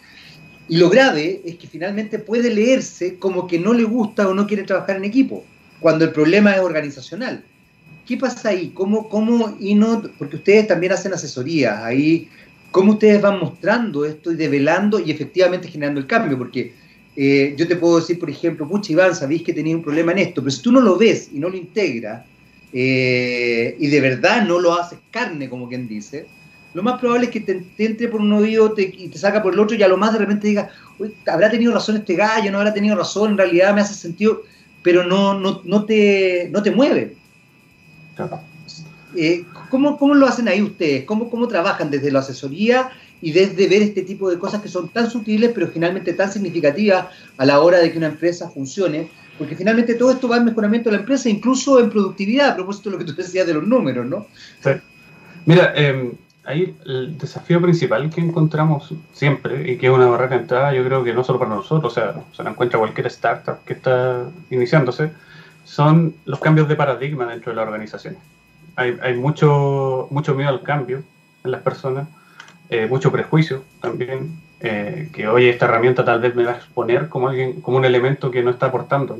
Y 0.68 0.76
lo 0.78 0.90
grave 0.90 1.42
es 1.44 1.56
que 1.56 1.66
finalmente 1.66 2.18
puede 2.18 2.50
leerse 2.50 3.18
como 3.18 3.46
que 3.46 3.58
no 3.58 3.72
le 3.72 3.84
gusta 3.84 4.28
o 4.28 4.34
no 4.34 4.46
quiere 4.46 4.64
trabajar 4.64 4.96
en 4.96 5.04
equipo, 5.04 5.44
cuando 5.80 6.04
el 6.04 6.12
problema 6.12 6.52
es 6.52 6.60
organizacional. 6.60 7.44
¿Qué 8.06 8.16
pasa 8.16 8.50
ahí? 8.50 8.70
¿Cómo, 8.72 9.08
cómo 9.08 9.56
y 9.58 9.74
no, 9.74 10.02
porque 10.18 10.36
ustedes 10.36 10.68
también 10.68 10.92
hacen 10.92 11.12
asesorías 11.12 11.82
ahí, 11.82 12.28
cómo 12.70 12.92
ustedes 12.92 13.20
van 13.20 13.40
mostrando 13.40 14.04
esto 14.04 14.30
y 14.30 14.36
develando 14.36 15.00
y 15.00 15.10
efectivamente 15.10 15.68
generando 15.68 16.00
el 16.00 16.06
cambio? 16.06 16.38
Porque 16.38 16.72
eh, 17.16 17.54
yo 17.56 17.66
te 17.66 17.76
puedo 17.76 17.98
decir, 17.98 18.18
por 18.18 18.30
ejemplo, 18.30 18.68
pucha 18.68 18.92
Iván, 18.92 19.14
sabéis 19.14 19.42
que 19.42 19.52
tenía 19.52 19.74
un 19.74 19.82
problema 19.82 20.12
en 20.12 20.18
esto, 20.18 20.40
pero 20.40 20.52
si 20.52 20.62
tú 20.62 20.70
no 20.70 20.80
lo 20.80 20.96
ves 20.96 21.30
y 21.32 21.40
no 21.40 21.48
lo 21.48 21.56
integras, 21.56 22.24
eh, 22.72 23.76
y 23.78 23.86
de 23.88 24.00
verdad 24.00 24.46
no 24.46 24.60
lo 24.60 24.74
haces 24.74 24.98
carne, 25.10 25.48
como 25.48 25.68
quien 25.68 25.88
dice, 25.88 26.26
lo 26.74 26.82
más 26.82 27.00
probable 27.00 27.26
es 27.26 27.32
que 27.32 27.40
te, 27.40 27.64
entre 27.78 28.08
por 28.08 28.20
un 28.20 28.32
oído 28.32 28.74
y 28.76 29.08
te 29.08 29.18
saca 29.18 29.42
por 29.42 29.54
el 29.54 29.60
otro 29.60 29.74
y 29.76 29.82
a 29.82 29.88
lo 29.88 29.96
más 29.96 30.12
de 30.12 30.18
repente 30.18 30.46
digas, 30.46 30.70
habrá 31.26 31.50
tenido 31.50 31.72
razón 31.72 31.96
este 31.96 32.14
gallo, 32.14 32.52
no 32.52 32.58
habrá 32.58 32.74
tenido 32.74 32.94
razón, 32.94 33.30
en 33.30 33.38
realidad 33.38 33.74
me 33.74 33.80
hace 33.80 33.94
sentido, 33.94 34.42
pero 34.82 35.02
no, 35.02 35.40
no, 35.40 35.62
no, 35.64 35.84
te, 35.86 36.50
no 36.52 36.62
te 36.62 36.70
mueve. 36.70 37.16
Eh, 39.16 39.44
¿cómo, 39.70 39.98
¿cómo, 39.98 40.14
lo 40.14 40.26
hacen 40.26 40.48
ahí 40.48 40.62
ustedes? 40.62 41.04
¿Cómo, 41.04 41.30
¿Cómo 41.30 41.48
trabajan 41.48 41.90
desde 41.90 42.10
la 42.10 42.20
asesoría 42.20 42.90
y 43.22 43.32
desde 43.32 43.66
ver 43.68 43.82
este 43.82 44.02
tipo 44.02 44.28
de 44.28 44.38
cosas 44.38 44.60
que 44.60 44.68
son 44.68 44.88
tan 44.88 45.10
sutiles 45.10 45.52
pero 45.54 45.68
finalmente 45.68 46.12
tan 46.12 46.30
significativas 46.30 47.06
a 47.38 47.44
la 47.46 47.60
hora 47.60 47.78
de 47.78 47.90
que 47.90 47.98
una 47.98 48.08
empresa 48.08 48.50
funcione? 48.50 49.08
Porque 49.38 49.56
finalmente 49.56 49.94
todo 49.94 50.10
esto 50.10 50.28
va 50.28 50.36
al 50.36 50.44
mejoramiento 50.44 50.90
de 50.90 50.96
la 50.96 51.00
empresa, 51.00 51.28
incluso 51.28 51.78
en 51.78 51.90
productividad, 51.90 52.50
a 52.50 52.56
propósito 52.56 52.90
de 52.90 52.96
lo 52.96 52.98
que 52.98 53.10
tú 53.10 53.14
decías 53.14 53.46
de 53.46 53.54
los 53.54 53.66
números, 53.66 54.06
¿no? 54.06 54.26
Sí. 54.62 54.70
Mira, 55.44 55.72
eh, 55.76 56.12
ahí 56.46 56.74
el 56.86 57.18
desafío 57.18 57.60
principal 57.60 58.08
que 58.08 58.20
encontramos 58.20 58.92
siempre 59.12 59.70
y 59.70 59.76
que 59.76 59.86
es 59.86 59.92
una 59.92 60.06
barrera 60.06 60.36
de 60.36 60.42
entrada, 60.42 60.72
yo 60.72 60.84
creo 60.84 61.04
que 61.04 61.12
no 61.12 61.22
solo 61.22 61.38
para 61.38 61.54
nosotros, 61.54 61.92
o 61.92 61.94
sea, 61.94 62.14
se 62.34 62.42
la 62.42 62.50
encuentra 62.50 62.78
cualquier 62.78 63.08
startup 63.08 63.62
que 63.64 63.74
está 63.74 64.24
iniciándose, 64.50 65.10
son 65.66 66.14
los 66.24 66.38
cambios 66.38 66.68
de 66.68 66.76
paradigma 66.76 67.26
dentro 67.26 67.50
de 67.50 67.56
la 67.56 67.62
organización. 67.62 68.16
Hay, 68.76 68.96
hay 69.02 69.14
mucho, 69.14 70.06
mucho 70.10 70.34
miedo 70.34 70.48
al 70.48 70.62
cambio 70.62 71.02
en 71.44 71.50
las 71.50 71.60
personas, 71.62 72.06
eh, 72.70 72.86
mucho 72.86 73.10
prejuicio 73.10 73.64
también, 73.80 74.40
eh, 74.60 75.10
que 75.12 75.26
hoy 75.26 75.48
esta 75.48 75.66
herramienta 75.66 76.04
tal 76.04 76.20
vez 76.20 76.36
me 76.36 76.44
va 76.44 76.52
a 76.52 76.56
exponer 76.56 77.08
como, 77.08 77.28
alguien, 77.28 77.60
como 77.60 77.78
un 77.78 77.84
elemento 77.84 78.30
que 78.30 78.44
no 78.44 78.50
está 78.50 78.66
aportando 78.66 79.18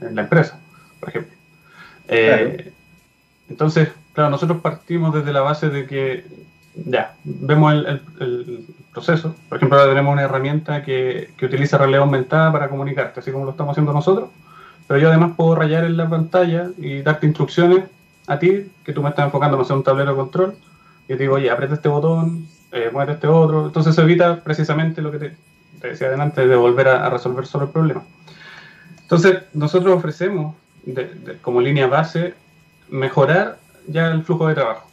en, 0.00 0.14
la 0.14 0.22
empresa, 0.22 0.60
por 1.00 1.08
ejemplo. 1.08 1.32
Eh, 2.06 2.72
entonces, 3.48 3.88
claro, 4.12 4.30
nosotros 4.30 4.60
partimos 4.60 5.12
desde 5.12 5.32
la 5.32 5.40
base 5.40 5.68
de 5.68 5.86
que 5.86 6.24
ya, 6.74 7.16
vemos 7.24 7.74
el, 7.74 8.66
proceso. 8.92 9.34
Por 9.48 9.56
ejemplo, 9.56 9.78
ahora 9.78 9.90
tenemos 9.90 10.12
una 10.12 10.22
herramienta 10.22 10.82
que, 10.84 11.30
que, 11.38 11.46
utiliza 11.46 11.78
realidad 11.78 12.02
aumentada 12.02 12.52
para 12.52 12.68
comunicarte, 12.68 13.20
así 13.20 13.32
como 13.32 13.46
lo 13.46 13.52
estamos 13.52 13.72
haciendo 13.72 13.92
nosotros. 13.92 14.28
Pero 14.86 15.00
yo 15.00 15.08
además 15.08 15.32
puedo 15.36 15.54
rayar 15.54 15.84
en 15.84 15.96
la 15.96 16.08
pantalla 16.08 16.70
y 16.76 17.02
darte 17.02 17.26
instrucciones 17.26 17.84
a 18.26 18.38
ti, 18.38 18.70
que 18.84 18.92
tú 18.92 19.02
me 19.02 19.10
estás 19.10 19.26
enfocando 19.26 19.62
en 19.62 19.76
un 19.76 19.82
tablero 19.82 20.10
de 20.10 20.16
control. 20.16 20.54
Y 21.04 21.08
te 21.08 21.18
digo, 21.18 21.34
oye, 21.34 21.50
aprieta 21.50 21.74
este 21.74 21.88
botón, 21.88 22.46
eh, 22.72 22.90
mueve 22.92 23.12
este 23.12 23.26
otro. 23.26 23.66
Entonces 23.66 23.94
se 23.94 24.02
evita 24.02 24.42
precisamente 24.42 25.02
lo 25.02 25.10
que 25.10 25.18
te, 25.18 25.36
decía 25.88 26.08
adelante, 26.08 26.46
de 26.46 26.56
volver 26.56 26.88
a, 26.88 27.08
resolver 27.10 27.46
solo 27.46 27.66
el 27.66 27.70
problema. 27.70 28.02
Entonces, 29.00 29.42
nosotros 29.52 29.94
ofrecemos 29.94 30.54
como 31.42 31.60
línea 31.60 31.86
base 31.86 32.34
mejorar 32.88 33.58
ya 33.86 34.08
el 34.10 34.24
flujo 34.24 34.48
de 34.48 34.54
trabajo. 34.54 34.88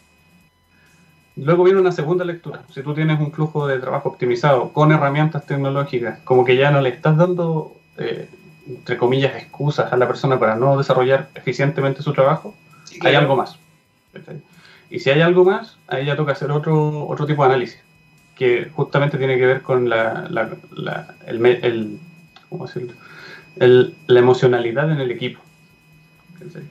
Luego 1.35 1.63
viene 1.63 1.79
una 1.79 1.91
segunda 1.91 2.25
lectura. 2.25 2.63
Si 2.73 2.83
tú 2.83 2.93
tienes 2.93 3.19
un 3.19 3.31
flujo 3.31 3.67
de 3.67 3.79
trabajo 3.79 4.09
optimizado 4.09 4.73
con 4.73 4.91
herramientas 4.91 5.45
tecnológicas, 5.45 6.19
como 6.25 6.43
que 6.43 6.57
ya 6.57 6.69
no 6.71 6.81
le 6.81 6.89
estás 6.89 7.15
dando, 7.15 7.75
eh, 7.97 8.29
entre 8.69 8.97
comillas, 8.97 9.35
excusas 9.35 9.91
a 9.91 9.97
la 9.97 10.07
persona 10.07 10.39
para 10.39 10.55
no 10.55 10.77
desarrollar 10.77 11.29
eficientemente 11.35 12.01
su 12.01 12.13
trabajo, 12.13 12.55
hay 13.01 13.15
algo 13.15 13.35
más. 13.35 13.57
Y 14.89 14.99
si 14.99 15.09
hay 15.09 15.21
algo 15.21 15.43
más, 15.43 15.77
ahí 15.87 16.05
ya 16.05 16.15
toca 16.15 16.31
hacer 16.31 16.51
otro, 16.51 17.07
otro 17.07 17.25
tipo 17.25 17.43
de 17.43 17.49
análisis, 17.49 17.79
que 18.35 18.69
justamente 18.73 19.17
tiene 19.17 19.37
que 19.37 19.45
ver 19.45 19.61
con 19.61 19.89
la, 19.89 20.27
la, 20.29 20.49
la 20.71 21.15
el, 21.27 21.99
¿cómo 22.49 22.65
decirlo? 22.65 22.93
El, 23.57 23.95
la 24.07 24.19
emocionalidad 24.19 24.91
en 24.91 25.01
el 25.01 25.11
equipo 25.11 25.41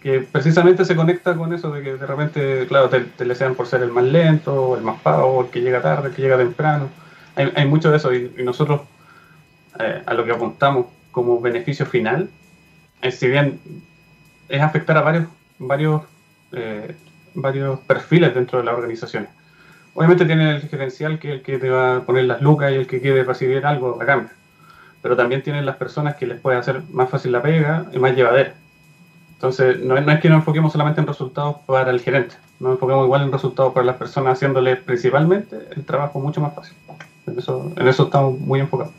que 0.00 0.20
precisamente 0.20 0.84
se 0.84 0.96
conecta 0.96 1.36
con 1.36 1.52
eso 1.52 1.70
de 1.70 1.82
que 1.82 1.96
de 1.96 2.06
repente, 2.06 2.66
claro, 2.66 2.88
te, 2.88 3.00
te 3.00 3.24
desean 3.24 3.54
por 3.54 3.66
ser 3.66 3.82
el 3.82 3.92
más 3.92 4.04
lento, 4.04 4.76
el 4.76 4.82
más 4.82 5.00
pago, 5.00 5.42
el 5.42 5.50
que 5.50 5.60
llega 5.60 5.82
tarde, 5.82 6.08
el 6.08 6.14
que 6.14 6.22
llega 6.22 6.36
temprano. 6.36 6.88
Hay, 7.36 7.52
hay 7.54 7.66
mucho 7.66 7.90
de 7.90 7.98
eso 7.98 8.12
y, 8.12 8.32
nosotros 8.42 8.82
eh, 9.78 10.02
a 10.04 10.14
lo 10.14 10.24
que 10.24 10.32
apuntamos 10.32 10.86
como 11.18 11.40
beneficio 11.40 11.84
final, 11.84 12.30
es, 13.02 13.18
si 13.18 13.28
bien 13.28 13.60
es 14.48 14.62
afectar 14.62 14.96
a 14.96 15.02
varios, 15.02 15.26
varios, 15.58 16.02
eh, 16.52 16.94
varios 17.34 17.80
perfiles 17.80 18.34
dentro 18.34 18.58
de 18.58 18.64
la 18.64 18.74
organización. 18.74 19.28
Obviamente 19.94 20.26
tiene 20.26 20.56
el 20.56 20.62
gerencial 20.62 21.18
que 21.18 21.28
es 21.28 21.34
el 21.34 21.42
que 21.42 21.58
te 21.58 21.70
va 21.70 21.96
a 21.96 22.00
poner 22.02 22.24
las 22.24 22.40
lucas 22.40 22.70
y 22.72 22.76
el 22.76 22.86
que 22.86 23.00
quiere 23.00 23.24
recibir 23.24 23.66
algo 23.66 24.00
a 24.00 24.06
cambio. 24.06 24.30
Pero 25.02 25.16
también 25.16 25.42
tienen 25.42 25.66
las 25.66 25.76
personas 25.76 26.16
que 26.16 26.26
les 26.26 26.40
puede 26.40 26.56
hacer 26.56 26.82
más 26.90 27.10
fácil 27.10 27.32
la 27.32 27.42
pega 27.42 27.86
y 27.92 27.98
más 27.98 28.14
llevadera 28.14 28.54
entonces, 29.38 29.78
no, 29.78 29.96
es 29.96 30.20
que 30.20 30.28
nos 30.28 30.38
enfoquemos 30.38 30.72
solamente 30.72 31.00
en 31.00 31.06
resultados 31.06 31.58
para 31.64 31.92
el 31.92 32.00
gerente, 32.00 32.34
nos 32.58 32.72
enfocamos 32.72 33.04
igual 33.04 33.22
en 33.22 33.30
resultados 33.30 33.72
para 33.72 33.86
las 33.86 33.94
personas, 33.94 34.32
haciéndole 34.32 34.74
principalmente 34.74 35.56
el 35.76 35.84
trabajo 35.84 36.18
mucho 36.18 36.40
más 36.40 36.56
fácil. 36.56 36.74
En 37.24 37.38
eso, 37.38 37.70
en 37.76 37.86
eso 37.86 38.06
estamos 38.06 38.36
muy 38.40 38.58
enfocados. 38.58 38.92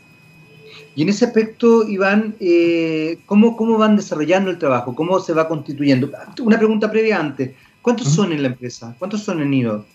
Y 1.00 1.04
en 1.04 1.08
ese 1.08 1.24
aspecto, 1.24 1.88
Iván, 1.88 2.34
eh, 2.40 3.20
¿cómo, 3.24 3.56
¿cómo 3.56 3.78
van 3.78 3.96
desarrollando 3.96 4.50
el 4.50 4.58
trabajo? 4.58 4.94
¿Cómo 4.94 5.18
se 5.18 5.32
va 5.32 5.48
constituyendo? 5.48 6.10
Una 6.42 6.58
pregunta 6.58 6.90
previa 6.90 7.18
antes. 7.18 7.52
¿Cuántos 7.80 8.08
son 8.08 8.32
en 8.32 8.42
la 8.42 8.48
empresa? 8.48 8.94
¿Cuántos 8.98 9.22
son 9.22 9.40
en 9.40 9.54
IDO? 9.54 9.86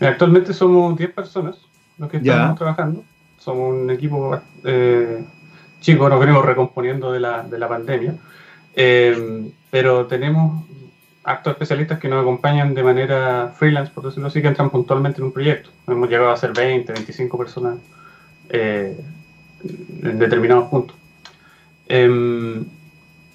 Actualmente 0.00 0.52
somos 0.52 0.98
10 0.98 1.12
personas 1.12 1.58
los 1.96 2.10
que 2.10 2.16
estamos 2.16 2.58
trabajando. 2.58 3.04
Somos 3.38 3.72
un 3.72 3.88
equipo 3.88 4.36
eh, 4.64 5.22
chico, 5.80 6.08
nos 6.08 6.18
venimos 6.18 6.44
recomponiendo 6.44 7.12
de 7.12 7.20
la, 7.20 7.44
de 7.44 7.58
la 7.60 7.68
pandemia. 7.68 8.16
Eh, 8.74 9.52
pero 9.70 10.06
tenemos 10.06 10.64
actos 11.22 11.52
especialistas 11.52 12.00
que 12.00 12.08
nos 12.08 12.22
acompañan 12.22 12.74
de 12.74 12.82
manera 12.82 13.54
freelance, 13.56 13.92
por 13.94 14.06
decirlo 14.06 14.26
así, 14.26 14.42
que 14.42 14.48
entran 14.48 14.70
puntualmente 14.70 15.20
en 15.20 15.26
un 15.26 15.32
proyecto. 15.32 15.70
Hemos 15.86 16.08
llegado 16.08 16.32
a 16.32 16.36
ser 16.36 16.52
20, 16.52 16.94
25 16.94 17.38
personas 17.38 17.76
eh, 18.48 18.98
en 19.64 20.18
determinados 20.18 20.68
puntos. 20.68 20.96
Em, 21.88 22.64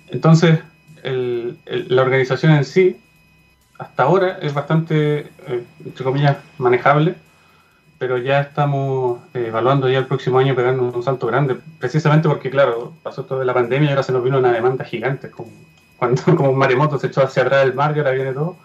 entonces, 0.10 0.60
la 1.04 2.02
organización 2.02 2.54
en 2.54 2.66
sí, 2.66 2.98
hasta 3.78 4.04
ahora, 4.04 4.40
es 4.42 4.54
bastante, 4.54 5.20
eh, 5.48 5.64
entre 5.86 6.04
comillas, 6.04 6.38
manejable 6.58 7.16
pero 7.98 8.18
ya 8.18 8.42
estamos 8.42 9.22
eh, 9.34 9.46
evaluando 9.48 9.90
ya 9.90 10.00
el 10.00 10.06
próximo 10.06 10.40
año 10.40 10.56
pegando 10.56 10.84
un 10.84 11.04
salto 11.04 11.28
grande, 11.28 11.58
precisamente 11.80 12.28
porque, 12.28 12.50
claro, 12.50 12.94
pasó 13.04 13.24
todo 13.24 13.40
de 13.40 13.46
la 13.46 13.54
pandemia 13.54 13.88
y 13.88 13.92
ahora 13.92 14.04
se 14.04 14.12
nos 14.12 14.24
vino 14.24 14.38
una 14.38 14.52
demanda 14.52 14.84
gigante, 14.84 15.32
como 15.32 15.50
cuando 15.98 16.22
como 16.36 16.52
un 16.52 16.58
maremoto 16.58 17.00
se 17.00 17.08
echó 17.08 17.24
hacia 17.24 17.44
atrás 17.44 17.64
del 17.66 17.74
mar 17.74 17.94
y 17.96 18.00
ahora 18.00 18.12
viene 18.12 18.34
todo. 18.34 18.58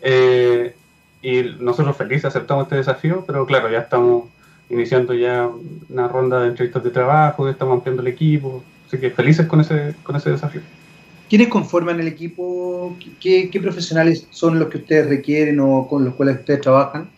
Eh, 0.00 0.74
y 1.20 1.42
nosotros 1.60 1.96
felices 1.96 2.24
aceptamos 2.24 2.64
este 2.64 2.76
desafío, 2.76 3.24
pero 3.26 3.46
claro, 3.46 3.70
ya 3.70 3.80
estamos 3.80 4.24
iniciando 4.72 5.12
ya 5.12 5.48
una 5.90 6.08
ronda 6.08 6.40
de 6.40 6.48
entrevistas 6.48 6.82
de 6.82 6.90
trabajo, 6.90 7.48
estamos 7.48 7.74
ampliando 7.74 8.02
el 8.02 8.08
equipo, 8.08 8.64
así 8.86 8.98
que 8.98 9.10
felices 9.10 9.46
con 9.46 9.60
ese, 9.60 9.94
con 10.02 10.16
ese 10.16 10.30
desafío. 10.30 10.62
¿Quiénes 11.28 11.48
conforman 11.48 12.00
el 12.00 12.08
equipo? 12.08 12.96
¿Qué, 13.20 13.48
¿Qué 13.50 13.60
profesionales 13.60 14.26
son 14.30 14.58
los 14.58 14.68
que 14.68 14.78
ustedes 14.78 15.08
requieren 15.08 15.60
o 15.60 15.86
con 15.88 16.04
los 16.04 16.14
cuales 16.14 16.40
ustedes 16.40 16.60
trabajan? 16.60 17.08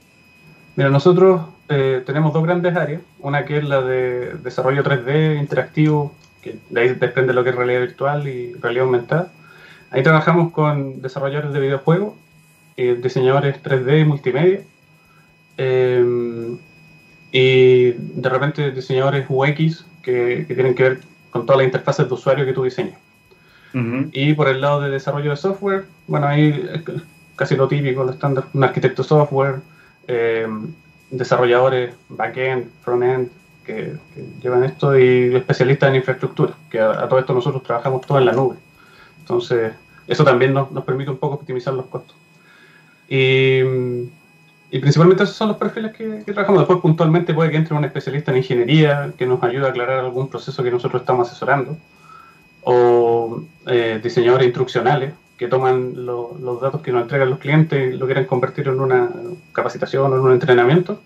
Mira, 0.77 0.91
nosotros 0.91 1.43
eh, 1.69 2.03
tenemos 2.05 2.33
dos 2.33 2.45
grandes 2.45 2.77
áreas. 2.77 3.03
Una 3.21 3.45
que 3.45 3.59
es 3.59 3.65
la 3.65 3.81
de 3.81 4.35
desarrollo 4.43 4.83
3D 4.85 5.39
interactivo, 5.41 6.13
que 6.43 6.57
de 6.71 6.81
ahí 6.81 6.89
depende 6.95 7.33
lo 7.33 7.43
que 7.43 7.51
es 7.51 7.57
realidad 7.57 7.81
virtual 7.81 8.29
y 8.29 8.55
realidad 8.55 8.85
aumentada. 8.87 9.33
Ahí 9.91 10.03
trabajamos 10.03 10.53
con 10.53 11.03
desarrolladores 11.03 11.53
de 11.53 11.61
videojuegos, 11.61 12.15
eh, 12.77 12.99
diseñadores 13.01 13.63
3D 13.63 14.01
y 14.01 14.05
multimedia. 14.05 14.61
Eh, 15.57 16.57
y 17.37 17.91
de 17.99 18.28
repente 18.28 18.70
diseñadores 18.70 19.26
UX 19.28 19.85
que, 20.05 20.45
que, 20.47 20.55
tienen 20.55 20.72
que 20.76 20.82
ver 20.85 21.01
con 21.30 21.45
todas 21.45 21.59
las 21.59 21.66
interfaces 21.66 22.07
de 22.07 22.14
usuario 22.14 22.47
que 22.47 22.53
tú 22.53 22.62
diseñas. 22.62 23.01
Y 24.12 24.35
por 24.35 24.47
el 24.47 24.61
lado 24.61 24.80
de 24.82 24.89
desarrollo 24.89 25.30
de 25.30 25.37
software, 25.37 25.85
bueno, 26.07 26.28
ahí 26.28 26.64
es 26.72 27.03
casi 27.35 27.57
lo 27.57 27.66
típico, 27.66 28.05
lo 28.05 28.12
estándar, 28.12 28.45
un 28.55 28.62
arquitecto 28.62 29.03
software, 29.03 29.57
eh, 30.07 30.47
desarrolladores 31.11 31.93
back-end, 32.09 32.70
front-end, 32.85 33.30
que, 33.64 33.97
llevan 34.41 34.62
esto 34.62 34.97
y 34.97 35.35
especialistas 35.35 35.89
en 35.89 35.97
infraestructura, 35.97 36.55
que 36.70 36.78
a, 36.78 37.09
todo 37.09 37.18
esto 37.18 37.35
nosotros 37.35 37.64
trabajamos 37.64 38.07
todo 38.07 38.18
en 38.18 38.26
la 38.26 38.32
nube. 38.32 38.59
Entonces, 39.18 39.72
eso 40.07 40.22
también 40.22 40.55
nos, 40.55 40.70
nos, 40.70 40.85
permite 40.85 41.11
un 41.11 41.18
poco 41.18 41.35
optimizar 41.35 41.74
los 41.74 41.87
costos. 41.87 42.14
Y, 43.09 43.59
y 44.75 44.81
principalmente 44.81 45.22
esos 45.22 45.37
son 45.37 45.47
los 45.47 45.57
perfiles 45.57 45.93
que, 45.93 46.25
trabajamos. 46.25 46.62
Después 46.62 46.81
puntualmente 46.81 47.33
puede 47.33 47.49
que 47.53 47.59
entre 47.59 47.77
un 47.77 47.85
especialista 47.85 48.33
en 48.33 48.39
ingeniería 48.39 49.12
que 49.16 49.25
nos 49.25 49.41
ayude 49.45 49.66
a 49.66 49.68
aclarar 49.68 50.01
algún 50.01 50.29
proceso 50.29 50.64
que 50.64 50.70
nosotros 50.72 51.03
estamos 51.03 51.29
asesorando. 51.29 51.77
O 52.62 53.45
eh, 53.68 54.01
diseñadores 54.03 54.49
instruccionales 54.49 55.12
que 55.37 55.47
toman 55.47 56.05
los 56.05 56.61
datos 56.61 56.81
que 56.81 56.91
nos 56.91 57.03
entregan 57.03 57.31
los 57.31 57.39
clientes 57.39 57.95
y 57.95 57.97
lo 57.97 58.07
quieren 58.07 58.25
convertir 58.25 58.66
en 58.66 58.81
una 58.81 59.11
capacitación 59.53 60.12
o 60.12 60.16
en 60.16 60.22
un 60.22 60.33
entrenamiento. 60.33 61.01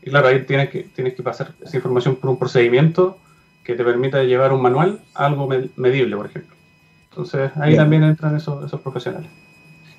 Y 0.00 0.10
claro, 0.10 0.28
ahí 0.28 0.44
tienes 0.44 0.70
que, 0.70 0.84
tienes 0.84 1.14
que 1.14 1.24
pasar 1.24 1.50
esa 1.64 1.76
información 1.76 2.14
por 2.14 2.30
un 2.30 2.38
procedimiento 2.38 3.18
que 3.64 3.74
te 3.74 3.82
permita 3.82 4.22
llevar 4.22 4.52
un 4.52 4.62
manual 4.62 5.00
a 5.14 5.26
algo 5.26 5.48
medible, 5.74 6.14
por 6.14 6.26
ejemplo. 6.26 6.54
Entonces 7.10 7.50
ahí 7.56 7.74
también 7.74 8.04
entran 8.04 8.36
esos, 8.36 8.64
esos, 8.64 8.80
profesionales. 8.80 9.30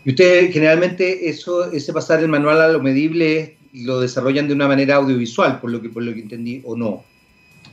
¿Y 0.06 0.12
ustedes 0.12 0.54
generalmente 0.54 1.28
eso, 1.28 1.72
ese 1.72 1.92
pasar 1.92 2.20
el 2.22 2.30
manual 2.30 2.62
a 2.62 2.70
lo 2.70 2.82
medible 2.82 3.58
lo 3.74 4.00
desarrollan 4.00 4.48
de 4.48 4.54
una 4.54 4.68
manera 4.68 4.96
audiovisual, 4.96 5.60
por 5.60 5.72
lo 5.72 5.82
que, 5.82 5.90
por 5.90 6.04
lo 6.04 6.14
que 6.14 6.22
entendí, 6.22 6.62
o 6.64 6.78
no? 6.78 7.04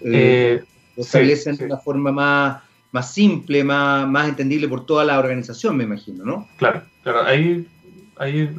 Eh, 0.03 0.61
eh 0.61 0.65
lo 0.97 1.05
establecen 1.05 1.57
de 1.57 1.65
una 1.67 1.79
forma 1.79 2.13
más 2.13 2.63
más 2.93 3.13
simple, 3.13 3.65
más, 3.65 4.07
más 4.07 4.29
entendible 4.29 4.69
por 4.69 4.87
toda 4.87 5.05
la 5.05 5.19
organización, 5.19 5.77
me 5.77 5.85
imagino, 5.85 6.25
¿no? 6.25 6.49
Claro, 6.57 6.83
claro. 7.03 7.25
Ahí, 7.25 7.67
ahí 8.19 8.51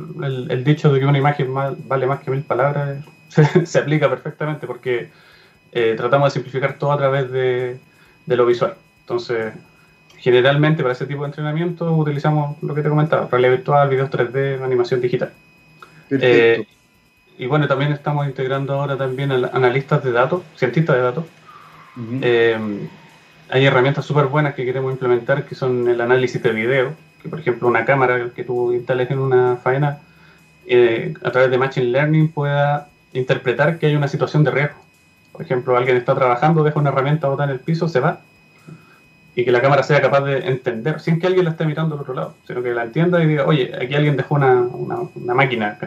el, 0.49 0.63
dicho 0.63 0.91
de 0.91 0.99
que 0.99 1.05
una 1.05 1.19
imagen 1.19 1.53
vale 1.53 2.07
más 2.07 2.21
que 2.21 2.31
mil 2.31 2.41
palabras 2.41 3.05
se, 3.63 3.77
aplica 3.77 4.09
perfectamente 4.09 4.65
porque 4.65 5.09
eh, 5.71 5.93
tratamos 5.95 6.29
de 6.29 6.39
simplificar 6.39 6.79
todo 6.79 6.91
a 6.91 6.97
través 6.97 7.31
de, 7.31 7.79
lo 8.25 8.45
visual. 8.45 8.73
Entonces, 9.01 9.53
generalmente 10.23 10.81
para 10.81 10.93
ese 10.93 11.05
tipo 11.05 11.21
de 11.23 11.27
entrenamiento 11.27 11.93
utilizamos 11.93 12.55
lo 12.63 12.73
que 12.73 12.81
te 12.81 12.89
comentaba, 12.89 13.27
realidad 13.29 13.51
virtual, 13.51 13.89
videos 13.89 14.09
3D, 14.09 14.63
animación 14.63 15.01
digital. 15.01 15.33
Eh, 16.09 16.65
y 17.37 17.45
bueno, 17.45 17.67
también 17.67 17.91
estamos 17.91 18.25
integrando 18.25 18.73
ahora 18.73 18.95
también 18.95 19.31
analistas 19.31 20.03
de 20.03 20.13
datos, 20.13 20.43
cientistas 20.55 20.95
de 20.95 21.01
datos, 21.01 21.25
hay 23.49 23.65
herramientas 23.65 24.05
súper 24.05 24.27
buenas 24.27 24.55
que 24.55 24.65
queremos 24.65 24.91
implementar 24.93 25.45
que 25.45 25.55
son 25.55 25.87
el 25.87 25.99
análisis 26.01 26.41
de 26.41 26.51
video, 26.51 26.93
que 27.21 27.29
por 27.29 27.39
ejemplo 27.39 27.67
una 27.67 27.85
cámara 27.85 28.29
que 28.35 28.43
tú 28.43 28.73
instales 28.73 29.11
en 29.11 29.19
una 29.19 29.57
faena 29.57 29.99
eh, 30.65 31.13
a 31.23 31.31
través 31.31 31.51
de 31.51 31.57
Machine 31.57 31.87
Learning 31.87 32.31
pueda 32.31 32.87
interpretar 33.11 33.77
que 33.77 33.87
hay 33.87 33.95
una 33.95 34.07
situación 34.07 34.43
de 34.43 34.51
riesgo. 34.51 34.79
Por 35.33 35.41
ejemplo, 35.41 35.75
alguien 35.75 35.97
está 35.97 36.15
trabajando, 36.15 36.63
deja 36.63 36.79
una 36.79 36.89
herramienta 36.89 37.27
botada 37.27 37.49
en 37.49 37.55
el 37.55 37.59
piso, 37.59 37.89
se 37.89 37.99
va, 37.99 38.21
y 39.35 39.43
que 39.43 39.51
la 39.51 39.61
cámara 39.61 39.83
sea 39.83 40.01
capaz 40.01 40.21
de 40.21 40.37
entender, 40.47 40.99
sin 40.99 41.19
que 41.19 41.27
alguien 41.27 41.45
la 41.45 41.51
esté 41.51 41.65
mirando 41.65 41.95
al 41.95 42.01
otro 42.01 42.13
lado, 42.13 42.35
sino 42.45 42.61
que 42.61 42.73
la 42.73 42.83
entienda 42.83 43.23
y 43.23 43.27
diga, 43.27 43.45
oye, 43.45 43.71
aquí 43.75 43.95
alguien 43.95 44.15
dejó 44.15 44.35
una, 44.35 44.61
una, 44.61 45.33
máquina, 45.33 45.77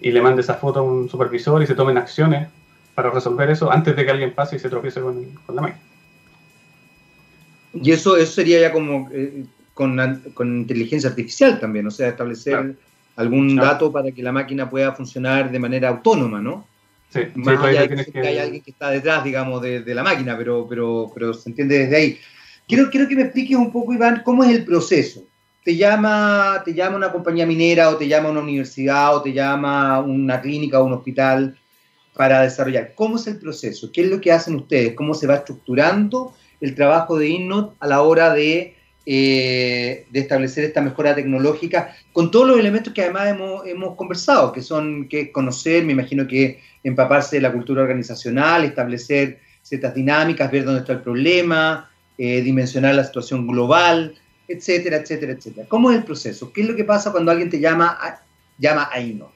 y 0.00 0.10
le 0.10 0.20
mande 0.20 0.42
esa 0.42 0.54
foto 0.54 0.80
a 0.80 0.82
un 0.82 1.08
supervisor 1.08 1.62
y 1.62 1.66
se 1.66 1.74
tomen 1.74 1.96
acciones 1.96 2.48
para 2.94 3.10
resolver 3.10 3.50
eso 3.50 3.70
antes 3.70 3.94
de 3.94 4.04
que 4.04 4.10
alguien 4.10 4.32
pase 4.32 4.56
y 4.56 4.58
se 4.58 4.68
tropiece 4.68 5.00
con, 5.00 5.24
con 5.46 5.54
la 5.54 5.62
máquina. 5.62 5.80
Y 7.74 7.92
eso, 7.92 8.16
eso 8.16 8.32
sería 8.32 8.60
ya 8.60 8.72
como 8.72 9.08
eh, 9.12 9.44
con, 9.74 10.22
con, 10.34 10.56
inteligencia 10.56 11.10
artificial 11.10 11.60
también, 11.60 11.86
o 11.86 11.90
sea, 11.90 12.08
establecer 12.08 12.74
algún 13.16 13.54
dato 13.54 13.92
para 13.92 14.10
que 14.10 14.22
la 14.22 14.32
máquina 14.32 14.68
pueda 14.68 14.92
funcionar 14.92 15.50
de 15.50 15.58
manera 15.58 15.88
autónoma, 15.88 16.40
¿no? 16.40 16.66
Sí, 17.10 17.20
Más 17.36 17.62
allá 17.62 17.86
de 17.86 18.04
que, 18.04 18.20
hay 18.20 18.38
alguien 18.38 18.62
que 18.62 18.72
está 18.72 18.90
detrás, 18.90 19.22
digamos, 19.22 19.62
de, 19.62 19.82
de, 19.82 19.94
la 19.94 20.02
máquina, 20.02 20.36
pero, 20.36 20.66
pero, 20.68 21.12
pero 21.14 21.32
se 21.32 21.50
entiende 21.50 21.78
desde 21.78 21.96
ahí. 21.96 22.18
Quiero, 22.66 22.90
quiero 22.90 23.08
que 23.08 23.16
me 23.16 23.22
expliques 23.22 23.56
un 23.56 23.70
poco, 23.70 23.92
Iván, 23.92 24.22
cómo 24.24 24.44
es 24.44 24.50
el 24.50 24.64
proceso. 24.64 25.24
Te 25.64 25.76
llama, 25.76 26.62
te 26.64 26.74
llama 26.74 26.96
una 26.96 27.12
compañía 27.12 27.46
minera 27.46 27.90
o 27.90 27.96
te 27.96 28.08
llama 28.08 28.30
una 28.30 28.40
universidad 28.40 29.16
o 29.16 29.22
te 29.22 29.32
llama 29.32 30.00
una 30.00 30.40
clínica 30.40 30.80
o 30.80 30.84
un 30.84 30.92
hospital 30.92 31.58
para 32.14 32.42
desarrollar. 32.42 32.94
¿Cómo 32.94 33.16
es 33.16 33.26
el 33.26 33.38
proceso? 33.38 33.90
¿Qué 33.92 34.02
es 34.02 34.10
lo 34.10 34.20
que 34.20 34.32
hacen 34.32 34.56
ustedes? 34.56 34.94
¿Cómo 34.94 35.14
se 35.14 35.26
va 35.26 35.36
estructurando? 35.36 36.34
el 36.60 36.74
trabajo 36.74 37.18
de 37.18 37.28
INNOT 37.28 37.74
a 37.80 37.86
la 37.86 38.02
hora 38.02 38.32
de, 38.32 38.76
eh, 39.04 40.06
de, 40.10 40.20
establecer 40.20 40.64
esta 40.64 40.80
mejora 40.80 41.14
tecnológica, 41.14 41.94
con 42.12 42.30
todos 42.30 42.48
los 42.48 42.58
elementos 42.58 42.92
que 42.92 43.02
además 43.02 43.28
hemos, 43.28 43.66
hemos 43.66 43.96
conversado, 43.96 44.52
que 44.52 44.62
son 44.62 45.08
que 45.08 45.30
conocer, 45.32 45.84
me 45.84 45.92
imagino 45.92 46.26
que 46.26 46.60
empaparse 46.82 47.36
de 47.36 47.42
la 47.42 47.52
cultura 47.52 47.82
organizacional, 47.82 48.64
establecer 48.64 49.40
ciertas 49.62 49.94
dinámicas, 49.94 50.50
ver 50.50 50.64
dónde 50.64 50.80
está 50.80 50.94
el 50.94 51.02
problema, 51.02 51.90
eh, 52.18 52.40
dimensionar 52.42 52.94
la 52.94 53.04
situación 53.04 53.46
global, 53.46 54.14
etcétera, 54.48 54.98
etcétera, 54.98 55.32
etcétera. 55.32 55.66
¿Cómo 55.68 55.90
es 55.90 55.98
el 55.98 56.04
proceso? 56.04 56.52
¿Qué 56.52 56.62
es 56.62 56.68
lo 56.68 56.76
que 56.76 56.84
pasa 56.84 57.12
cuando 57.12 57.30
alguien 57.30 57.50
te 57.50 57.60
llama 57.60 57.98
a, 58.00 58.20
llama 58.58 58.88
a 58.92 59.00
INNOT? 59.00 59.30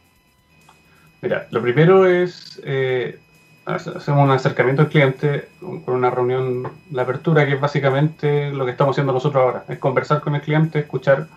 Mira, 1.22 1.47
lo 1.51 1.61
primero 1.61 2.07
es 2.07 2.61
eh, 2.64 3.18
hacemos 3.66 4.24
un 4.24 4.31
acercamiento 4.31 4.83
al 4.83 4.89
cliente 4.89 5.49
con 5.61 5.95
una 5.95 6.11
reunión, 6.11 6.68
la 6.91 7.03
apertura, 7.03 7.47
que 7.47 7.55
es 7.55 7.61
básicamente 7.61 8.51
lo 8.51 8.64
que 8.64 8.72
estamos 8.72 8.95
haciendo 8.95 9.12
nosotros 9.12 9.43
ahora, 9.43 9.64
es 9.68 9.78
conversar 9.78 10.20
con 10.20 10.35
el 10.35 10.41
cliente, 10.41 10.81
escuchar 10.81 11.28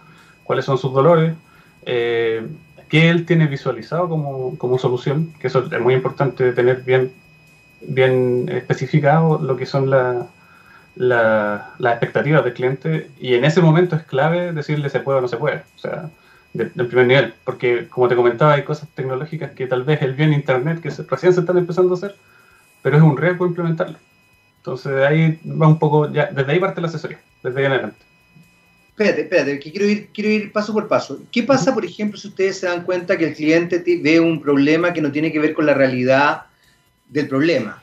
cuáles 0.43 0.65
son 0.65 0.77
sus 0.77 0.93
dolores, 0.93 1.33
eh, 1.85 2.47
qué 2.89 3.09
él 3.09 3.25
tiene 3.25 3.47
visualizado 3.47 4.07
como, 4.07 4.57
como, 4.57 4.77
solución, 4.77 5.33
que 5.39 5.47
eso 5.47 5.67
es 5.69 5.81
muy 5.81 5.93
importante 5.93 6.53
tener 6.53 6.81
bien, 6.81 7.11
bien 7.81 8.49
especificado 8.49 9.39
lo 9.41 9.57
que 9.57 9.65
son 9.65 9.89
las 10.95 11.73
expectativas 11.79 12.43
del 12.43 12.53
cliente 12.53 13.09
y 13.19 13.33
en 13.33 13.45
ese 13.45 13.61
momento 13.61 13.95
es 13.95 14.03
clave 14.03 14.53
decirle 14.53 14.89
se 14.89 14.99
puede 14.99 15.19
o 15.19 15.21
no 15.21 15.27
se 15.27 15.37
puede, 15.37 15.63
o 15.75 15.79
sea, 15.79 16.09
del 16.53 16.87
primer 16.87 17.07
nivel, 17.07 17.33
porque 17.43 17.87
como 17.89 18.07
te 18.07 18.15
comentaba, 18.15 18.53
hay 18.53 18.63
cosas 18.63 18.87
tecnológicas 18.93 19.51
que 19.51 19.65
tal 19.65 19.83
vez 19.83 20.01
el 20.03 20.13
bien 20.13 20.33
Internet, 20.33 20.81
que 20.81 20.89
recién 20.89 21.33
se 21.33 21.39
están 21.39 21.57
empezando 21.57 21.93
a 21.93 21.97
hacer, 21.97 22.15
pero 22.83 22.97
es 22.97 23.03
un 23.03 23.17
riesgo 23.17 23.47
implementarlo. 23.47 23.97
Entonces, 24.57 24.95
de 24.95 25.05
ahí 25.05 25.39
va 25.45 25.67
un 25.67 25.79
poco, 25.79 26.11
ya, 26.11 26.27
desde 26.27 26.51
ahí 26.51 26.59
parte 26.59 26.79
la 26.79 26.87
asesoría, 26.87 27.19
desde 27.41 27.59
ahí 27.59 27.65
en 27.65 27.71
adelante. 27.71 27.97
Espérate, 28.89 29.21
espérate, 29.21 29.59
que 29.59 29.71
quiero 29.71 29.87
ir, 29.87 30.09
quiero 30.13 30.29
ir 30.29 30.51
paso 30.51 30.71
por 30.71 30.87
paso. 30.87 31.19
¿Qué 31.31 31.41
pasa, 31.41 31.73
por 31.73 31.83
ejemplo, 31.83 32.17
si 32.19 32.27
ustedes 32.27 32.59
se 32.59 32.67
dan 32.67 32.83
cuenta 32.83 33.17
que 33.17 33.25
el 33.29 33.33
cliente 33.33 33.83
ve 34.01 34.19
un 34.19 34.39
problema 34.39 34.93
que 34.93 35.01
no 35.01 35.11
tiene 35.11 35.31
que 35.31 35.39
ver 35.39 35.53
con 35.53 35.65
la 35.65 35.73
realidad 35.73 36.43
del 37.09 37.27
problema? 37.27 37.82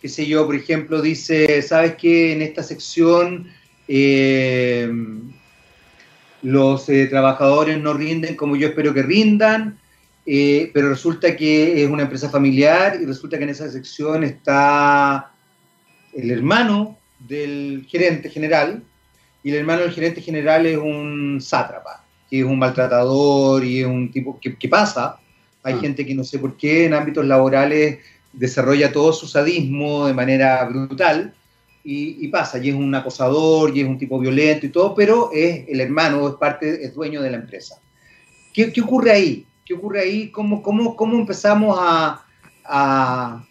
Qué 0.00 0.08
sé 0.08 0.26
yo, 0.26 0.46
por 0.46 0.54
ejemplo, 0.54 1.02
dice, 1.02 1.60
¿sabes 1.62 1.96
qué? 1.96 2.32
En 2.32 2.42
esta 2.42 2.62
sección 2.62 3.48
eh, 3.88 4.88
los 6.42 6.88
eh, 6.88 7.06
trabajadores 7.06 7.80
no 7.80 7.94
rinden 7.94 8.36
como 8.36 8.54
yo 8.54 8.68
espero 8.68 8.94
que 8.94 9.02
rindan, 9.02 9.78
eh, 10.26 10.70
pero 10.72 10.90
resulta 10.90 11.34
que 11.34 11.82
es 11.82 11.90
una 11.90 12.02
empresa 12.02 12.28
familiar 12.28 12.98
y 13.00 13.06
resulta 13.06 13.38
que 13.38 13.44
en 13.44 13.50
esa 13.50 13.70
sección 13.70 14.22
está 14.22 15.32
el 16.12 16.30
hermano 16.30 16.98
del 17.18 17.86
gerente 17.88 18.28
general 18.28 18.82
y 19.42 19.50
el 19.50 19.56
hermano 19.56 19.82
del 19.82 19.92
gerente 19.92 20.20
general 20.20 20.66
es 20.66 20.76
un 20.76 21.40
sátrapa, 21.40 22.04
que 22.30 22.40
es 22.40 22.44
un 22.44 22.58
maltratador 22.58 23.64
y 23.64 23.80
es 23.80 23.86
un 23.86 24.10
tipo 24.12 24.38
que, 24.40 24.68
pasa. 24.68 25.18
Hay 25.62 25.74
ah. 25.74 25.78
gente 25.80 26.06
que 26.06 26.14
no 26.14 26.24
sé 26.24 26.38
por 26.38 26.56
qué 26.56 26.84
en 26.84 26.94
ámbitos 26.94 27.24
laborales 27.24 27.98
desarrolla 28.32 28.92
todo 28.92 29.12
su 29.12 29.26
sadismo 29.26 30.06
de 30.06 30.14
manera 30.14 30.64
brutal 30.64 31.34
y, 31.90 32.28
pasa, 32.28 32.58
y 32.58 32.68
es 32.68 32.74
un 32.74 32.94
acosador, 32.94 33.74
y 33.74 33.80
es 33.80 33.86
un 33.86 33.96
tipo 33.96 34.18
violento 34.18 34.66
y 34.66 34.68
todo, 34.68 34.94
pero 34.94 35.30
es 35.32 35.64
el 35.68 35.80
hermano, 35.80 36.28
es 36.28 36.34
parte, 36.34 36.84
es 36.84 36.94
dueño 36.94 37.22
de 37.22 37.30
la 37.30 37.38
empresa. 37.38 37.80
¿Qué, 38.52 38.70
qué 38.70 38.82
ocurre 38.82 39.12
ahí? 39.12 39.46
¿Qué 39.64 39.72
ocurre 39.72 40.02
ahí? 40.02 40.30
¿Cómo, 40.30 40.62
cómo, 40.62 40.94
cómo 40.94 41.18
empezamos 41.18 41.78
a, 41.80 42.26
a, 42.66 43.42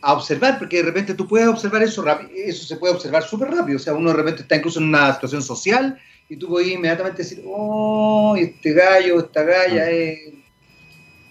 a, 0.00 0.12
observar? 0.14 0.58
Porque 0.58 0.78
de 0.78 0.84
repente 0.84 1.12
tú 1.12 1.28
puedes 1.28 1.46
observar 1.46 1.82
eso 1.82 2.00
rápido, 2.00 2.30
eso 2.34 2.64
se 2.64 2.76
puede 2.76 2.94
observar 2.94 3.22
súper 3.22 3.50
rápido, 3.50 3.76
o 3.76 3.80
sea, 3.80 3.92
uno 3.92 4.10
de 4.10 4.16
repente 4.16 4.42
está 4.42 4.56
incluso 4.56 4.80
en 4.80 4.88
una 4.88 5.12
situación 5.12 5.42
social 5.42 5.98
y 6.30 6.36
tú 6.36 6.48
puedes 6.48 6.70
inmediatamente 6.70 7.22
decir, 7.22 7.42
oh, 7.44 8.34
este 8.38 8.72
gallo, 8.72 9.18
esta 9.18 9.42
galla 9.42 9.82
ah. 9.82 9.90
es... 9.90 10.18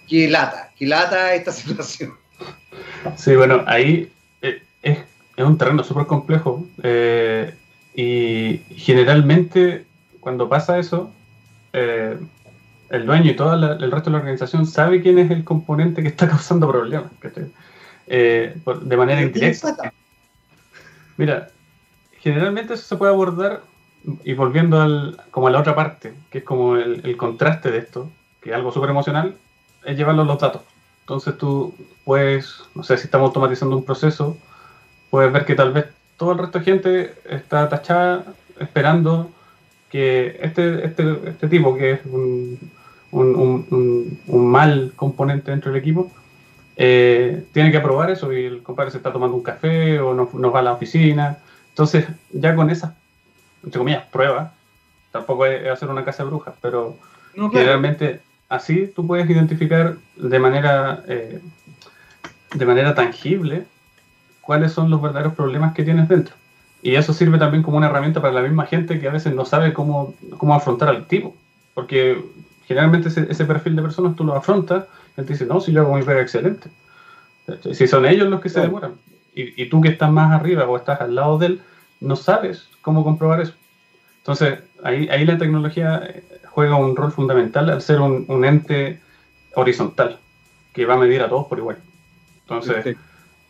que 0.07 0.27
lata, 0.27 0.68
que 0.79 0.87
lata 0.87 1.35
esta 1.35 1.51
situación. 1.51 2.13
Sí, 3.17 3.35
bueno, 3.35 3.63
ahí 3.67 4.11
eh, 4.41 4.63
es 4.81 4.99
es 5.39 5.45
un 5.45 5.57
terreno 5.57 5.85
súper 5.85 6.05
complejo 6.05 6.67
eh, 6.83 7.55
y 7.95 8.57
generalmente 8.75 9.85
cuando 10.19 10.49
pasa 10.49 10.77
eso, 10.77 11.11
eh, 11.71 12.19
el 12.89 13.05
dueño 13.05 13.31
y 13.31 13.35
todo 13.37 13.53
el 13.53 13.89
resto 13.89 14.09
de 14.09 14.11
la 14.11 14.17
organización 14.17 14.65
sabe 14.65 15.01
quién 15.01 15.17
es 15.17 15.31
el 15.31 15.45
componente 15.45 16.01
que 16.01 16.09
está 16.09 16.27
causando 16.29 16.69
problemas, 16.69 17.09
eh, 18.07 18.53
de 18.81 18.97
manera 18.97 19.21
indirecta. 19.21 19.93
Mira, 21.15 21.47
generalmente 22.19 22.73
eso 22.73 22.83
se 22.83 22.97
puede 22.97 23.13
abordar 23.13 23.61
y 24.25 24.33
volviendo 24.33 24.81
al, 24.81 25.21
como 25.31 25.47
a 25.47 25.51
la 25.51 25.61
otra 25.61 25.73
parte, 25.73 26.15
que 26.29 26.39
es 26.39 26.43
como 26.43 26.75
el, 26.75 26.99
el 27.05 27.15
contraste 27.15 27.71
de 27.71 27.77
esto, 27.77 28.11
que 28.41 28.49
es 28.49 28.55
algo 28.57 28.73
súper 28.73 28.89
emocional, 28.89 29.35
es 29.85 29.97
llevarlo 29.97 30.23
a 30.23 30.25
los 30.25 30.39
datos. 30.39 30.61
Entonces 31.01 31.37
tú 31.37 31.73
puedes, 32.03 32.63
no 32.75 32.83
sé 32.83 32.97
si 32.97 33.05
estamos 33.05 33.27
automatizando 33.27 33.75
un 33.75 33.83
proceso, 33.83 34.37
puedes 35.09 35.31
ver 35.31 35.45
que 35.45 35.55
tal 35.55 35.71
vez 35.71 35.85
todo 36.17 36.33
el 36.33 36.37
resto 36.37 36.59
de 36.59 36.65
gente 36.65 37.13
está 37.29 37.67
tachada 37.69 38.25
esperando 38.59 39.31
que 39.89 40.37
este, 40.41 40.85
este, 40.85 41.17
este 41.25 41.47
tipo, 41.47 41.75
que 41.75 41.93
es 41.93 41.99
un, 42.05 42.59
un, 43.11 44.17
mal 44.27 44.93
componente 44.95 45.51
dentro 45.51 45.71
del 45.71 45.81
equipo, 45.81 46.11
eh, 46.75 47.43
tiene 47.53 47.71
que 47.71 47.77
aprobar 47.77 48.11
eso 48.11 48.31
y 48.31 48.45
el 48.45 48.61
compadre 48.61 48.91
se 48.91 48.97
está 48.97 49.11
tomando 49.11 49.35
un 49.35 49.43
café 49.43 49.99
o 49.99 50.13
no, 50.13 50.29
no 50.33 50.51
va 50.51 50.59
a 50.59 50.63
la 50.63 50.73
oficina. 50.73 51.39
Entonces, 51.69 52.05
ya 52.31 52.55
con 52.55 52.69
esas, 52.69 52.93
entre 53.63 53.79
comillas, 53.79 54.05
pruebas, 54.05 54.51
tampoco 55.11 55.45
es 55.45 55.67
hacer 55.67 55.89
una 55.89 56.05
casa 56.05 56.23
de 56.23 56.29
brujas, 56.29 56.53
pero 56.61 56.97
generalmente 57.33 58.21
así 58.49 58.87
tú 58.87 59.05
puedes 59.07 59.29
identificar 59.29 59.95
de 60.17 60.39
manera, 60.39 61.03
eh, 61.07 61.39
de 62.53 62.65
manera 62.65 62.95
tangible 62.95 63.65
cuáles 64.41 64.73
son 64.73 64.89
los 64.89 65.01
verdaderos 65.01 65.35
problemas 65.35 65.73
que 65.73 65.83
tienes 65.83 66.09
dentro. 66.09 66.35
Y 66.81 66.95
eso 66.95 67.13
sirve 67.13 67.37
también 67.37 67.61
como 67.61 67.77
una 67.77 67.87
herramienta 67.87 68.21
para 68.21 68.33
la 68.33 68.41
misma 68.41 68.65
gente 68.65 68.99
que 68.99 69.07
a 69.07 69.11
veces 69.11 69.33
no 69.33 69.45
sabe 69.45 69.73
cómo, 69.73 70.15
cómo 70.37 70.55
afrontar 70.55 70.89
al 70.89 71.05
tipo. 71.05 71.35
Porque 71.73 72.23
generalmente 72.65 73.09
ese, 73.09 73.45
perfil 73.45 73.75
de 73.75 73.81
personas 73.81 74.15
tú 74.15 74.23
lo 74.23 74.35
afrontas, 74.35 74.85
y 75.15 75.21
él 75.21 75.27
te 75.27 75.33
dice, 75.33 75.45
no, 75.45 75.61
si 75.61 75.71
yo 75.71 75.81
hago 75.81 75.95
mi 75.95 76.03
pega 76.03 76.21
excelente. 76.21 76.69
Si 77.73 77.87
son 77.87 78.05
ellos 78.05 78.29
los 78.29 78.41
que 78.41 78.49
se 78.49 78.61
demoran. 78.61 78.93
Y, 79.35 79.61
y, 79.61 79.69
tú 79.69 79.81
que 79.81 79.89
estás 79.89 80.11
más 80.11 80.31
arriba 80.31 80.65
o 80.67 80.77
estás 80.77 81.01
al 81.01 81.15
lado 81.15 81.37
de 81.37 81.45
él, 81.47 81.61
no 81.99 82.15
sabes 82.15 82.69
cómo 82.81 83.03
comprobar 83.03 83.41
eso. 83.41 83.53
Entonces, 84.19 84.59
ahí, 84.83 85.07
ahí 85.09 85.25
la 85.25 85.37
tecnología 85.37 86.01
eh, 86.05 86.23
juega 86.51 86.75
un 86.75 86.95
rol 86.95 87.11
fundamental 87.11 87.69
al 87.69 87.81
ser 87.81 88.01
un, 88.01 88.25
un 88.27 88.45
ente 88.45 88.99
horizontal 89.55 90.19
que 90.73 90.85
va 90.85 90.95
a 90.95 90.97
medir 90.97 91.21
a 91.21 91.29
todos 91.29 91.47
por 91.47 91.57
igual. 91.57 91.77
Entonces, 92.41 92.95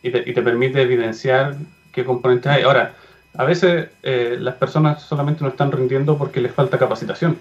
y 0.02 0.10
te, 0.10 0.30
y 0.30 0.34
te 0.34 0.42
permite 0.42 0.82
evidenciar 0.82 1.56
qué 1.92 2.04
componentes 2.04 2.50
hay. 2.50 2.62
Ahora, 2.62 2.94
a 3.36 3.44
veces 3.44 3.88
eh, 4.02 4.36
las 4.38 4.54
personas 4.56 5.02
solamente 5.02 5.42
no 5.42 5.50
están 5.50 5.72
rindiendo 5.72 6.18
porque 6.18 6.40
les 6.40 6.52
falta 6.52 6.78
capacitación. 6.78 7.38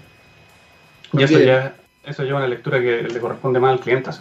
Y 1.14 1.24
eso 1.24 1.40
ya 1.40 1.74
eso 2.06 2.24
lleva 2.24 2.38
una 2.38 2.48
lectura 2.48 2.80
que 2.80 3.04
le 3.04 3.20
corresponde 3.20 3.60
más 3.60 3.72
al 3.72 3.80
cliente. 3.80 4.12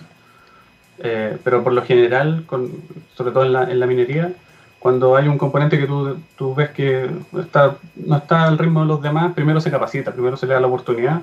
Eh, 0.98 1.36
pero 1.44 1.62
por 1.62 1.72
lo 1.72 1.82
general, 1.82 2.44
con, 2.46 2.72
sobre 3.14 3.32
todo 3.32 3.44
en 3.44 3.52
la, 3.52 3.70
en 3.70 3.78
la, 3.78 3.86
minería, 3.86 4.32
cuando 4.78 5.16
hay 5.16 5.28
un 5.28 5.38
componente 5.38 5.78
que 5.78 5.86
tú, 5.86 6.18
tú, 6.36 6.54
ves 6.54 6.70
que 6.70 7.10
está, 7.40 7.76
no 7.96 8.16
está 8.16 8.44
al 8.44 8.58
ritmo 8.58 8.82
de 8.82 8.86
los 8.86 9.02
demás, 9.02 9.34
primero 9.34 9.60
se 9.60 9.70
capacita, 9.70 10.12
primero 10.12 10.36
se 10.36 10.46
le 10.46 10.54
da 10.54 10.60
la 10.60 10.68
oportunidad 10.68 11.22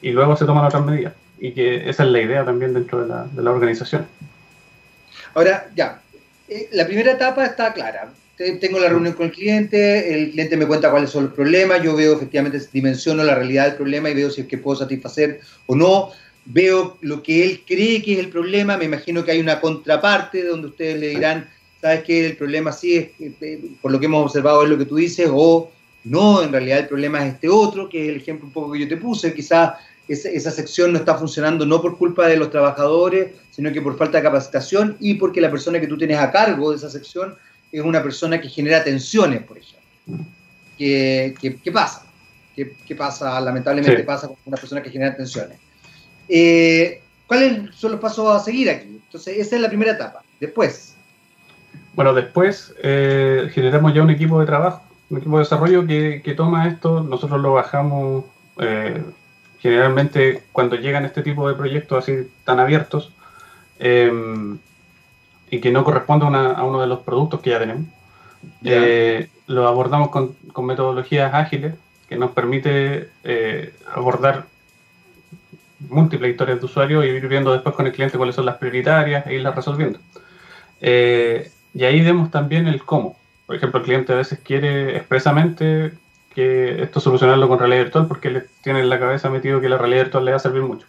y 0.00 0.10
luego 0.10 0.36
se 0.36 0.46
toman 0.46 0.64
otras 0.64 0.84
medidas. 0.84 1.14
Y 1.38 1.52
que 1.52 1.88
esa 1.88 2.04
es 2.04 2.10
la 2.10 2.20
idea 2.20 2.44
también 2.44 2.72
dentro 2.72 3.02
de 3.02 3.08
la, 3.08 3.24
de 3.24 3.42
la 3.42 3.50
organización. 3.50 4.06
Ahora, 5.34 5.66
ya, 5.74 6.00
eh, 6.48 6.68
la 6.72 6.86
primera 6.86 7.12
etapa 7.12 7.44
está 7.44 7.72
clara 7.74 8.08
tengo 8.36 8.78
la 8.78 8.88
reunión 8.88 9.14
con 9.14 9.26
el 9.26 9.32
cliente, 9.32 10.14
el 10.14 10.30
cliente 10.32 10.56
me 10.56 10.66
cuenta 10.66 10.90
cuáles 10.90 11.10
son 11.10 11.24
los 11.24 11.32
problemas, 11.32 11.82
yo 11.82 11.96
veo 11.96 12.14
efectivamente, 12.14 12.60
dimensiono 12.72 13.24
la 13.24 13.34
realidad 13.34 13.64
del 13.64 13.76
problema 13.76 14.10
y 14.10 14.14
veo 14.14 14.30
si 14.30 14.42
es 14.42 14.46
que 14.46 14.58
puedo 14.58 14.78
satisfacer 14.78 15.40
o 15.66 15.74
no, 15.74 16.10
veo 16.44 16.98
lo 17.00 17.22
que 17.22 17.44
él 17.44 17.62
cree 17.66 18.02
que 18.02 18.14
es 18.14 18.18
el 18.18 18.28
problema, 18.28 18.76
me 18.76 18.84
imagino 18.84 19.24
que 19.24 19.32
hay 19.32 19.40
una 19.40 19.60
contraparte 19.60 20.44
donde 20.44 20.68
ustedes 20.68 21.00
le 21.00 21.08
dirán, 21.08 21.48
sabes 21.80 22.04
que 22.04 22.26
el 22.26 22.36
problema 22.36 22.72
sí 22.72 22.96
es, 22.96 23.04
eh, 23.20 23.32
eh, 23.40 23.60
por 23.80 23.92
lo 23.92 24.00
que 24.00 24.06
hemos 24.06 24.24
observado 24.24 24.62
es 24.62 24.70
lo 24.70 24.78
que 24.78 24.86
tú 24.86 24.96
dices, 24.96 25.28
o 25.32 25.70
no, 26.04 26.42
en 26.42 26.52
realidad 26.52 26.78
el 26.78 26.88
problema 26.88 27.24
es 27.26 27.34
este 27.34 27.48
otro, 27.48 27.88
que 27.88 28.04
es 28.04 28.08
el 28.10 28.16
ejemplo 28.20 28.46
un 28.46 28.52
poco 28.52 28.72
que 28.72 28.80
yo 28.80 28.88
te 28.88 28.96
puse, 28.96 29.34
quizás 29.34 29.74
esa, 30.08 30.28
esa, 30.28 30.50
sección 30.52 30.92
no 30.92 30.98
está 30.98 31.16
funcionando 31.16 31.66
no 31.66 31.82
por 31.82 31.98
culpa 31.98 32.28
de 32.28 32.36
los 32.36 32.50
trabajadores, 32.50 33.32
sino 33.50 33.72
que 33.72 33.82
por 33.82 33.96
falta 33.96 34.18
de 34.18 34.24
capacitación 34.24 34.96
y 35.00 35.14
porque 35.14 35.40
la 35.40 35.50
persona 35.50 35.80
que 35.80 35.88
tú 35.88 35.98
tienes 35.98 36.18
a 36.18 36.30
cargo 36.30 36.70
de 36.70 36.76
esa 36.76 36.90
sección 36.90 37.34
es 37.72 37.82
una 37.82 38.02
persona 38.02 38.40
que 38.40 38.48
genera 38.48 38.84
tensiones, 38.84 39.42
por 39.42 39.58
ejemplo. 39.58 39.76
¿Qué, 40.78 41.34
qué, 41.40 41.72
pasa? 41.72 42.06
¿Qué, 42.54 42.94
pasa? 42.94 43.40
Lamentablemente 43.40 44.04
pasa 44.04 44.28
con 44.28 44.36
una 44.44 44.56
persona 44.56 44.82
que 44.82 44.90
genera 44.90 45.16
tensiones. 45.16 45.58
Eh, 46.28 47.00
¿Cuáles 47.26 47.74
son 47.74 47.92
los 47.92 48.00
pasos 48.00 48.28
a 48.34 48.44
seguir 48.44 48.70
aquí? 48.70 48.88
Entonces, 48.88 49.38
esa 49.38 49.56
es 49.56 49.62
la 49.62 49.68
primera 49.68 49.92
etapa. 49.92 50.22
Después. 50.38 50.95
Bueno, 51.96 52.12
después 52.12 52.74
eh, 52.82 53.50
generamos 53.52 53.94
ya 53.94 54.02
un 54.02 54.10
equipo 54.10 54.38
de 54.38 54.44
trabajo, 54.46 54.82
un 55.08 55.16
equipo 55.16 55.38
de 55.38 55.44
desarrollo 55.44 55.86
que, 55.86 56.20
que 56.22 56.34
toma 56.34 56.68
esto, 56.68 57.00
nosotros 57.00 57.40
lo 57.40 57.54
bajamos 57.54 58.26
eh, 58.58 59.02
generalmente 59.60 60.42
cuando 60.52 60.76
llegan 60.76 61.06
este 61.06 61.22
tipo 61.22 61.48
de 61.48 61.54
proyectos 61.54 61.98
así 61.98 62.30
tan 62.44 62.60
abiertos. 62.60 63.12
Eh, 63.78 64.12
y 65.48 65.60
que 65.60 65.70
no 65.70 65.84
corresponde 65.84 66.26
a, 66.26 66.64
uno 66.64 66.80
de 66.80 66.86
los 66.86 67.00
productos 67.00 67.40
que 67.40 67.50
ya 67.50 67.60
tenemos. 67.60 67.84
Eh, 68.64 69.28
lo 69.46 69.66
abordamos 69.66 70.10
con, 70.10 70.34
con, 70.52 70.66
metodologías 70.66 71.32
ágiles 71.32 71.74
que 72.08 72.16
nos 72.16 72.32
permite 72.32 73.08
abordar 73.94 74.46
múltiples 75.88 76.32
historias 76.32 76.58
de 76.58 76.66
usuario 76.66 77.04
y 77.04 77.08
ir 77.08 77.28
viendo 77.28 77.52
después 77.52 77.74
con 77.74 77.86
el 77.86 77.92
cliente 77.92 78.18
cuáles 78.18 78.34
son 78.34 78.44
las 78.44 78.56
prioritarias 78.56 79.26
e 79.26 79.34
irlas 79.34 79.54
resolviendo. 79.54 79.98
Eh, 80.80 81.50
y 81.76 81.84
ahí 81.84 82.00
vemos 82.00 82.30
también 82.30 82.66
el 82.66 82.82
cómo. 82.82 83.16
Por 83.46 83.56
ejemplo, 83.56 83.80
el 83.80 83.84
cliente 83.84 84.12
a 84.12 84.16
veces 84.16 84.40
quiere 84.42 84.96
expresamente 84.96 85.92
que 86.34 86.82
esto 86.82 87.00
solucionarlo 87.00 87.48
con 87.48 87.58
realidad 87.58 87.84
virtual 87.84 88.06
porque 88.06 88.30
le 88.30 88.42
tiene 88.62 88.80
en 88.80 88.88
la 88.88 88.98
cabeza 88.98 89.30
metido 89.30 89.60
que 89.60 89.68
la 89.68 89.78
realidad 89.78 90.04
virtual 90.04 90.24
le 90.24 90.30
va 90.32 90.36
a 90.38 90.40
servir 90.40 90.62
mucho. 90.62 90.86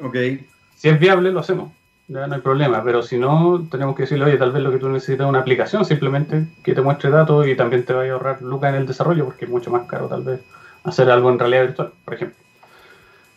Okay. 0.00 0.46
Si 0.76 0.88
es 0.88 0.98
viable, 0.98 1.30
lo 1.30 1.40
hacemos 1.40 1.70
ya 2.06 2.26
no 2.26 2.34
hay 2.34 2.40
problema, 2.40 2.82
pero 2.84 3.02
si 3.02 3.16
no, 3.16 3.66
tenemos 3.70 3.96
que 3.96 4.02
decirle, 4.02 4.26
oye, 4.26 4.36
tal 4.36 4.52
vez 4.52 4.62
lo 4.62 4.70
que 4.70 4.78
tú 4.78 4.88
necesitas 4.88 5.24
es 5.24 5.30
una 5.30 5.40
aplicación 5.40 5.84
simplemente 5.84 6.46
que 6.62 6.74
te 6.74 6.82
muestre 6.82 7.10
datos 7.10 7.46
y 7.46 7.54
también 7.54 7.84
te 7.84 7.94
vaya 7.94 8.12
a 8.12 8.14
ahorrar 8.14 8.42
lucas 8.42 8.70
en 8.70 8.80
el 8.80 8.86
desarrollo, 8.86 9.24
porque 9.24 9.46
es 9.46 9.50
mucho 9.50 9.70
más 9.70 9.86
caro 9.86 10.06
tal 10.06 10.22
vez 10.22 10.40
hacer 10.84 11.10
algo 11.10 11.30
en 11.30 11.38
realidad 11.38 11.62
virtual, 11.62 11.92
por 12.04 12.14
ejemplo. 12.14 12.36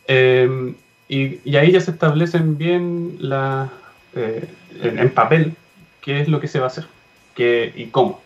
Em, 0.07 0.75
y, 1.07 1.55
ahí 1.55 1.71
ya 1.71 1.79
se 1.79 1.91
establecen 1.91 2.57
bien 2.57 3.15
la, 3.19 3.69
eh, 4.15 4.49
en, 4.81 5.09
papel 5.11 5.53
qué 6.07 6.21
es 6.21 6.29
lo 6.29 6.39
que 6.39 6.47
se 6.47 6.59
va 6.59 6.67
a 6.67 6.67
hacer 6.67 6.85
qué, 7.35 7.73
y 7.75 7.87
cómo. 7.87 8.21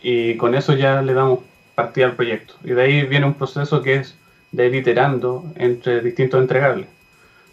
Y 0.00 0.36
con 0.36 0.54
eso 0.54 0.74
ya 0.74 1.02
le 1.02 1.12
damos 1.12 1.40
partida 1.74 2.06
al 2.06 2.14
proyecto. 2.14 2.54
Y 2.62 2.70
de 2.70 2.80
ahí 2.80 3.02
viene 3.02 3.26
un 3.26 3.34
proceso 3.34 3.82
que 3.82 3.96
es 3.96 4.14
de 4.52 4.68
ir 4.68 4.76
iterando 4.76 5.44
entre 5.56 6.02
distintos 6.02 6.40
entregables. 6.40 6.86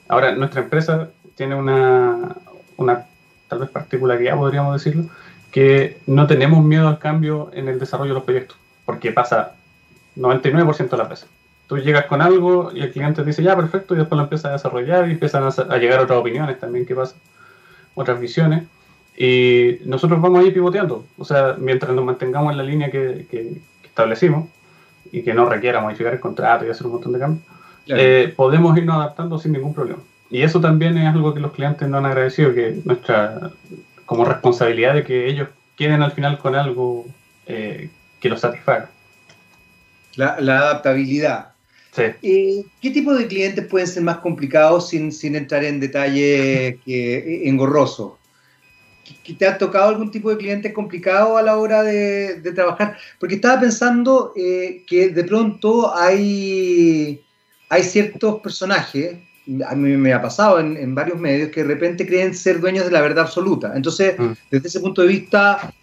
Ahora, 0.07 0.35
nuestra 0.35 0.61
empresa 0.61 1.09
tiene 1.33 1.55
una, 1.55 2.35
una 2.77 3.07
tal 3.47 3.59
vez 3.59 3.69
particularidad, 3.71 4.37
podríamos 4.37 4.73
decirlo, 4.73 5.09
que 5.51 5.97
no 6.05 6.27
tenemos 6.27 6.63
miedo 6.63 6.87
al 6.87 6.99
cambio 6.99 7.49
en 7.55 7.67
el 7.67 7.79
desarrollo 7.79 8.09
de 8.09 8.15
los 8.15 8.25
proyectos, 8.25 8.57
porque 8.85 9.11
pasa 9.11 9.55
99% 10.15 10.87
de 10.87 10.97
las 10.97 11.09
veces. 11.09 11.29
Tú 11.65 11.79
llegas 11.79 12.05
con 12.05 12.21
algo 12.21 12.71
y 12.75 12.81
el 12.81 12.91
cliente 12.91 13.23
dice, 13.23 13.41
ya, 13.41 13.55
perfecto, 13.55 13.95
y 13.95 13.97
después 13.97 14.17
lo 14.17 14.23
empieza 14.25 14.49
a 14.49 14.51
desarrollar 14.51 15.07
y 15.07 15.13
empiezan 15.13 15.43
a, 15.43 15.77
llegar 15.77 15.99
otras 15.99 16.19
opiniones 16.19 16.59
también 16.59 16.85
que 16.85 16.93
pasan, 16.93 17.17
otras 17.95 18.19
visiones, 18.19 18.65
y 19.15 19.79
nosotros 19.85 20.19
vamos 20.21 20.43
a 20.43 20.47
ir 20.47 20.53
pivoteando, 20.53 21.05
o 21.17 21.25
sea, 21.25 21.55
mientras 21.59 21.93
nos 21.93 22.03
mantengamos 22.03 22.51
en 22.51 22.57
la 22.57 22.63
línea 22.63 22.89
que, 22.89 23.27
que, 23.29 23.61
establecimos 23.83 24.49
y 25.11 25.21
que 25.21 25.35
no 25.35 25.47
requiera 25.47 25.79
modificar 25.79 26.13
el 26.13 26.19
contrato 26.19 26.65
y 26.65 26.69
hacer 26.69 26.87
un 26.87 26.93
montón 26.93 27.13
de 27.13 27.19
cambios, 27.19 27.45
eh, 27.87 28.33
podemos 28.35 28.75
irnos 28.75 28.95
adaptando 28.95 29.37
sin 29.37 29.51
ningún 29.51 29.73
problema. 29.73 29.99
Y 30.31 30.41
eso 30.41 30.59
también 30.59 30.97
es 30.97 31.13
algo 31.13 31.33
que 31.33 31.39
los 31.39 31.51
clientes 31.51 31.87
nos 31.87 31.99
han 31.99 32.07
agradecido, 32.07 32.55
que 32.55 32.79
nuestra, 32.85 33.51
como 34.07 34.25
responsabilidad 34.25 34.95
de 34.95 35.03
que 35.03 35.27
ellos 35.27 35.49
quieren 35.77 36.01
al 36.01 36.11
final 36.11 36.39
con 36.39 36.55
algo 36.55 37.05
eh, 37.45 37.89
que 38.19 38.29
los 38.29 38.41
satisfaga. 38.41 38.89
La, 40.15 40.35
adaptabilidad. 40.37 41.49
Sí. 41.91 42.03
Eh, 42.23 42.65
¿Qué 42.81 42.89
tipo 42.89 43.13
de 43.13 43.27
clientes 43.27 43.67
pueden 43.67 43.87
ser 43.87 44.01
más 44.01 44.17
complicados 44.17 44.89
sin, 44.89 45.11
sin 45.11 45.35
entrar 45.35 45.63
en 45.63 45.79
detalle 45.79 46.79
que, 46.83 47.47
engorroso? 47.47 48.17
¿Te 49.37 49.47
ha 49.47 49.57
tocado 49.57 49.89
algún 49.89 50.11
tipo 50.11 50.29
de 50.29 50.37
cliente 50.37 50.73
complicado 50.73 51.37
a 51.37 51.41
la 51.41 51.57
hora 51.57 51.83
de, 51.83 52.41
trabajar? 52.53 52.97
Porque 53.19 53.35
estaba 53.35 53.61
pensando 53.61 54.33
eh, 54.35 54.83
que 54.87 55.09
de 55.09 55.23
pronto 55.23 55.95
hay, 55.95 57.23
hay 57.69 57.83
ciertos 57.83 58.41
personajes 58.41 59.17
a 59.67 59.75
mí 59.75 59.97
me 59.97 60.13
ha 60.13 60.21
pasado 60.21 60.59
en, 60.59 60.95
varios 60.95 61.19
medios 61.19 61.49
que 61.49 61.63
de 61.63 61.67
repente 61.67 62.07
creen 62.07 62.33
ser 62.33 62.59
dueños 62.59 62.85
de 62.85 62.91
la 62.91 63.01
verdad 63.01 63.25
absoluta. 63.25 63.73
Entonces, 63.75 64.17
mm. 64.17 64.31
desde 64.49 64.67
ese 64.67 64.79
punto 64.79 65.01
de 65.01 65.07
vista, 65.09 65.73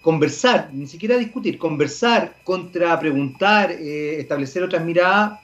conversar, 0.00 0.70
ni 0.72 0.86
siquiera 0.86 1.16
discutir, 1.16 1.58
conversar 1.58 2.36
contra 2.42 2.98
preguntar, 2.98 3.70
eh, 3.70 4.18
establecer 4.18 4.62
otras 4.62 4.84
miradas, 4.84 5.38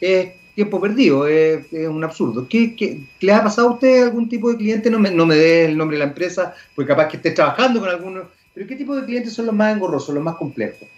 es 0.00 0.32
tiempo 0.58 0.80
perdido, 0.80 1.28
es, 1.28 1.66
un 1.72 2.02
absurdo. 2.02 2.48
¿Qué, 2.48 3.00
le 3.20 3.32
ha 3.32 3.44
pasado 3.44 3.68
a 3.68 3.72
usted 3.74 4.02
algún 4.02 4.28
tipo 4.28 4.50
de 4.50 4.56
cliente? 4.56 4.90
No 4.90 4.98
me, 4.98 5.08
no 5.12 5.24
me 5.24 5.36
dé 5.36 5.66
el 5.66 5.78
nombre 5.78 5.96
de 5.96 6.04
la 6.04 6.08
empresa, 6.08 6.52
porque 6.74 6.88
capaz 6.88 7.06
que 7.06 7.18
esté 7.18 7.30
trabajando 7.30 7.78
con 7.78 7.88
alguno, 7.88 8.22
pero 8.52 8.66
¿qué 8.66 8.74
tipo 8.74 8.96
de 8.96 9.04
clientes 9.04 9.32
son 9.32 9.46
los 9.46 9.54
más 9.54 9.72
engorrosos, 9.72 10.12
los 10.12 10.24
más 10.24 10.34
complejos? 10.34 10.88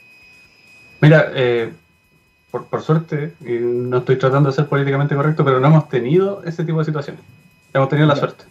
Mira, 1.03 1.31
eh, 1.35 1.71
por, 2.51 2.81
suerte, 2.81 3.35
y 3.43 3.59
no 3.61 3.99
estoy 3.99 4.17
tratando 4.17 4.49
de 4.49 4.57
ser 4.57 4.67
políticamente 4.67 5.15
correcto, 5.15 5.45
pero 5.45 5.61
no 5.61 5.67
hemos 5.67 5.91
tenido 5.91 6.43
ese 6.47 6.65
tipo 6.65 6.79
de 6.79 6.87
situaciones. 6.87 7.21
Hemos 7.75 7.91
tenido 7.91 8.09
la 8.09 8.17
suerte. 8.17 8.45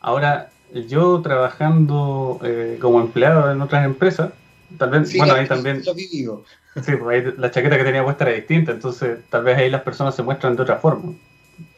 Ahora, 0.00 0.48
yo 0.88 1.20
trabajando 1.20 2.40
eh, 2.42 2.78
como 2.80 3.02
empleado 3.02 3.52
en 3.52 3.60
otras 3.60 3.84
empresas, 3.84 4.32
tal 4.78 4.90
vez, 4.90 5.16
bueno, 5.16 5.34
ahí 5.34 5.46
también... 5.46 5.82
Sí, 6.74 6.96
pues 6.96 7.26
ahí 7.26 7.34
la 7.36 7.50
chaqueta 7.50 7.76
que 7.76 7.84
tenía 7.84 8.02
puesta 8.02 8.24
era 8.24 8.32
distinta, 8.32 8.72
entonces 8.72 9.18
tal 9.28 9.44
vez 9.44 9.58
ahí 9.58 9.68
las 9.68 9.82
personas 9.82 10.14
se 10.14 10.22
muestran 10.22 10.56
de 10.56 10.62
otra 10.62 10.76
forma. 10.76 11.12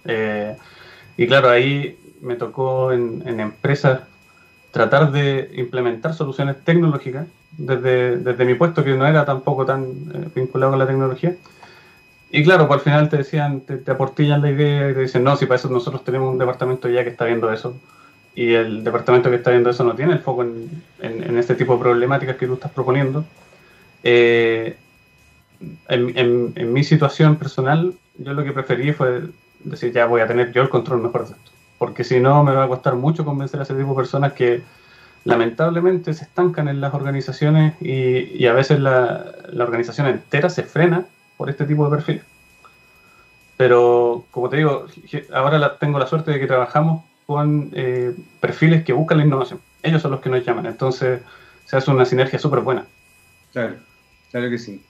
Eh, 0.05 0.57
y 1.17 1.27
claro, 1.27 1.51
ahí 1.51 1.99
me 2.21 2.37
tocó 2.37 2.93
en, 2.93 3.41
empresas 3.41 4.03
tratar 4.71 5.11
de 5.11 5.51
implementar 5.57 6.15
soluciones 6.15 6.63
tecnológicas 6.65 7.27
desde, 7.57 8.19
desde, 8.19 8.45
mi 8.45 8.55
puesto, 8.55 8.85
que 8.85 8.95
no 8.95 9.07
era 9.07 9.25
tampoco 9.25 9.67
tan 9.67 9.83
eh, 9.83 10.29
vinculado 10.35 10.73
con 10.73 10.79
la 10.79 10.87
tecnología. 10.87 11.35
Y 12.31 12.43
claro, 12.43 12.67
pues 12.67 12.79
al 12.79 12.85
final 12.85 13.09
te 13.09 13.19
decían, 13.19 13.61
te, 13.61 13.89
aportillan 13.91 14.43
la 14.43 14.51
idea 14.51 14.91
y 14.91 14.95
te 14.95 15.01
dicen, 15.01 15.23
no, 15.23 15.37
si 15.37 15.47
para 15.47 15.57
eso 15.57 15.69
nosotros 15.71 16.03
tenemos 16.05 16.33
un 16.33 16.39
departamento 16.39 16.89
ya 16.89 17.05
que 17.05 17.11
está 17.11 17.27
viendo 17.27 17.53
eso. 17.53 17.77
Y 18.35 18.53
el 18.55 18.83
departamento 18.83 19.31
que 19.31 19.37
está 19.37 19.51
viendo 19.51 19.71
eso 19.71 19.85
no 19.85 19.95
tiene 19.95 20.13
el 20.13 20.19
foco 20.19 20.43
en, 20.43 20.83
en, 21.01 21.39
este 21.39 21.55
tipo 21.55 21.75
de 21.75 21.81
problemáticas 21.81 22.37
que 22.37 22.47
tú 22.47 22.55
estás 22.55 22.73
proponiendo. 22.73 23.25
Eh, 24.03 24.77
en, 25.89 26.53
en, 26.57 26.73
mi 26.73 26.83
situación 26.83 27.37
personal, 27.37 27.95
yo 28.19 28.33
lo 28.35 28.43
que 28.43 28.53
preferí 28.53 28.93
fue 28.93 29.23
decir, 29.61 29.93
ya 29.93 30.07
voy 30.07 30.21
a 30.21 30.27
tener 30.27 30.53
yo 30.53 30.63
el 30.63 30.69
control 30.69 31.01
mejor 31.01 31.29
de 31.29 31.35
esto. 31.35 31.51
Porque 31.79 32.03
si 32.03 32.19
no, 32.19 32.43
me 32.43 32.53
va 32.53 32.65
a 32.65 32.69
costar 32.69 32.97
mucho 32.97 33.25
convencer 33.25 33.61
a 33.61 33.63
ese 33.63 33.75
tipo 33.75 33.91
de 33.91 33.97
personas 33.97 34.33
que 34.33 34.63
lamentablemente 35.25 36.13
se 36.13 36.25
estancan 36.25 36.69
en 36.69 36.81
las 36.81 36.93
organizaciones 36.93 37.75
y, 37.81 38.37
y 38.37 38.47
a 38.47 38.53
veces 38.53 38.79
la, 38.81 39.25
la, 39.49 39.65
organización 39.65 40.07
entera 40.07 40.51
se 40.51 40.65
frena 40.65 41.07
por 41.37 41.51
este 41.51 41.65
tipo 41.65 41.85
de 41.85 41.97
perfiles. 41.97 42.25
Pero, 43.57 44.25
como 44.31 44.49
te 44.49 44.57
digo, 44.57 44.87
ahora 45.33 45.79
tengo 45.79 45.99
la 45.99 46.07
suerte 46.07 46.33
de 46.33 46.41
que 46.41 46.47
trabajamos 46.47 47.05
con 47.27 47.71
eh, 47.75 48.15
perfiles 48.41 48.85
que 48.85 48.93
buscan 48.93 49.19
la 49.19 49.25
innovación. 49.25 49.61
Ellos 49.83 50.03
son 50.03 50.11
los 50.11 50.21
que 50.21 50.31
nos 50.31 50.45
llaman. 50.45 50.67
Entonces, 50.67 51.21
se 51.65 51.77
hace 51.77 51.91
una 51.91 52.05
sinergia 52.05 52.39
súper 52.39 52.61
buena. 52.61 52.87
Claro, 53.53 53.77
claro 54.31 54.51
que 54.51 54.59
sí. 54.59 54.85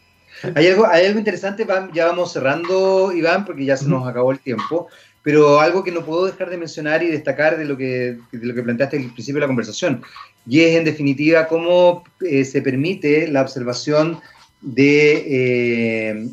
Hay 0.55 0.67
algo, 0.67 0.87
hay 0.87 1.07
algo 1.07 1.19
interesante, 1.19 1.67
ya 1.93 2.07
vamos 2.07 2.33
cerrando, 2.33 3.13
Iván, 3.13 3.45
porque 3.45 3.65
ya 3.65 3.77
se 3.77 3.89
nos 3.89 4.07
acabó 4.07 4.33
el 4.33 4.41
tiempo, 4.41 4.89
pero 5.23 5.61
algo 5.61 5.85
que 5.85 5.93
no 5.93 6.05
puedo 6.05 6.27
dejar 6.27 6.51
de 6.51 6.59
mencionar 6.59 7.03
y 7.03 7.09
destacar 7.09 7.57
de 7.57 7.65
lo 7.65 7.77
que, 7.77 8.19
de 8.33 8.47
lo 8.47 8.55
que 8.55 8.63
planteaste 8.63 8.97
al 8.97 9.13
principio 9.13 9.37
de 9.37 9.41
la 9.43 9.47
conversación, 9.47 10.03
y 10.47 10.61
es 10.61 10.77
en 10.77 10.85
definitiva 10.85 11.47
cómo 11.47 12.05
eh, 12.21 12.45
se 12.45 12.63
permite 12.63 13.29
la 13.29 13.43
observación 13.43 14.21
de, 14.61 15.25
eh, 15.29 16.29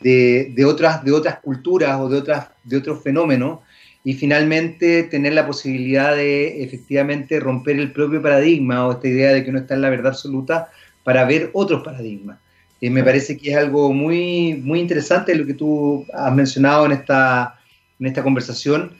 de, 0.00 0.52
de, 0.54 0.64
otras, 0.64 1.04
de 1.04 1.12
otras 1.12 1.38
culturas 1.40 2.00
o 2.00 2.08
de, 2.08 2.18
otras, 2.18 2.48
de 2.64 2.78
otros 2.78 3.02
fenómenos 3.02 3.60
y 4.04 4.14
finalmente 4.14 5.04
tener 5.04 5.32
la 5.32 5.46
posibilidad 5.46 6.16
de 6.16 6.64
efectivamente 6.64 7.38
romper 7.38 7.78
el 7.78 7.92
propio 7.92 8.20
paradigma 8.20 8.86
o 8.86 8.92
esta 8.92 9.08
idea 9.08 9.32
de 9.32 9.44
que 9.44 9.50
uno 9.50 9.60
está 9.60 9.74
en 9.74 9.82
la 9.82 9.90
verdad 9.90 10.08
absoluta 10.08 10.70
para 11.04 11.24
ver 11.24 11.50
otros 11.52 11.82
paradigmas. 11.84 12.38
Y 12.80 12.90
me 12.90 13.04
parece 13.04 13.38
que 13.38 13.52
es 13.52 13.56
algo 13.56 13.92
muy, 13.92 14.54
muy 14.54 14.80
interesante 14.80 15.36
lo 15.36 15.46
que 15.46 15.54
tú 15.54 16.04
has 16.12 16.34
mencionado 16.34 16.86
en 16.86 16.92
esta, 16.92 17.60
en 18.00 18.06
esta 18.06 18.24
conversación 18.24 18.96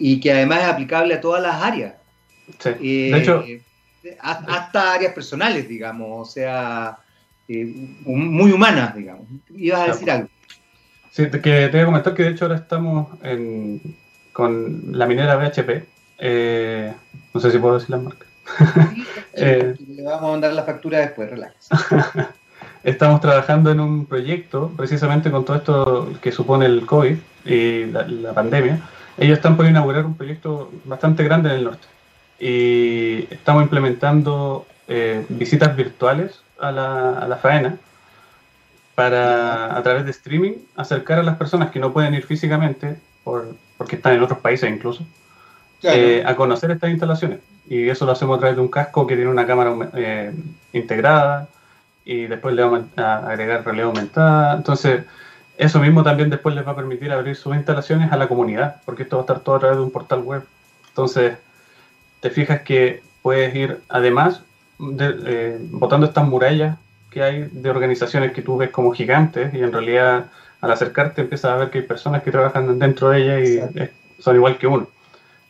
y 0.00 0.18
que 0.18 0.32
además 0.32 0.62
es 0.62 0.68
aplicable 0.68 1.14
a 1.14 1.20
todas 1.20 1.40
las 1.40 1.62
áreas. 1.62 1.94
Sí. 2.58 3.10
de 3.10 3.18
hecho, 3.18 3.44
eh, 3.46 3.62
hasta 4.18 4.94
áreas 4.94 5.12
personales, 5.12 5.68
digamos, 5.68 6.28
o 6.28 6.32
sea, 6.32 6.98
eh, 7.46 7.72
muy 8.04 8.50
humanas, 8.50 8.96
digamos. 8.96 9.26
Ibas 9.54 9.80
a 9.80 9.92
decir 9.92 10.10
algo. 10.10 10.28
Sí, 11.12 11.26
que 11.30 11.38
te 11.38 11.70
voy 11.70 11.80
a 11.80 11.86
comentar 11.86 12.14
que 12.14 12.22
de 12.22 12.30
hecho 12.30 12.46
ahora 12.46 12.56
estamos 12.56 13.08
con 14.40 14.92
la 14.92 15.06
minera 15.06 15.36
BHP. 15.36 15.84
Eh, 16.18 16.92
no 17.32 17.40
sé 17.40 17.50
si 17.50 17.58
puedo 17.58 17.74
decir 17.74 17.90
la 17.90 17.98
marca. 17.98 18.26
le 19.36 20.02
vamos 20.02 20.22
a 20.22 20.32
mandar 20.32 20.52
la 20.54 20.64
factura 20.64 20.98
después, 20.98 21.30
relax. 21.30 21.68
estamos 22.84 23.20
trabajando 23.20 23.70
en 23.70 23.80
un 23.80 24.06
proyecto, 24.06 24.72
precisamente 24.76 25.30
con 25.30 25.44
todo 25.44 25.56
esto 25.56 26.12
que 26.22 26.32
supone 26.32 26.66
el 26.66 26.86
COVID 26.86 27.16
y 27.44 27.84
la, 27.86 28.32
pandemia. 28.32 28.80
Ellos 29.18 29.36
están 29.36 29.56
por 29.56 29.66
inaugurar 29.66 30.06
un 30.06 30.16
proyecto 30.16 30.70
bastante 30.84 31.22
grande 31.22 31.50
en 31.50 31.56
el 31.56 31.64
norte. 31.64 31.86
Y 32.38 33.28
estamos 33.30 33.62
implementando 33.62 34.66
eh, 34.88 35.26
visitas 35.28 35.76
virtuales 35.76 36.40
a 36.58 36.72
la, 36.72 37.18
a 37.18 37.28
la, 37.28 37.36
faena 37.36 37.76
para, 38.94 39.76
a 39.76 39.82
través 39.82 40.06
de 40.06 40.10
streaming, 40.12 40.54
acercar 40.76 41.18
a 41.18 41.22
las 41.22 41.36
personas 41.36 41.70
que 41.70 41.78
no 41.78 41.92
pueden 41.92 42.14
ir 42.14 42.24
físicamente, 42.24 42.98
por, 43.22 43.54
porque 43.80 43.96
están 43.96 44.12
en 44.12 44.22
otros 44.22 44.40
países 44.40 44.70
incluso, 44.70 45.06
eh, 45.84 46.22
a 46.26 46.36
conocer 46.36 46.70
estas 46.70 46.90
instalaciones. 46.90 47.38
Y 47.66 47.88
eso 47.88 48.04
lo 48.04 48.12
hacemos 48.12 48.36
a 48.36 48.40
través 48.40 48.56
de 48.56 48.60
un 48.60 48.68
casco 48.68 49.06
que 49.06 49.16
tiene 49.16 49.30
una 49.30 49.46
cámara 49.46 49.74
eh, 49.94 50.34
integrada, 50.74 51.48
y 52.04 52.26
después 52.26 52.54
le 52.54 52.62
vamos 52.62 52.82
a 52.98 53.26
agregar 53.26 53.64
realidad 53.64 53.86
aumentada. 53.86 54.54
Entonces, 54.54 55.04
eso 55.56 55.80
mismo 55.80 56.02
también 56.02 56.28
después 56.28 56.54
les 56.54 56.66
va 56.66 56.72
a 56.72 56.76
permitir 56.76 57.10
abrir 57.10 57.34
sus 57.36 57.56
instalaciones 57.56 58.12
a 58.12 58.18
la 58.18 58.28
comunidad, 58.28 58.82
porque 58.84 59.04
esto 59.04 59.16
va 59.16 59.22
a 59.22 59.24
estar 59.24 59.40
todo 59.40 59.54
a 59.54 59.60
través 59.60 59.78
de 59.78 59.84
un 59.84 59.90
portal 59.90 60.20
web. 60.20 60.42
Entonces, 60.88 61.38
te 62.20 62.28
fijas 62.28 62.60
que 62.60 63.02
puedes 63.22 63.54
ir, 63.54 63.80
además, 63.88 64.42
de, 64.78 65.14
eh, 65.24 65.58
botando 65.70 66.04
estas 66.04 66.28
murallas 66.28 66.76
que 67.10 67.22
hay 67.22 67.48
de 67.50 67.70
organizaciones 67.70 68.32
que 68.32 68.42
tú 68.42 68.58
ves 68.58 68.68
como 68.68 68.92
gigantes 68.92 69.54
y 69.54 69.60
en 69.60 69.72
realidad 69.72 70.26
al 70.60 70.72
acercarte 70.72 71.22
empiezas 71.22 71.52
a 71.52 71.56
ver 71.56 71.70
que 71.70 71.78
hay 71.78 71.84
personas 71.84 72.22
que 72.22 72.30
trabajan 72.30 72.78
dentro 72.78 73.10
de 73.10 73.22
ellas 73.22 73.90
y 74.18 74.22
son 74.22 74.36
igual 74.36 74.58
que 74.58 74.66
uno. 74.66 74.88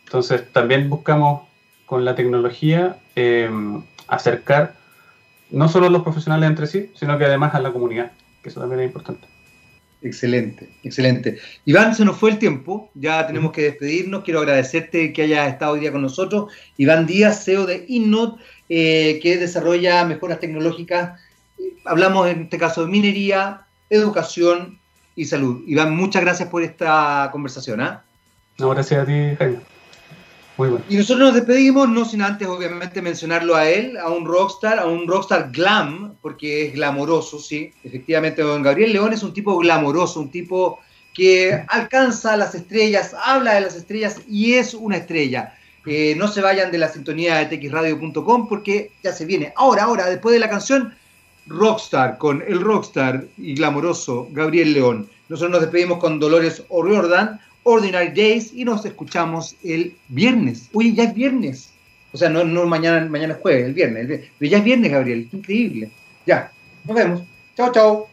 Entonces 0.05 0.51
también 0.51 0.89
buscamos 0.89 1.43
con 1.85 2.05
la 2.05 2.15
tecnología 2.15 2.97
eh, 3.15 3.49
acercar 4.07 4.75
no 5.49 5.67
solo 5.69 5.89
los 5.89 6.03
profesionales 6.03 6.49
entre 6.49 6.67
sí, 6.67 6.91
sino 6.95 7.17
que 7.17 7.25
además 7.25 7.53
a 7.55 7.59
la 7.59 7.71
comunidad, 7.71 8.11
que 8.41 8.49
eso 8.49 8.59
también 8.59 8.81
es 8.81 8.87
importante. 8.87 9.27
Excelente, 10.01 10.67
excelente. 10.83 11.37
Iván, 11.65 11.93
se 11.93 12.03
nos 12.03 12.17
fue 12.17 12.31
el 12.31 12.39
tiempo, 12.39 12.89
ya 12.95 13.27
tenemos 13.27 13.51
que 13.51 13.61
despedirnos. 13.61 14.23
Quiero 14.23 14.39
agradecerte 14.39 15.13
que 15.13 15.21
hayas 15.21 15.47
estado 15.47 15.73
hoy 15.73 15.81
día 15.81 15.91
con 15.91 16.01
nosotros. 16.01 16.51
Iván 16.77 17.05
Díaz, 17.05 17.45
CEO 17.45 17.67
de 17.67 17.85
Innot, 17.87 18.39
eh, 18.67 19.19
que 19.21 19.37
desarrolla 19.37 20.03
mejoras 20.05 20.39
tecnológicas. 20.39 21.21
Hablamos 21.85 22.27
en 22.29 22.43
este 22.43 22.57
caso 22.57 22.83
de 22.83 22.91
minería, 22.91 23.61
educación 23.91 24.80
y 25.15 25.25
salud. 25.25 25.63
Iván, 25.67 25.95
muchas 25.95 26.21
gracias 26.21 26.49
por 26.49 26.63
esta 26.63 27.29
conversación. 27.31 27.81
¿ah? 27.81 28.03
No, 28.57 28.69
gracias 28.69 29.01
a 29.01 29.05
ti, 29.05 29.35
Jaime. 29.37 29.59
Y 30.89 30.97
nosotros 30.97 31.27
nos 31.27 31.33
despedimos, 31.33 31.89
no 31.89 32.05
sin 32.05 32.21
antes 32.21 32.47
obviamente 32.47 33.01
mencionarlo 33.01 33.55
a 33.55 33.67
él, 33.67 33.97
a 33.97 34.09
un 34.09 34.25
rockstar, 34.25 34.77
a 34.77 34.85
un 34.85 35.07
rockstar 35.07 35.49
glam, 35.51 36.15
porque 36.21 36.67
es 36.67 36.73
glamoroso, 36.73 37.39
sí. 37.39 37.73
Efectivamente, 37.83 38.43
don 38.43 38.61
Gabriel 38.61 38.93
León 38.93 39.13
es 39.13 39.23
un 39.23 39.33
tipo 39.33 39.57
glamoroso, 39.57 40.19
un 40.19 40.29
tipo 40.29 40.79
que 41.13 41.65
alcanza 41.67 42.37
las 42.37 42.53
estrellas, 42.53 43.15
habla 43.25 43.55
de 43.55 43.61
las 43.61 43.75
estrellas 43.75 44.21
y 44.27 44.53
es 44.53 44.73
una 44.73 44.97
estrella. 44.97 45.55
Eh, 45.85 46.13
no 46.15 46.27
se 46.27 46.41
vayan 46.41 46.71
de 46.71 46.77
la 46.77 46.89
sintonía 46.89 47.37
de 47.43 47.57
txradio.com 47.57 48.47
porque 48.47 48.91
ya 49.03 49.13
se 49.13 49.25
viene. 49.25 49.53
Ahora, 49.55 49.83
ahora, 49.83 50.05
después 50.05 50.33
de 50.33 50.39
la 50.39 50.49
canción, 50.49 50.93
Rockstar, 51.47 52.17
con 52.17 52.43
el 52.47 52.61
rockstar 52.61 53.25
y 53.37 53.55
glamoroso 53.55 54.27
Gabriel 54.31 54.73
León. 54.73 55.09
Nosotros 55.29 55.51
nos 55.51 55.61
despedimos 55.61 55.99
con 55.99 56.19
Dolores 56.19 56.63
O'Riordan 56.69 57.39
Ordinary 57.63 58.09
Days 58.09 58.53
y 58.53 58.65
nos 58.65 58.85
escuchamos 58.85 59.55
el 59.63 59.95
viernes. 60.09 60.69
Oye, 60.73 60.93
ya 60.93 61.03
es 61.03 61.13
viernes. 61.13 61.71
O 62.13 62.17
sea, 62.17 62.29
no, 62.29 62.43
no 62.43 62.65
mañana, 62.65 63.05
mañana 63.07 63.33
es 63.33 63.39
jueves, 63.39 63.65
el 63.65 63.73
viernes, 63.73 64.07
viernes. 64.07 64.29
Pero 64.37 64.51
ya 64.51 64.57
es 64.57 64.63
viernes, 64.63 64.91
Gabriel. 64.91 65.29
Increíble. 65.31 65.89
Ya, 66.25 66.51
nos 66.85 66.95
vemos. 66.95 67.21
Chao, 67.55 67.71
chao. 67.71 68.10